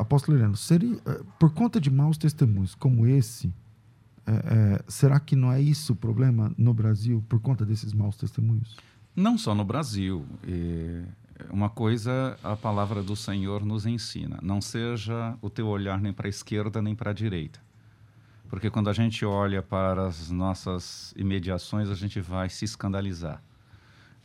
Apóstolo 0.00 0.38
Heleno, 0.38 0.56
seria, 0.56 0.96
é, 1.04 1.20
por 1.38 1.52
conta 1.52 1.78
de 1.78 1.90
maus 1.90 2.16
testemunhos 2.16 2.74
como 2.74 3.06
esse, 3.06 3.52
é, 4.26 4.32
é, 4.32 4.84
será 4.88 5.20
que 5.20 5.36
não 5.36 5.52
é 5.52 5.60
isso 5.60 5.92
o 5.92 5.96
problema 5.96 6.50
no 6.56 6.72
Brasil, 6.72 7.22
por 7.28 7.38
conta 7.38 7.64
desses 7.64 7.92
maus 7.92 8.16
testemunhos? 8.16 8.76
Não 9.14 9.36
só 9.36 9.54
no 9.54 9.64
Brasil. 9.64 10.24
uma 11.50 11.68
coisa 11.68 12.38
a 12.42 12.56
palavra 12.56 13.02
do 13.02 13.14
Senhor 13.14 13.64
nos 13.64 13.84
ensina: 13.84 14.38
não 14.42 14.60
seja 14.60 15.36
o 15.42 15.50
teu 15.50 15.66
olhar 15.68 16.00
nem 16.00 16.14
para 16.14 16.28
a 16.28 16.30
esquerda 16.30 16.80
nem 16.80 16.94
para 16.94 17.10
a 17.10 17.14
direita. 17.14 17.60
Porque 18.48 18.70
quando 18.70 18.88
a 18.88 18.92
gente 18.92 19.24
olha 19.24 19.62
para 19.62 20.06
as 20.06 20.30
nossas 20.30 21.12
imediações, 21.16 21.88
a 21.88 21.94
gente 21.94 22.20
vai 22.20 22.48
se 22.48 22.64
escandalizar. 22.64 23.42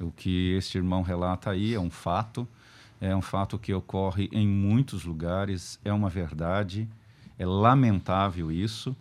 O 0.02 0.12
que 0.12 0.54
este 0.54 0.78
irmão 0.78 1.04
relata 1.04 1.52
aí 1.52 1.74
é 1.76 1.80
um 1.80 1.92
fato, 1.92 2.48
é 3.00 3.16
um 3.16 3.22
fato 3.22 3.60
que 3.60 3.74
ocorre 3.74 4.30
em 4.32 4.48
muitos 4.48 5.04
lugares, 5.04 5.80
é 5.86 5.94
uma 5.94 6.10
verdade, 6.10 6.90
é 7.38 7.46
lamentável 7.46 8.52
isso. 8.52 8.96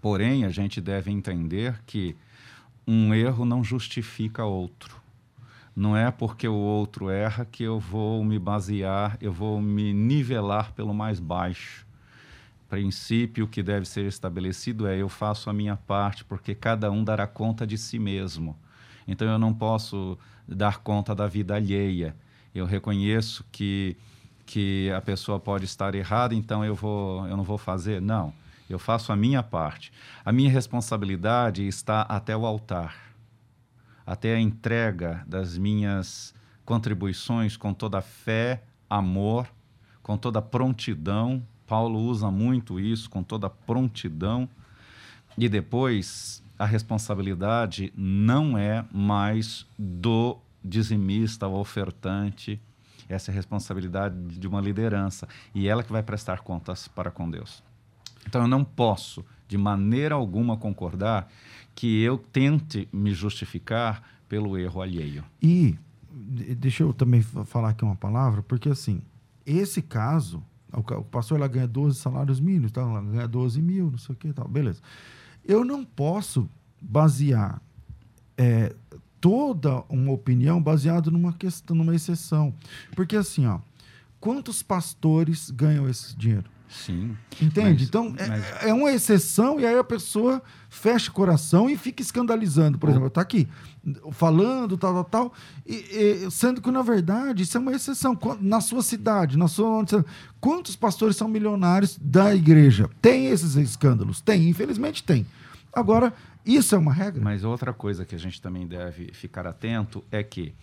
Porém, 0.00 0.44
a 0.44 0.48
gente 0.48 0.80
deve 0.80 1.10
entender 1.10 1.80
que 1.86 2.16
um 2.86 3.14
erro 3.14 3.44
não 3.44 3.62
justifica 3.62 4.44
outro. 4.44 5.00
Não 5.76 5.96
é 5.96 6.10
porque 6.10 6.48
o 6.48 6.54
outro 6.54 7.08
erra 7.08 7.44
que 7.44 7.62
eu 7.62 7.78
vou 7.78 8.24
me 8.24 8.38
basear, 8.38 9.16
eu 9.20 9.32
vou 9.32 9.62
me 9.62 9.92
nivelar 9.92 10.72
pelo 10.72 10.92
mais 10.92 11.20
baixo. 11.20 11.86
Princípio 12.68 13.46
que 13.46 13.62
deve 13.62 13.86
ser 13.86 14.06
estabelecido 14.06 14.86
é 14.86 14.96
eu 14.96 15.08
faço 15.08 15.48
a 15.48 15.52
minha 15.52 15.76
parte, 15.76 16.24
porque 16.24 16.54
cada 16.54 16.90
um 16.90 17.04
dará 17.04 17.26
conta 17.26 17.66
de 17.66 17.78
si 17.78 17.98
mesmo. 17.98 18.56
Então 19.10 19.26
eu 19.26 19.40
não 19.40 19.52
posso 19.52 20.16
dar 20.46 20.78
conta 20.78 21.16
da 21.16 21.26
vida 21.26 21.56
alheia. 21.56 22.14
Eu 22.54 22.64
reconheço 22.64 23.44
que 23.50 23.96
que 24.46 24.90
a 24.90 25.00
pessoa 25.00 25.38
pode 25.38 25.64
estar 25.64 25.94
errada, 25.94 26.34
então 26.34 26.64
eu 26.64 26.74
vou 26.74 27.26
eu 27.26 27.36
não 27.36 27.42
vou 27.42 27.58
fazer. 27.58 28.00
Não. 28.00 28.32
Eu 28.68 28.78
faço 28.78 29.10
a 29.10 29.16
minha 29.16 29.42
parte. 29.42 29.92
A 30.24 30.30
minha 30.30 30.48
responsabilidade 30.48 31.66
está 31.66 32.02
até 32.02 32.36
o 32.36 32.46
altar. 32.46 32.94
Até 34.06 34.36
a 34.36 34.40
entrega 34.40 35.24
das 35.26 35.58
minhas 35.58 36.32
contribuições 36.64 37.56
com 37.56 37.74
toda 37.74 38.00
fé, 38.00 38.62
amor, 38.88 39.48
com 40.04 40.16
toda 40.16 40.40
prontidão. 40.40 41.42
Paulo 41.66 41.98
usa 41.98 42.30
muito 42.30 42.78
isso, 42.78 43.10
com 43.10 43.24
toda 43.24 43.50
prontidão. 43.50 44.48
E 45.36 45.48
depois 45.48 46.39
a 46.60 46.66
responsabilidade 46.66 47.90
não 47.96 48.58
é 48.58 48.84
mais 48.92 49.66
do 49.78 50.36
dizimista 50.62 51.46
ou 51.46 51.58
ofertante. 51.58 52.60
Essa 53.08 53.30
é 53.30 53.32
a 53.32 53.34
responsabilidade 53.34 54.38
de 54.38 54.46
uma 54.46 54.60
liderança. 54.60 55.26
E 55.54 55.66
ela 55.66 55.82
que 55.82 55.90
vai 55.90 56.02
prestar 56.02 56.40
contas 56.40 56.86
para 56.86 57.10
com 57.10 57.30
Deus. 57.30 57.62
Então 58.26 58.42
eu 58.42 58.46
não 58.46 58.62
posso, 58.62 59.24
de 59.48 59.56
maneira 59.56 60.14
alguma, 60.14 60.54
concordar 60.54 61.32
que 61.74 62.02
eu 62.02 62.18
tente 62.18 62.86
me 62.92 63.14
justificar 63.14 64.02
pelo 64.28 64.58
erro 64.58 64.82
alheio. 64.82 65.24
E 65.40 65.78
deixa 66.12 66.82
eu 66.82 66.92
também 66.92 67.22
falar 67.22 67.70
aqui 67.70 67.84
uma 67.84 67.96
palavra, 67.96 68.42
porque 68.42 68.68
assim, 68.68 69.00
esse 69.46 69.80
caso, 69.80 70.42
o 70.70 71.04
pastor 71.04 71.38
ela 71.38 71.48
ganha 71.48 71.66
12 71.66 71.98
salários 71.98 72.38
mínimos, 72.38 72.70
tá? 72.70 72.82
ela 72.82 73.00
ganha 73.00 73.26
12 73.26 73.62
mil, 73.62 73.90
não 73.90 73.98
sei 73.98 74.14
o 74.14 74.18
que 74.18 74.30
tal, 74.30 74.46
beleza. 74.46 74.82
Eu 75.44 75.64
não 75.64 75.84
posso 75.84 76.48
basear 76.80 77.60
é, 78.36 78.74
toda 79.20 79.82
uma 79.88 80.12
opinião 80.12 80.62
baseada 80.62 81.10
numa 81.10 81.32
questão, 81.32 81.76
numa 81.76 81.94
exceção. 81.94 82.54
Porque 82.94 83.16
assim, 83.16 83.46
ó, 83.46 83.60
quantos 84.18 84.62
pastores 84.62 85.50
ganham 85.50 85.88
esse 85.88 86.16
dinheiro? 86.16 86.50
Sim. 86.70 87.16
Entende? 87.42 87.80
Mas, 87.80 87.82
então, 87.82 88.14
é, 88.16 88.26
mas... 88.26 88.44
é, 88.62 88.68
é, 88.68 88.74
uma 88.74 88.92
exceção 88.92 89.58
e 89.58 89.66
aí 89.66 89.76
a 89.76 89.82
pessoa 89.82 90.40
fecha 90.68 91.10
o 91.10 91.12
coração 91.12 91.68
e 91.68 91.76
fica 91.76 92.00
escandalizando. 92.00 92.78
Por 92.78 92.88
exemplo, 92.88 93.08
está 93.08 93.20
aqui 93.20 93.48
falando, 94.12 94.78
tal, 94.78 94.92
tal, 94.92 95.04
tal, 95.04 95.32
e, 95.66 95.74
e, 96.26 96.30
sendo 96.30 96.62
que, 96.62 96.70
na 96.70 96.82
verdade, 96.82 97.42
isso 97.42 97.56
é 97.56 97.60
uma 97.60 97.72
exceção. 97.72 98.16
Na 98.40 98.60
sua 98.60 98.82
cidade, 98.82 99.36
na 99.36 99.48
sua... 99.48 99.84
Quantos 100.40 100.76
pastores 100.76 101.16
são 101.16 101.28
milionários 101.28 101.98
da 102.00 102.34
igreja? 102.34 102.88
Tem 103.02 103.26
esses 103.26 103.56
escândalos? 103.56 104.20
Tem, 104.20 104.48
infelizmente 104.48 105.02
tem. 105.02 105.26
Agora, 105.72 106.12
isso 106.44 106.74
é 106.74 106.78
uma 106.78 106.92
regra? 106.92 107.22
Mas 107.22 107.44
outra 107.44 107.72
coisa 107.72 108.04
que 108.04 108.14
a 108.14 108.18
gente 108.18 108.40
também 108.40 108.66
deve 108.66 109.12
ficar 109.12 109.46
atento 109.46 110.02
é 110.10 110.22
que 110.22 110.54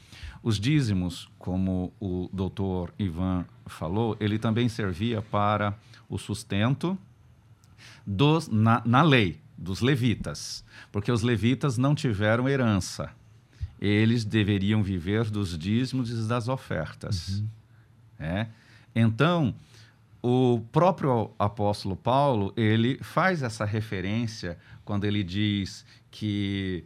os 0.42 0.60
dízimos, 0.60 1.30
como 1.38 1.94
o 2.00 2.30
doutor 2.34 2.94
Ivan 2.98 3.46
falou, 3.66 4.18
ele 4.20 4.40
também 4.40 4.68
servia 4.70 5.22
para 5.22 5.78
o 6.10 6.18
sustento 6.18 6.98
dos, 8.06 8.48
na, 8.48 8.82
na 8.86 9.02
lei 9.02 9.40
dos 9.58 9.82
levitas, 9.82 10.64
porque 10.92 11.12
os 11.12 11.22
levitas 11.22 11.78
não 11.78 11.96
tiveram 11.96 12.48
herança. 12.48 13.12
Eles 13.80 14.24
deveriam 14.24 14.82
viver 14.82 15.30
dos 15.30 15.58
dízimos 15.58 16.10
e 16.10 16.28
das 16.28 16.48
ofertas. 16.48 17.40
Uhum. 17.40 17.48
É? 18.20 18.48
Então, 18.96 19.54
o 20.22 20.62
próprio 20.72 21.32
apóstolo 21.38 21.96
Paulo, 21.96 22.54
ele 22.58 22.98
faz 23.02 23.44
essa 23.44 23.66
referência 23.66 24.58
quando 24.84 25.06
ele 25.06 25.24
diz 25.24 25.86
que... 26.10 26.84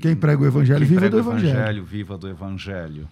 Quem 0.00 0.14
prega 0.14 0.42
o 0.42 0.46
evangelho, 0.46 0.86
viva 0.86 1.00
prega 1.00 1.10
do 1.10 1.18
evangelho. 1.18 1.52
evangelho, 1.54 1.84
viva 1.84 2.18
do 2.18 2.28
evangelho. 2.28 3.08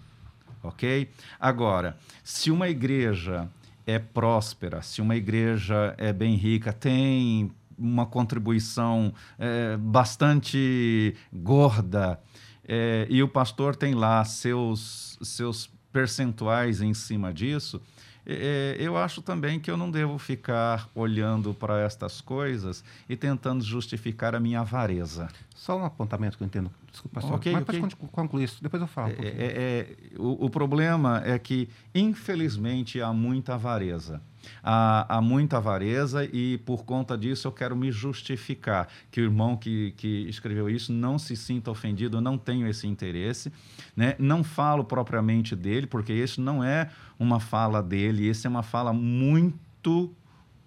Ok? 0.63 1.09
Agora, 1.39 1.97
se 2.23 2.49
uma 2.49 2.69
igreja 2.69 3.49
é 3.85 3.99
próspera, 3.99 4.81
se 4.81 5.01
uma 5.01 5.15
igreja 5.15 5.93
é 5.97 6.11
bem 6.11 6.35
rica, 6.35 6.73
tem 6.73 7.51
uma 7.77 8.05
contribuição 8.05 9.13
é, 9.37 9.77
bastante 9.77 11.15
gorda, 11.31 12.19
é, 12.67 13.05
e 13.09 13.21
o 13.21 13.27
pastor 13.27 13.75
tem 13.75 13.93
lá 13.93 14.23
seus, 14.25 15.19
seus 15.21 15.69
percentuais 15.91 16.81
em 16.81 16.93
cima 16.93 17.33
disso, 17.33 17.81
é, 18.25 18.75
eu 18.79 18.97
acho 18.97 19.21
também 19.21 19.59
que 19.59 19.69
eu 19.69 19.77
não 19.77 19.91
devo 19.91 20.17
ficar 20.17 20.89
olhando 20.95 21.53
para 21.53 21.81
estas 21.81 22.21
coisas 22.21 22.83
e 23.07 23.15
tentando 23.15 23.63
justificar 23.63 24.33
a 24.35 24.39
minha 24.39 24.61
avareza. 24.61 25.27
Só 25.53 25.77
um 25.77 25.85
apontamento 25.85 26.37
que 26.37 26.43
eu 26.43 26.47
entendo. 26.47 26.71
Desculpa, 26.95 27.19
pastor. 27.19 27.35
Ok, 27.35 27.51
Mas 27.51 27.61
ok. 27.63 27.79
pode 27.81 27.95
con- 27.97 28.07
concluir 28.07 28.45
isso, 28.45 28.63
depois 28.63 28.81
eu 28.81 28.87
falo. 28.87 29.07
um 29.09 29.11
É, 29.11 29.15
pouquinho. 29.15 29.41
é- 29.41 29.45
é- 29.45 29.95
o, 30.17 30.45
o 30.45 30.49
problema 30.49 31.21
é 31.25 31.37
que, 31.37 31.67
infelizmente, 31.93 33.01
há 33.01 33.11
muita 33.11 33.55
avareza. 33.55 34.21
Há, 34.63 35.17
há 35.17 35.21
muita 35.21 35.57
avareza 35.57 36.23
e, 36.31 36.57
por 36.59 36.85
conta 36.85 37.17
disso, 37.17 37.47
eu 37.47 37.51
quero 37.51 37.75
me 37.75 37.91
justificar. 37.91 38.87
Que 39.11 39.19
o 39.19 39.23
irmão 39.25 39.57
que, 39.57 39.91
que 39.97 40.25
escreveu 40.29 40.69
isso 40.69 40.93
não 40.93 41.17
se 41.19 41.35
sinta 41.35 41.69
ofendido, 41.69 42.17
eu 42.17 42.21
não 42.21 42.37
tenho 42.37 42.65
esse 42.67 42.87
interesse. 42.87 43.51
Né? 43.95 44.15
Não 44.17 44.43
falo 44.43 44.83
propriamente 44.85 45.55
dele, 45.55 45.87
porque 45.87 46.13
isso 46.13 46.39
não 46.41 46.63
é 46.63 46.89
uma 47.19 47.39
fala 47.41 47.81
dele, 47.83 48.27
esse 48.27 48.47
é 48.47 48.49
uma 48.49 48.63
fala 48.63 48.93
muito 48.93 50.13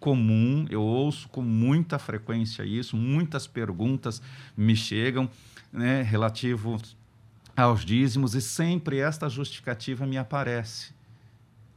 comum, 0.00 0.64
eu 0.70 0.80
ouço 0.82 1.28
com 1.28 1.42
muita 1.42 1.98
frequência 1.98 2.62
isso, 2.64 2.96
muitas 2.96 3.46
perguntas 3.48 4.22
me 4.56 4.76
chegam 4.76 5.28
né, 5.72 6.02
relativo 6.02 6.76
aos 7.56 7.84
dízimos 7.84 8.34
e 8.34 8.40
sempre 8.40 8.98
esta 8.98 9.28
justificativa 9.28 10.06
me 10.06 10.16
aparece. 10.18 10.96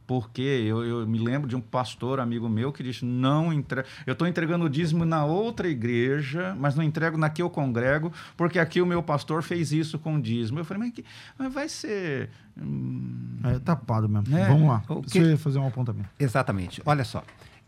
Porque 0.04 0.42
eu, 0.42 0.84
eu 0.84 1.06
me 1.06 1.18
lembro 1.18 1.48
de 1.48 1.54
um 1.56 1.60
pastor 1.60 2.18
amigo 2.20 2.48
meu 2.48 2.72
que 2.72 2.82
disse: 2.82 3.04
não 3.04 3.52
entre... 3.52 3.84
eu 4.04 4.12
estou 4.12 4.26
entregando 4.26 4.64
o 4.64 4.68
dízimo 4.68 5.04
na 5.04 5.24
outra 5.24 5.68
igreja, 5.68 6.54
mas 6.58 6.74
não 6.74 6.82
entrego 6.82 7.16
na 7.16 7.30
que 7.30 7.40
eu 7.40 7.48
congrego, 7.48 8.12
porque 8.36 8.58
aqui 8.58 8.82
o 8.82 8.86
meu 8.86 9.02
pastor 9.02 9.42
fez 9.42 9.72
isso 9.72 9.98
com 9.98 10.16
o 10.16 10.20
dízimo. 10.20 10.58
Eu 10.58 10.64
falei, 10.64 10.82
mas, 10.82 10.92
que... 10.92 11.04
mas 11.38 11.52
vai 11.54 11.68
ser. 11.68 12.30
hum, 12.60 13.38
É 13.44 13.58
tapado 13.60 14.08
mesmo. 14.08 14.36
É. 14.36 14.48
Vamos 14.48 14.68
lá. 14.68 14.82
O 14.88 15.02
Você 15.02 15.20
que- 15.20 15.24
ia 15.24 15.38
fazer 15.38 15.60
um 15.60 15.68
apontamento. 15.68 16.08
Exatamente. 16.18 16.82
Olha 16.84 17.04
só. 17.04 17.22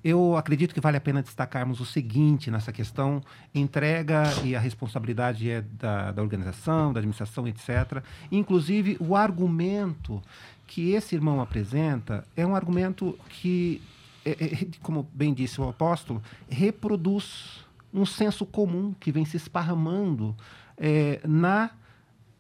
Eu 0.05 0.37
acredito 0.37 0.75
que 0.75 0.81
vale 0.83 0.99
a 0.99 1.01
pena 1.01 1.23
destacarmos 1.23 1.81
o 1.81 1.87
seguinte 1.87 2.51
nessa 2.51 2.71
questão: 2.71 3.23
entrega 3.55 4.25
e 4.45 4.55
a 4.55 4.61
responsabilidade 4.61 5.49
é 5.51 5.63
da, 5.63 6.13
da 6.13 6.23
organização, 6.23 6.93
da 6.93 7.01
administração, 7.01 7.49
etc. 7.49 8.03
Inclusive, 8.31 8.99
o 9.01 9.17
argumento 9.17 10.21
que 10.67 10.91
esse 10.93 11.15
irmão 11.15 11.41
apresenta 11.41 12.23
é 12.37 12.45
um 12.47 12.55
argumento 12.55 13.19
que, 13.31 13.81
é- 14.25 14.31
é- 14.45 14.67
como 14.83 15.09
bem 15.15 15.33
disse 15.33 15.59
o 15.61 15.69
apóstolo, 15.69 16.23
reproduz 16.51 17.65
um 17.93 18.05
senso 18.05 18.45
comum 18.45 18.95
que 19.01 19.11
vem 19.11 19.25
se 19.25 19.37
esparramando 19.39 20.35
é, 20.77 21.21
na 21.25 21.71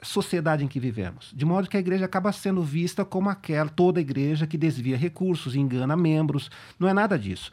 sociedade 0.04 0.64
em 0.64 0.68
que 0.68 0.78
vivemos. 0.78 1.32
De 1.34 1.44
modo 1.44 1.68
que 1.68 1.76
a 1.76 1.80
igreja 1.80 2.04
acaba 2.04 2.30
sendo 2.32 2.62
vista 2.62 3.04
como 3.04 3.28
aquela, 3.28 3.68
toda 3.68 4.00
igreja 4.00 4.46
que 4.46 4.58
desvia 4.58 4.96
recursos, 4.96 5.56
engana 5.56 5.96
membros. 5.96 6.50
Não 6.78 6.88
é 6.88 6.92
nada 6.92 7.18
disso. 7.18 7.50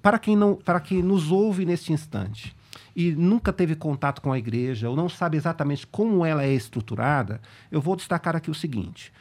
Para 0.00 0.18
quem, 0.18 0.34
não, 0.36 0.56
para 0.56 0.80
quem 0.80 1.02
nos 1.02 1.30
ouve 1.30 1.64
neste 1.64 1.92
instante 1.92 2.56
e 2.96 3.12
nunca 3.12 3.52
teve 3.52 3.74
contato 3.76 4.20
com 4.20 4.32
a 4.32 4.38
igreja 4.38 4.88
ou 4.88 4.96
não 4.96 5.08
sabe 5.08 5.36
exatamente 5.36 5.86
como 5.86 6.24
ela 6.24 6.42
é 6.42 6.52
estruturada, 6.52 7.40
eu 7.70 7.80
vou 7.80 7.96
destacar 7.96 8.34
aqui 8.34 8.50
o 8.50 8.54
seguinte. 8.54 9.12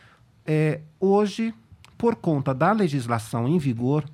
É, 0.45 0.81
hoje, 0.99 1.53
por 1.97 2.15
conta 2.15 2.53
da 2.53 2.71
legislação 2.71 3.47
em 3.47 3.57
vigor, 3.57 4.05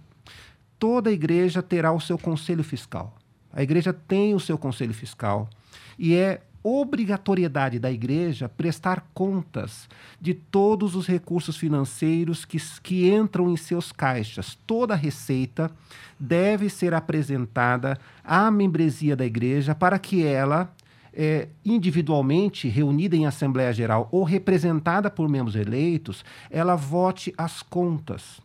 toda 0.78 1.12
igreja 1.12 1.62
terá 1.62 1.91
o 1.91 1.99
seu 1.99 2.18
conselho 2.18 2.64
fiscal. 2.64 3.16
A 3.51 3.64
igreja 3.64 3.93
tem 3.93 4.36
o 4.36 4.39
seu 4.39 4.58
conselho 4.58 4.93
fiscal 4.93 5.49
e 5.97 6.14
é 6.14 6.41
obrigatoriedade 6.68 7.80
da 7.80 7.91
igreja 7.91 8.49
prestar 8.49 9.07
contas 9.13 9.88
de 10.20 10.34
todos 10.34 10.95
os 10.95 11.07
recursos 11.07 11.55
financeiros 11.55 12.43
que, 12.43 12.57
que 12.82 13.09
entram 13.09 13.49
em 13.49 13.55
seus 13.55 13.91
caixas. 13.91 14.57
Toda 14.68 14.95
receita 14.95 15.72
deve 16.20 16.70
ser 16.70 16.93
apresentada 16.93 17.97
à 18.24 18.51
membresia 18.51 19.15
da 19.15 19.26
igreja 19.26 19.74
para 19.74 19.97
que 19.97 20.26
ela 20.26 20.74
é, 21.13 21.47
individualmente 21.65 22.68
reunida 22.68 23.15
em 23.15 23.26
Assembleia 23.26 23.74
Geral 23.74 24.07
ou 24.11 24.24
representada 24.24 25.09
por 25.09 25.28
membros 25.28 25.55
eleitos, 25.55 26.24
ela 26.51 26.76
vote 26.76 27.34
as 27.38 27.63
contas. 27.63 28.39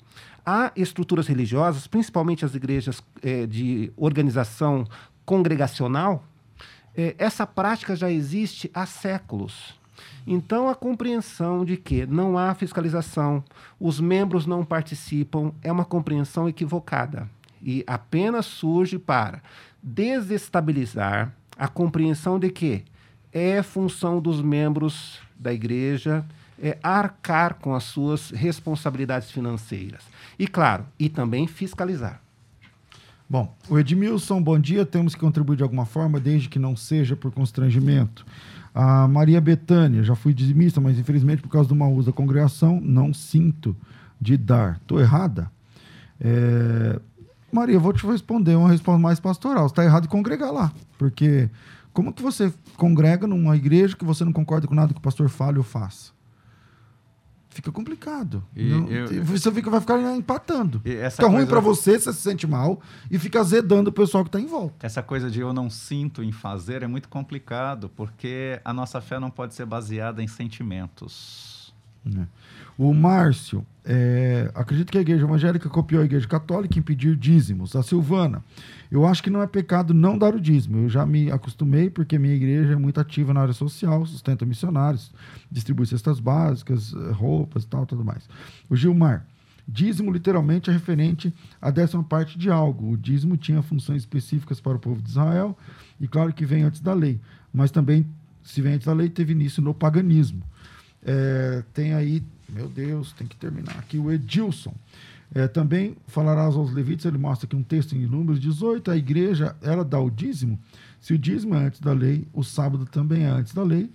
Há 0.45 0.73
estruturas 0.75 1.27
religiosas, 1.27 1.87
principalmente 1.87 2.45
as 2.45 2.55
igrejas 2.55 3.03
eh, 3.23 3.47
de 3.47 3.93
organização 3.97 4.85
congregacional, 5.25 6.25
essa 7.19 7.47
prática 7.47 7.97
já 7.97 8.11
existe 8.11 8.71
há 8.75 8.87
séculos. 8.87 9.75
Então, 10.27 10.69
a 10.69 10.75
compreensão 10.75 11.65
de 11.65 11.77
que 11.77 12.07
não 12.07 12.39
há 12.39 12.55
fiscalização, 12.55 13.43
os 13.81 13.99
membros 13.99 14.47
não 14.47 14.65
participam, 14.65 15.53
é 15.63 15.73
uma 15.73 15.85
compreensão 15.85 16.49
equivocada 16.49 17.29
e 17.61 17.85
apenas 17.87 18.47
surge 18.47 18.99
para 18.99 19.43
desestabilizar 19.83 21.33
a 21.57 21.69
compreensão 21.69 22.39
de 22.39 22.51
que 22.51 22.85
é 23.33 23.63
função 23.63 24.21
dos 24.21 24.41
membros 24.41 25.21
da 25.37 25.53
igreja 25.53 26.25
é, 26.63 26.79
arcar 26.83 27.55
com 27.55 27.75
as 27.75 27.85
suas 27.85 28.31
responsabilidades 28.31 29.31
financeiras. 29.31 30.05
E, 30.39 30.47
claro, 30.47 30.87
e 30.99 31.09
também 31.09 31.47
fiscalizar. 31.49 32.22
Bom, 33.33 33.57
o 33.71 33.79
Edmilson, 33.79 34.43
bom 34.43 34.59
dia. 34.59 34.85
Temos 34.85 35.15
que 35.15 35.21
contribuir 35.23 35.57
de 35.57 35.63
alguma 35.63 35.87
forma, 35.87 36.21
desde 36.21 36.51
que 36.51 36.59
não 36.59 36.77
seja 36.77 37.17
por 37.17 37.33
constrangimento. 37.33 38.27
A 38.75 39.09
Maria 39.09 39.41
Betânia, 39.41 40.03
já 40.03 40.15
fui 40.15 40.35
dizimista, 40.35 40.83
mas 40.83 40.99
infelizmente 40.99 41.41
por 41.41 41.49
causa 41.49 41.67
do 41.67 41.75
mau 41.75 41.91
uso 41.95 42.11
da 42.11 42.13
congregação, 42.13 42.79
não 42.79 43.15
sinto 43.15 43.75
de 44.21 44.37
dar. 44.37 44.77
Estou 44.83 45.01
errada? 45.01 45.51
É, 46.21 47.01
Maria, 47.51 47.79
vou 47.79 47.95
te 47.95 48.07
responder 48.07 48.55
uma 48.55 48.69
resposta 48.69 49.01
mais 49.01 49.19
pastoral. 49.19 49.65
Está 49.65 49.83
errado 49.83 50.05
em 50.05 50.09
congregar 50.09 50.53
lá. 50.53 50.71
Porque 50.99 51.49
como 51.95 52.13
que 52.13 52.23
você 52.23 52.53
congrega 52.77 53.27
numa 53.27 53.57
igreja 53.57 53.97
que 53.97 54.05
você 54.05 54.27
não 54.27 54.33
concorda 54.35 54.67
com 54.67 54.75
nada 54.75 54.93
que 54.93 55.01
o 55.01 55.03
pastor 55.03 55.31
fale 55.31 55.57
ou 55.57 55.65
faça? 55.65 56.12
Fica 57.53 57.71
complicado. 57.71 58.43
E 58.57 58.65
Não- 58.65 58.89
eu- 58.89 59.23
você 59.25 59.53
fica, 59.53 59.71
vai 59.71 59.79
ficar 59.81 60.01
empatando. 60.17 60.81
Fica 61.17 61.27
ruim 61.27 61.37
coisa- 61.37 61.51
para 61.51 61.61
você, 61.61 61.99
você 61.99 62.11
se 62.13 62.21
sente 62.23 62.47
mal 62.47 62.81
e 63.11 63.19
fica 63.19 63.41
azedando 63.41 63.91
o 63.91 63.93
pessoal 63.93 64.25
que 64.25 64.29
está 64.29 64.41
em 64.41 64.47
volta. 64.47 64.87
Essa 64.87 65.03
coisa 65.03 65.31
de 65.31 65.41
eu 65.41 65.53
não 65.53 65.69
sinto 65.69 66.23
em 66.23 66.33
fazer 66.33 66.83
é 66.83 66.87
muito 66.87 67.11
complicado, 67.11 67.91
porque 67.91 68.59
a 68.65 68.73
nossa 68.73 69.03
fé 69.03 69.19
não 69.21 69.31
pode 69.31 69.55
ser 69.55 69.67
baseada 69.67 70.23
em 70.23 70.27
sentimentos. 70.29 71.62
Né? 72.05 72.27
O 72.77 72.93
Márcio, 72.95 73.65
é, 73.85 74.51
acredito 74.55 74.91
que 74.91 74.99
a 74.99 75.01
igreja 75.01 75.25
evangélica 75.25 75.69
copiou 75.69 76.03
a 76.03 76.05
igreja 76.05 76.27
católica 76.27 76.79
em 76.79 76.83
pedir 76.83 77.17
dízimos. 77.17 77.77
A 77.77 77.83
Silvana, 77.83 78.43
eu 78.91 79.07
acho 79.07 79.23
que 79.23 79.31
não 79.31 79.43
é 79.43 79.47
pecado 79.47 79.93
não 79.93 80.17
dar 80.17 80.35
o 80.35 80.41
dízimo. 80.41 80.79
Eu 80.79 80.89
já 80.89 81.05
me 81.05 81.31
acostumei, 81.31 81.91
porque 81.91 82.19
minha 82.19 82.35
igreja 82.35 82.73
é 82.73 82.77
muito 82.77 83.01
ativa 83.01 83.35
na 83.35 83.41
área 83.41 83.53
social, 83.53 84.05
sustenta 84.07 84.47
missionários, 84.47 85.13
distribui 85.51 85.87
cestas 85.87 86.19
básicas, 86.19 86.95
eh, 86.95 87.13
roupas 87.13 87.65
e 87.65 87.67
tal, 87.67 87.85
tudo 87.85 88.05
mais. 88.05 88.29
O 88.71 88.77
Gilmar, 88.77 89.27
dízimo 89.67 90.11
literalmente 90.11 90.71
é 90.71 90.73
referente 90.73 91.33
à 91.61 91.71
décima 91.71 92.03
parte 92.03 92.39
de 92.39 92.51
algo. 92.51 92.93
O 92.93 92.97
dízimo 92.97 93.37
tinha 93.37 93.63
funções 93.63 94.03
específicas 94.03 94.61
para 94.61 94.77
o 94.77 94.81
povo 94.81 95.03
de 95.03 95.11
Israel, 95.11 95.57
e 96.01 96.09
claro 96.09 96.33
que 96.33 96.47
vem 96.47 96.63
antes 96.63 96.81
da 96.81 96.95
lei, 96.95 97.21
mas 97.53 97.71
também, 97.71 98.07
se 98.43 98.61
vem 98.61 98.75
antes 98.75 98.87
da 98.87 98.93
lei, 98.93 99.09
teve 99.09 99.33
início 99.33 99.63
no 99.63 99.75
paganismo. 99.75 100.43
É, 101.05 101.63
tem 101.75 101.95
aí, 101.95 102.23
meu 102.49 102.69
Deus, 102.69 103.13
tem 103.13 103.27
que 103.27 103.37
terminar 103.37 103.77
aqui, 103.79 103.99
o 103.99 104.11
Edilson. 104.11 104.75
É, 105.35 105.49
também 105.49 105.97
falarás 106.07 106.55
aos 106.55 106.73
levitas, 106.73 107.07
ele 107.07 107.17
mostra 107.17 107.47
aqui 107.47 107.57
um 107.57 107.63
texto 107.63 107.95
em 107.95 108.07
Números 108.07 108.39
18, 108.39 108.91
a 108.91 108.97
igreja, 108.97 109.57
ela 109.63 109.83
dá 109.83 109.99
o 109.99 110.11
dízimo, 110.11 110.59
se 111.01 111.15
o 111.15 111.19
dízimo 111.19 111.55
é 111.55 111.65
antes 111.65 111.81
da 111.81 111.93
lei, 111.93 112.29
o 112.33 112.45
sábado 112.45 112.85
também 112.87 113.25
é 113.25 113.29
antes 113.29 113.53
da 113.53 113.63
lei, 113.63 113.91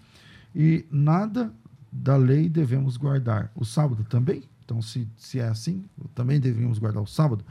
e 0.56 0.86
nada 0.92 1.54
da 1.92 2.18
lei 2.18 2.50
devemos 2.50 2.98
guardar. 2.98 3.52
O 3.56 3.64
sábado 3.64 4.04
também? 4.10 4.44
Então, 4.66 4.82
se, 4.82 5.08
se 5.16 5.40
é 5.40 5.48
assim, 5.48 5.86
também 6.14 6.40
devemos 6.40 6.80
guardar 6.80 7.02
o 7.02 7.08
sábado. 7.08 7.46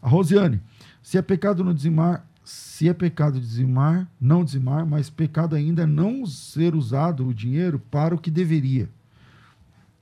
A 0.00 0.08
Rosiane, 0.08 0.60
se 1.02 1.18
é 1.18 1.22
pecado 1.22 1.64
não 1.64 1.74
dizimar, 1.74 2.24
se 2.44 2.88
é 2.88 2.94
pecado 2.94 3.40
dizimar, 3.40 4.08
não 4.20 4.44
dizimar, 4.44 4.86
mas 4.86 5.10
pecado 5.10 5.56
ainda 5.56 5.86
não 5.86 6.24
ser 6.24 6.74
usado 6.74 7.26
o 7.26 7.34
dinheiro 7.34 7.78
para 7.90 8.14
o 8.14 8.18
que 8.18 8.30
deveria. 8.30 8.88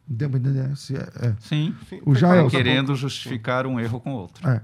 Deu 0.08 0.30
pra 0.30 0.38
entender? 0.38 0.76
Se 0.76 0.96
é, 0.96 1.08
é. 1.20 1.34
Sim. 1.40 1.74
O 2.06 2.14
Jael, 2.14 2.48
querendo 2.48 2.94
justificar 2.96 3.66
um 3.66 3.78
erro 3.78 4.00
com 4.00 4.12
outro. 4.12 4.46
é. 4.48 4.62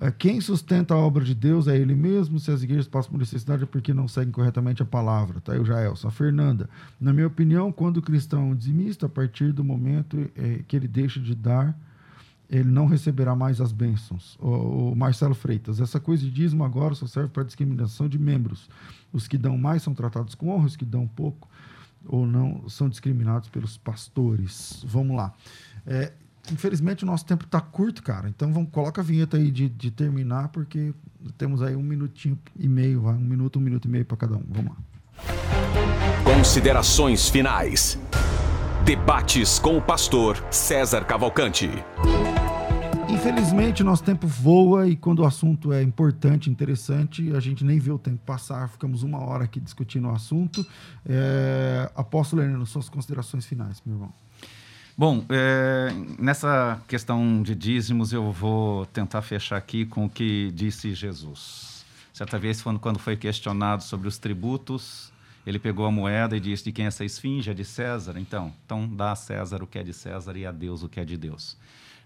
É, 0.00 0.10
quem 0.10 0.40
sustenta 0.40 0.92
a 0.92 0.96
obra 0.96 1.24
de 1.24 1.34
Deus 1.34 1.68
é 1.68 1.76
ele 1.76 1.94
mesmo. 1.94 2.40
Se 2.40 2.50
as 2.50 2.62
igrejas 2.62 2.88
passam 2.88 3.12
por 3.12 3.18
necessidade 3.18 3.62
é 3.62 3.66
porque 3.66 3.94
não 3.94 4.08
seguem 4.08 4.32
corretamente 4.32 4.82
a 4.82 4.84
palavra. 4.84 5.40
Tá 5.40 5.52
aí 5.52 5.58
o 5.58 5.64
Jaelson. 5.64 6.08
A 6.08 6.10
Fernanda. 6.10 6.68
Na 7.00 7.12
minha 7.12 7.26
opinião, 7.26 7.70
quando 7.70 7.98
o 7.98 8.02
cristão 8.02 8.52
é 8.52 8.54
dizimista, 8.54 9.06
a 9.06 9.08
partir 9.08 9.52
do 9.52 9.62
momento 9.62 10.28
é, 10.36 10.62
que 10.66 10.74
ele 10.74 10.88
deixa 10.88 11.20
de 11.20 11.34
dar, 11.34 11.78
ele 12.50 12.70
não 12.70 12.86
receberá 12.86 13.36
mais 13.36 13.60
as 13.60 13.70
bênçãos. 13.70 14.36
O, 14.40 14.90
o 14.90 14.96
Marcelo 14.96 15.34
Freitas. 15.34 15.80
Essa 15.80 16.00
coisa 16.00 16.24
de 16.24 16.30
dízimo 16.30 16.64
agora 16.64 16.94
só 16.94 17.06
serve 17.06 17.30
para 17.30 17.44
discriminação 17.44 18.08
de 18.08 18.18
membros. 18.18 18.68
Os 19.12 19.28
que 19.28 19.38
dão 19.38 19.56
mais 19.56 19.82
são 19.82 19.94
tratados 19.94 20.34
com 20.34 20.48
honra, 20.48 20.66
os 20.66 20.76
que 20.76 20.84
dão 20.84 21.06
pouco 21.06 21.48
ou 22.06 22.26
não 22.26 22.68
são 22.68 22.88
discriminados 22.88 23.48
pelos 23.48 23.76
pastores. 23.76 24.84
Vamos 24.86 25.16
lá. 25.16 25.32
É, 25.86 26.12
infelizmente 26.52 27.04
o 27.04 27.06
nosso 27.06 27.24
tempo 27.24 27.44
está 27.44 27.60
curto, 27.60 28.02
cara. 28.02 28.28
Então 28.28 28.52
vamos 28.52 28.70
coloca 28.70 29.00
a 29.00 29.04
vinheta 29.04 29.36
aí 29.36 29.50
de, 29.50 29.68
de 29.68 29.90
terminar, 29.90 30.48
porque 30.48 30.92
temos 31.36 31.62
aí 31.62 31.74
um 31.76 31.82
minutinho 31.82 32.38
e 32.58 32.68
meio, 32.68 33.02
vai, 33.02 33.14
um 33.14 33.18
minuto, 33.18 33.58
um 33.58 33.62
minuto 33.62 33.86
e 33.86 33.90
meio 33.90 34.04
para 34.04 34.16
cada 34.16 34.36
um. 34.36 34.44
Vamos 34.48 34.72
lá. 34.72 34.76
Considerações 36.24 37.28
finais. 37.28 37.98
Debates 38.84 39.58
com 39.58 39.78
o 39.78 39.82
pastor 39.82 40.44
César 40.50 41.04
Cavalcante. 41.04 41.70
Infelizmente, 43.24 43.82
nosso 43.82 44.04
tempo 44.04 44.26
voa 44.26 44.86
e 44.86 44.94
quando 44.94 45.20
o 45.20 45.24
assunto 45.24 45.72
é 45.72 45.82
importante, 45.82 46.50
interessante, 46.50 47.34
a 47.34 47.40
gente 47.40 47.64
nem 47.64 47.78
vê 47.78 47.90
o 47.90 47.98
tempo 47.98 48.18
passar. 48.18 48.68
Ficamos 48.68 49.02
uma 49.02 49.18
hora 49.18 49.44
aqui 49.44 49.58
discutindo 49.58 50.08
o 50.08 50.10
assunto. 50.10 50.64
É... 51.08 51.90
Apóstolo 51.96 52.42
Heleno, 52.42 52.66
suas 52.66 52.90
considerações 52.90 53.46
finais, 53.46 53.80
meu 53.86 53.94
irmão. 53.94 54.12
Bom, 54.94 55.24
é, 55.30 55.88
nessa 56.18 56.78
questão 56.86 57.42
de 57.42 57.54
dízimos, 57.54 58.12
eu 58.12 58.30
vou 58.30 58.84
tentar 58.84 59.22
fechar 59.22 59.56
aqui 59.56 59.86
com 59.86 60.04
o 60.04 60.10
que 60.10 60.52
disse 60.52 60.92
Jesus. 60.92 61.82
Certa 62.12 62.38
vez, 62.38 62.60
quando 62.60 62.98
foi 62.98 63.16
questionado 63.16 63.82
sobre 63.84 64.06
os 64.06 64.18
tributos, 64.18 65.10
ele 65.46 65.58
pegou 65.58 65.86
a 65.86 65.90
moeda 65.90 66.36
e 66.36 66.40
disse: 66.40 66.64
De 66.64 66.72
quem 66.72 66.84
é 66.84 66.88
essa 66.88 67.06
esfinge? 67.06 67.50
É 67.50 67.54
de 67.54 67.64
César? 67.64 68.18
Então, 68.18 68.52
então 68.66 68.86
dá 68.86 69.12
a 69.12 69.16
César 69.16 69.62
o 69.62 69.66
que 69.66 69.78
é 69.78 69.82
de 69.82 69.94
César 69.94 70.36
e 70.36 70.44
a 70.44 70.52
Deus 70.52 70.82
o 70.82 70.90
que 70.90 71.00
é 71.00 71.06
de 71.06 71.16
Deus. 71.16 71.56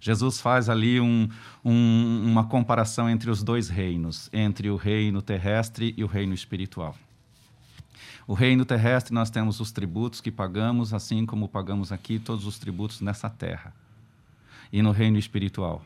Jesus 0.00 0.40
faz 0.40 0.68
ali 0.68 1.00
um, 1.00 1.28
um, 1.64 2.24
uma 2.24 2.44
comparação 2.44 3.10
entre 3.10 3.30
os 3.30 3.42
dois 3.42 3.68
reinos, 3.68 4.28
entre 4.32 4.70
o 4.70 4.76
reino 4.76 5.20
terrestre 5.20 5.94
e 5.96 6.04
o 6.04 6.06
reino 6.06 6.34
espiritual. 6.34 6.96
O 8.26 8.34
reino 8.34 8.64
terrestre 8.64 9.14
nós 9.14 9.30
temos 9.30 9.58
os 9.58 9.72
tributos 9.72 10.20
que 10.20 10.30
pagamos, 10.30 10.92
assim 10.92 11.24
como 11.24 11.48
pagamos 11.48 11.90
aqui 11.90 12.18
todos 12.18 12.46
os 12.46 12.58
tributos 12.58 13.00
nessa 13.00 13.30
terra. 13.30 13.72
E 14.70 14.82
no 14.82 14.90
reino 14.90 15.18
espiritual. 15.18 15.82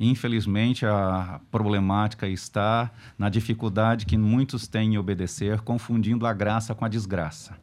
Infelizmente, 0.00 0.86
a 0.86 1.40
problemática 1.50 2.26
está 2.26 2.90
na 3.18 3.28
dificuldade 3.28 4.06
que 4.06 4.16
muitos 4.16 4.66
têm 4.66 4.94
em 4.94 4.98
obedecer, 4.98 5.60
confundindo 5.60 6.26
a 6.26 6.32
graça 6.32 6.74
com 6.74 6.84
a 6.84 6.88
desgraça. 6.88 7.56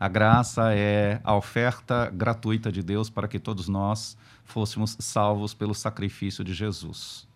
A 0.00 0.08
graça 0.08 0.72
é 0.74 1.20
a 1.22 1.34
oferta 1.34 2.08
gratuita 2.08 2.72
de 2.72 2.82
Deus 2.82 3.10
para 3.10 3.28
que 3.28 3.38
todos 3.38 3.68
nós 3.68 4.16
fôssemos 4.44 4.96
salvos 4.98 5.52
pelo 5.52 5.74
sacrifício 5.74 6.42
de 6.42 6.54
Jesus. 6.54 7.28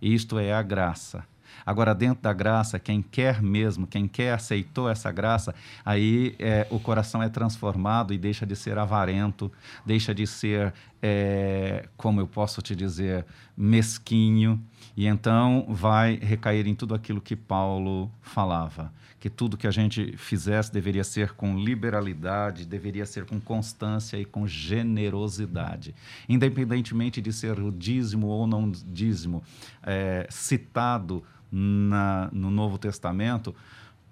Isto 0.00 0.38
é 0.38 0.52
a 0.52 0.62
graça. 0.62 1.26
Agora, 1.66 1.92
dentro 1.92 2.22
da 2.22 2.32
graça, 2.32 2.78
quem 2.78 3.02
quer 3.02 3.42
mesmo, 3.42 3.84
quem 3.84 4.06
quer 4.06 4.34
aceitou 4.34 4.88
essa 4.88 5.10
graça, 5.10 5.52
aí 5.84 6.36
é, 6.38 6.68
o 6.70 6.78
coração 6.78 7.20
é 7.20 7.28
transformado 7.28 8.14
e 8.14 8.18
deixa 8.18 8.46
de 8.46 8.54
ser 8.54 8.78
avarento, 8.78 9.50
deixa 9.84 10.14
de 10.14 10.24
ser, 10.24 10.72
é, 11.02 11.88
como 11.96 12.20
eu 12.20 12.28
posso 12.28 12.62
te 12.62 12.76
dizer, 12.76 13.26
mesquinho, 13.56 14.62
e 14.96 15.06
então 15.06 15.66
vai 15.68 16.16
recair 16.16 16.66
em 16.66 16.74
tudo 16.74 16.94
aquilo 16.94 17.20
que 17.20 17.36
Paulo 17.36 18.10
falava 18.22 18.92
que 19.24 19.30
tudo 19.30 19.56
que 19.56 19.66
a 19.66 19.70
gente 19.70 20.18
fizesse 20.18 20.70
deveria 20.70 21.02
ser 21.02 21.32
com 21.32 21.58
liberalidade, 21.58 22.66
deveria 22.66 23.06
ser 23.06 23.24
com 23.24 23.40
constância 23.40 24.18
e 24.18 24.24
com 24.26 24.46
generosidade. 24.46 25.94
Independentemente 26.28 27.22
de 27.22 27.32
ser 27.32 27.58
o 27.58 27.72
dízimo 27.72 28.26
ou 28.26 28.46
não 28.46 28.70
dízimo 28.70 29.42
é, 29.82 30.26
citado 30.28 31.24
na, 31.50 32.28
no 32.34 32.50
Novo 32.50 32.76
Testamento, 32.76 33.54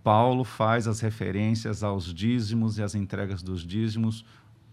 Paulo 0.02 0.44
faz 0.44 0.88
as 0.88 1.00
referências 1.00 1.82
aos 1.82 2.06
dízimos 2.14 2.78
e 2.78 2.82
às 2.82 2.94
entregas 2.94 3.42
dos 3.42 3.66
dízimos 3.66 4.24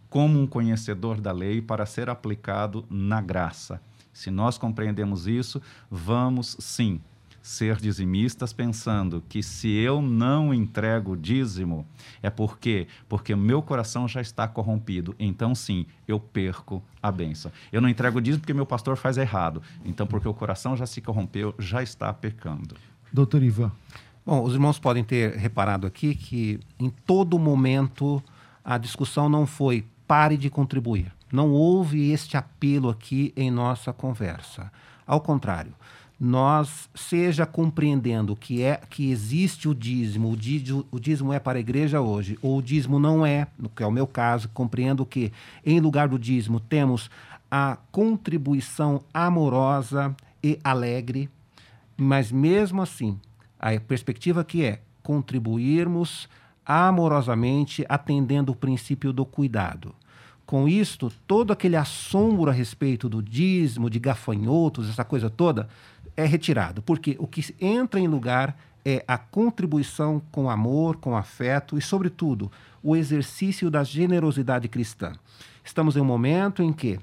como 0.10 0.40
um 0.40 0.48
conhecedor 0.48 1.20
da 1.20 1.34
lei 1.34 1.62
para 1.62 1.86
ser 1.86 2.10
aplicado 2.10 2.86
na 2.90 3.20
graça. 3.20 3.82
Se 4.14 4.30
nós 4.32 4.58
compreendemos 4.58 5.28
isso, 5.28 5.62
vamos 5.90 6.56
sim 6.60 7.02
ser 7.42 7.78
dizimistas 7.78 8.54
pensando 8.54 9.24
que 9.28 9.42
se 9.42 9.70
eu 9.70 10.02
não 10.02 10.54
entrego 10.54 11.14
o 11.14 11.18
dízimo 11.18 11.86
é 12.22 12.30
porque 12.30 12.88
porque 13.08 13.36
meu 13.36 13.62
coração 13.62 14.08
já 14.08 14.22
está 14.22 14.48
corrompido. 14.48 15.16
Então 15.18 15.56
sim, 15.56 15.86
eu 16.08 16.20
perco 16.20 16.84
a 17.02 17.12
bênção. 17.12 17.52
Eu 17.72 17.82
não 17.82 17.90
entrego 17.90 18.18
o 18.18 18.22
dízimo 18.22 18.42
porque 18.42 18.54
meu 18.54 18.66
pastor 18.66 18.98
faz 18.98 19.18
errado. 19.18 19.62
Então 19.86 20.06
porque 20.06 20.28
o 20.28 20.34
coração 20.34 20.76
já 20.76 20.86
se 20.86 21.02
corrompeu, 21.02 21.56
já 21.58 21.82
está 21.82 22.14
pecando. 22.14 22.76
Doutor 23.12 23.42
Ivan. 23.42 23.72
Bom, 24.26 24.44
os 24.44 24.54
irmãos 24.54 24.78
podem 24.78 25.04
ter 25.04 25.36
reparado 25.36 25.88
aqui 25.88 26.14
que 26.14 26.60
em 26.80 26.90
todo 26.90 27.40
momento 27.40 28.22
a 28.64 28.78
discussão 28.78 29.28
não 29.28 29.48
foi 29.48 29.88
pare 30.06 30.38
de 30.38 30.50
contribuir. 30.50 31.12
Não 31.32 31.52
houve 31.52 32.12
este 32.12 32.38
apelo 32.38 32.90
aqui 32.90 33.34
em 33.36 33.52
nossa 33.52 33.94
conversa. 33.94 34.72
Ao 35.06 35.22
contrário, 35.22 35.74
nós 36.20 36.90
seja 36.94 37.46
compreendendo 37.46 38.36
que 38.36 38.62
é 38.62 38.82
que 38.90 39.10
existe 39.10 39.70
o 39.70 39.74
dízimo, 39.74 40.32
o 40.32 40.36
dízimo, 40.36 40.86
o 40.92 41.00
dízimo 41.00 41.32
é 41.32 41.40
para 41.40 41.58
a 41.58 41.62
igreja 41.62 42.02
hoje, 42.02 42.38
ou 42.42 42.58
o 42.58 42.62
dízimo 42.62 43.00
não 43.00 43.26
é, 43.26 43.48
no 43.58 43.70
que 43.70 43.82
é 43.82 43.88
o 43.88 43.92
meu 43.92 44.06
caso, 44.06 44.50
compreendo 44.50 45.06
que 45.06 45.32
em 45.66 45.80
lugar 45.80 46.10
do 46.10 46.20
dízimo 46.20 46.60
temos 46.60 47.10
a 47.50 47.78
contribuição 47.92 49.02
amorosa 49.14 50.16
e 50.44 50.60
alegre, 50.64 51.30
mas 51.96 52.32
mesmo 52.32 52.82
assim, 52.82 53.18
a 53.58 53.80
perspectiva 53.80 54.44
que 54.44 54.64
é 54.64 54.82
contribuirmos 55.02 56.28
amorosamente 56.66 57.86
atendendo 57.90 58.52
o 58.52 58.56
princípio 58.56 59.12
do 59.12 59.26
cuidado. 59.26 59.96
Com 60.50 60.68
isto, 60.68 61.14
todo 61.28 61.54
aquele 61.54 61.76
assombro 61.76 62.50
a 62.50 62.54
respeito 62.54 63.08
do 63.08 63.22
dízimo, 63.22 63.88
de 63.88 64.00
gafanhotos, 64.00 64.90
essa 64.90 65.06
coisa 65.06 65.30
toda, 65.30 65.70
é 66.18 66.26
retirado, 66.26 66.82
porque 66.82 67.16
o 67.20 67.28
que 67.28 67.54
entra 67.62 68.00
em 68.00 68.08
lugar 68.08 68.58
é 68.84 69.06
a 69.08 69.16
contribuição 69.16 70.20
com 70.32 70.50
amor, 70.50 70.96
com 70.96 71.16
afeto 71.16 71.78
e, 71.78 71.82
sobretudo, 71.84 72.52
o 72.82 72.96
exercício 72.96 73.70
da 73.70 73.84
generosidade 73.84 74.68
cristã. 74.68 75.14
Estamos 75.64 75.96
em 75.96 76.02
um 76.02 76.06
momento 76.06 76.64
em 76.64 76.74
que 76.74 77.00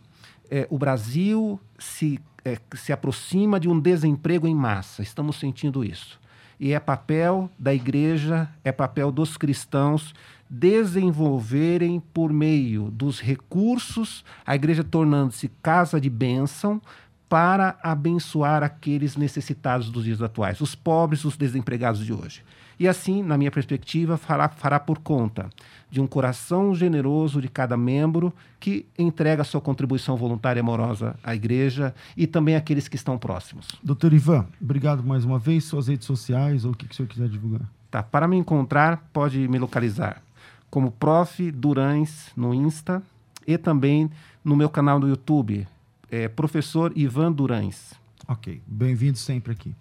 é, 0.50 0.66
o 0.68 0.76
Brasil 0.76 1.60
se, 1.78 2.18
é, 2.44 2.58
se 2.74 2.92
aproxima 2.92 3.60
de 3.60 3.68
um 3.68 3.78
desemprego 3.78 4.48
em 4.48 4.56
massa, 4.56 5.02
estamos 5.02 5.36
sentindo 5.36 5.84
isso. 5.84 6.18
E 6.58 6.72
é 6.72 6.80
papel 6.80 7.48
da 7.56 7.72
igreja, 7.72 8.48
é 8.64 8.72
papel 8.72 9.12
dos 9.12 9.36
cristãos 9.36 10.12
desenvolverem 10.48 12.00
por 12.12 12.32
meio 12.32 12.90
dos 12.90 13.20
recursos, 13.20 14.24
a 14.44 14.54
igreja 14.54 14.84
tornando-se 14.84 15.48
casa 15.62 16.00
de 16.00 16.08
bênção, 16.08 16.80
para 17.28 17.76
abençoar 17.82 18.62
aqueles 18.62 19.16
necessitados 19.16 19.90
dos 19.90 20.04
dias 20.04 20.22
atuais, 20.22 20.60
os 20.60 20.74
pobres, 20.74 21.24
os 21.24 21.36
desempregados 21.36 22.04
de 22.04 22.12
hoje. 22.12 22.42
E 22.78 22.86
assim, 22.86 23.22
na 23.22 23.38
minha 23.38 23.50
perspectiva, 23.50 24.18
fará, 24.18 24.48
fará 24.50 24.78
por 24.78 24.98
conta 24.98 25.48
de 25.90 26.00
um 26.00 26.06
coração 26.06 26.74
generoso 26.74 27.40
de 27.40 27.48
cada 27.48 27.76
membro 27.76 28.32
que 28.60 28.86
entrega 28.98 29.44
sua 29.44 29.62
contribuição 29.62 30.14
voluntária 30.14 30.60
e 30.60 30.62
amorosa 30.62 31.16
à 31.24 31.34
igreja 31.34 31.94
e 32.16 32.26
também 32.26 32.54
àqueles 32.54 32.86
que 32.86 32.96
estão 32.96 33.16
próximos. 33.16 33.68
Doutor 33.82 34.12
Ivan, 34.12 34.46
obrigado 34.60 35.02
mais 35.02 35.24
uma 35.24 35.38
vez. 35.38 35.64
Suas 35.64 35.88
redes 35.88 36.06
sociais 36.06 36.66
ou 36.66 36.72
o 36.72 36.74
que, 36.76 36.86
que 36.86 36.92
o 36.92 36.96
senhor 36.96 37.08
quiser 37.08 37.28
divulgar. 37.28 37.62
Tá, 37.90 38.02
para 38.02 38.28
me 38.28 38.36
encontrar, 38.36 39.08
pode 39.12 39.48
me 39.48 39.58
localizar 39.58 40.22
como 40.70 40.90
Prof. 40.90 41.50
Durães 41.52 42.30
no 42.36 42.54
Insta 42.54 43.02
e 43.46 43.56
também 43.56 44.10
no 44.44 44.56
meu 44.56 44.68
canal 44.68 44.98
no 44.98 45.08
YouTube, 45.08 45.66
é, 46.10 46.28
professor 46.28 46.92
Ivan 46.96 47.32
Durães. 47.32 47.94
Ok, 48.28 48.60
bem-vindo 48.66 49.18
sempre 49.18 49.52
aqui. 49.52 49.74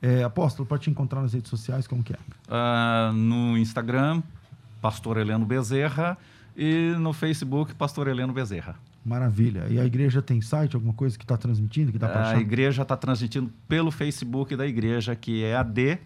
É, 0.00 0.22
Apóstolo, 0.22 0.66
para 0.66 0.78
te 0.78 0.90
encontrar 0.90 1.22
nas 1.22 1.32
redes 1.32 1.50
sociais, 1.50 1.86
como 1.86 2.02
que 2.02 2.12
é? 2.12 2.16
Uh, 2.48 3.12
no 3.12 3.58
Instagram, 3.58 4.22
Pastor 4.80 5.16
Heleno 5.16 5.44
Bezerra, 5.44 6.16
e 6.56 6.94
no 6.98 7.12
Facebook, 7.12 7.74
Pastor 7.74 8.08
Heleno 8.08 8.32
Bezerra. 8.32 8.76
Maravilha. 9.04 9.66
E 9.70 9.80
a 9.80 9.84
igreja 9.84 10.20
tem 10.20 10.40
site, 10.40 10.74
alguma 10.74 10.92
coisa 10.92 11.16
que 11.16 11.24
está 11.24 11.36
transmitindo, 11.36 11.90
que 11.92 11.98
dá 11.98 12.08
para 12.08 12.22
achar? 12.22 12.36
A 12.36 12.40
igreja 12.40 12.82
está 12.82 12.96
transmitindo 12.96 13.50
pelo 13.66 13.90
Facebook 13.90 14.54
da 14.54 14.66
igreja, 14.66 15.16
que 15.16 15.42
é 15.42 15.56
AD, 15.56 15.98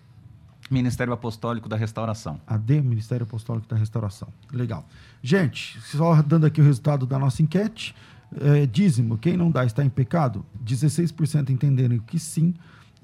Ministério 0.71 1.13
Apostólico 1.13 1.69
da 1.69 1.77
Restauração. 1.77 2.41
AD, 2.47 2.81
Ministério 2.81 3.25
Apostólico 3.25 3.69
da 3.69 3.77
Restauração. 3.77 4.29
Legal. 4.53 4.87
Gente, 5.23 5.81
só 5.83 6.21
dando 6.23 6.47
aqui 6.47 6.61
o 6.61 6.65
resultado 6.65 7.07
da 7.07 7.19
nossa 7.19 7.43
enquete. 7.43 7.95
É, 8.41 8.65
dízimo, 8.67 9.19
quem 9.19 9.37
não 9.37 9.51
dá 9.51 9.65
está 9.65 9.85
em 9.85 9.91
pecado? 9.91 10.45
16% 10.65 11.51
entenderam 11.51 11.99
que 11.99 12.19
sim 12.19 12.55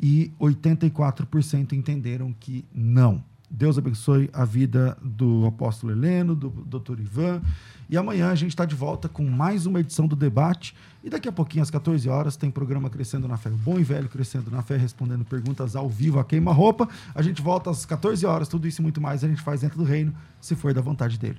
e 0.01 0.33
84% 0.41 1.73
entenderam 1.73 2.33
que 2.33 2.65
não. 2.73 3.23
Deus 3.51 3.79
abençoe 3.79 4.29
a 4.33 4.45
vida 4.45 4.97
do 5.03 5.47
apóstolo 5.47 5.93
Heleno, 5.93 6.35
do 6.35 6.51
doutor 6.51 7.01
Ivan. 7.01 7.43
E 7.91 7.97
amanhã 7.97 8.31
a 8.31 8.35
gente 8.35 8.51
está 8.51 8.67
de 8.67 8.75
volta 8.75 9.09
com 9.09 9.25
mais 9.25 9.65
uma 9.65 9.81
edição 9.81 10.07
do 10.07 10.15
debate. 10.15 10.75
E 11.03 11.09
daqui 11.09 11.27
a 11.27 11.33
pouquinho, 11.33 11.63
às 11.63 11.71
14 11.71 12.07
horas, 12.09 12.37
tem 12.37 12.51
programa 12.51 12.91
Crescendo 12.91 13.27
na 13.27 13.39
Fé. 13.39 13.49
O 13.49 13.57
bom 13.57 13.79
e 13.79 13.83
velho 13.83 14.09
Crescendo 14.11 14.51
na 14.51 14.61
Fé, 14.61 14.77
respondendo 14.77 15.25
perguntas 15.25 15.75
ao 15.75 15.89
vivo 15.89 16.19
a 16.19 16.25
queima-roupa. 16.25 16.87
A 17.15 17.23
gente 17.23 17.41
volta 17.41 17.71
às 17.71 17.87
14 17.87 18.27
horas, 18.27 18.47
tudo 18.47 18.69
isso 18.69 18.81
e 18.81 18.83
muito 18.83 19.01
mais 19.01 19.25
a 19.25 19.29
gente 19.29 19.41
faz 19.41 19.63
dentro 19.63 19.79
do 19.79 19.85
reino, 19.85 20.15
se 20.39 20.55
for 20.55 20.75
da 20.75 20.83
vontade 20.83 21.19
dele. 21.19 21.39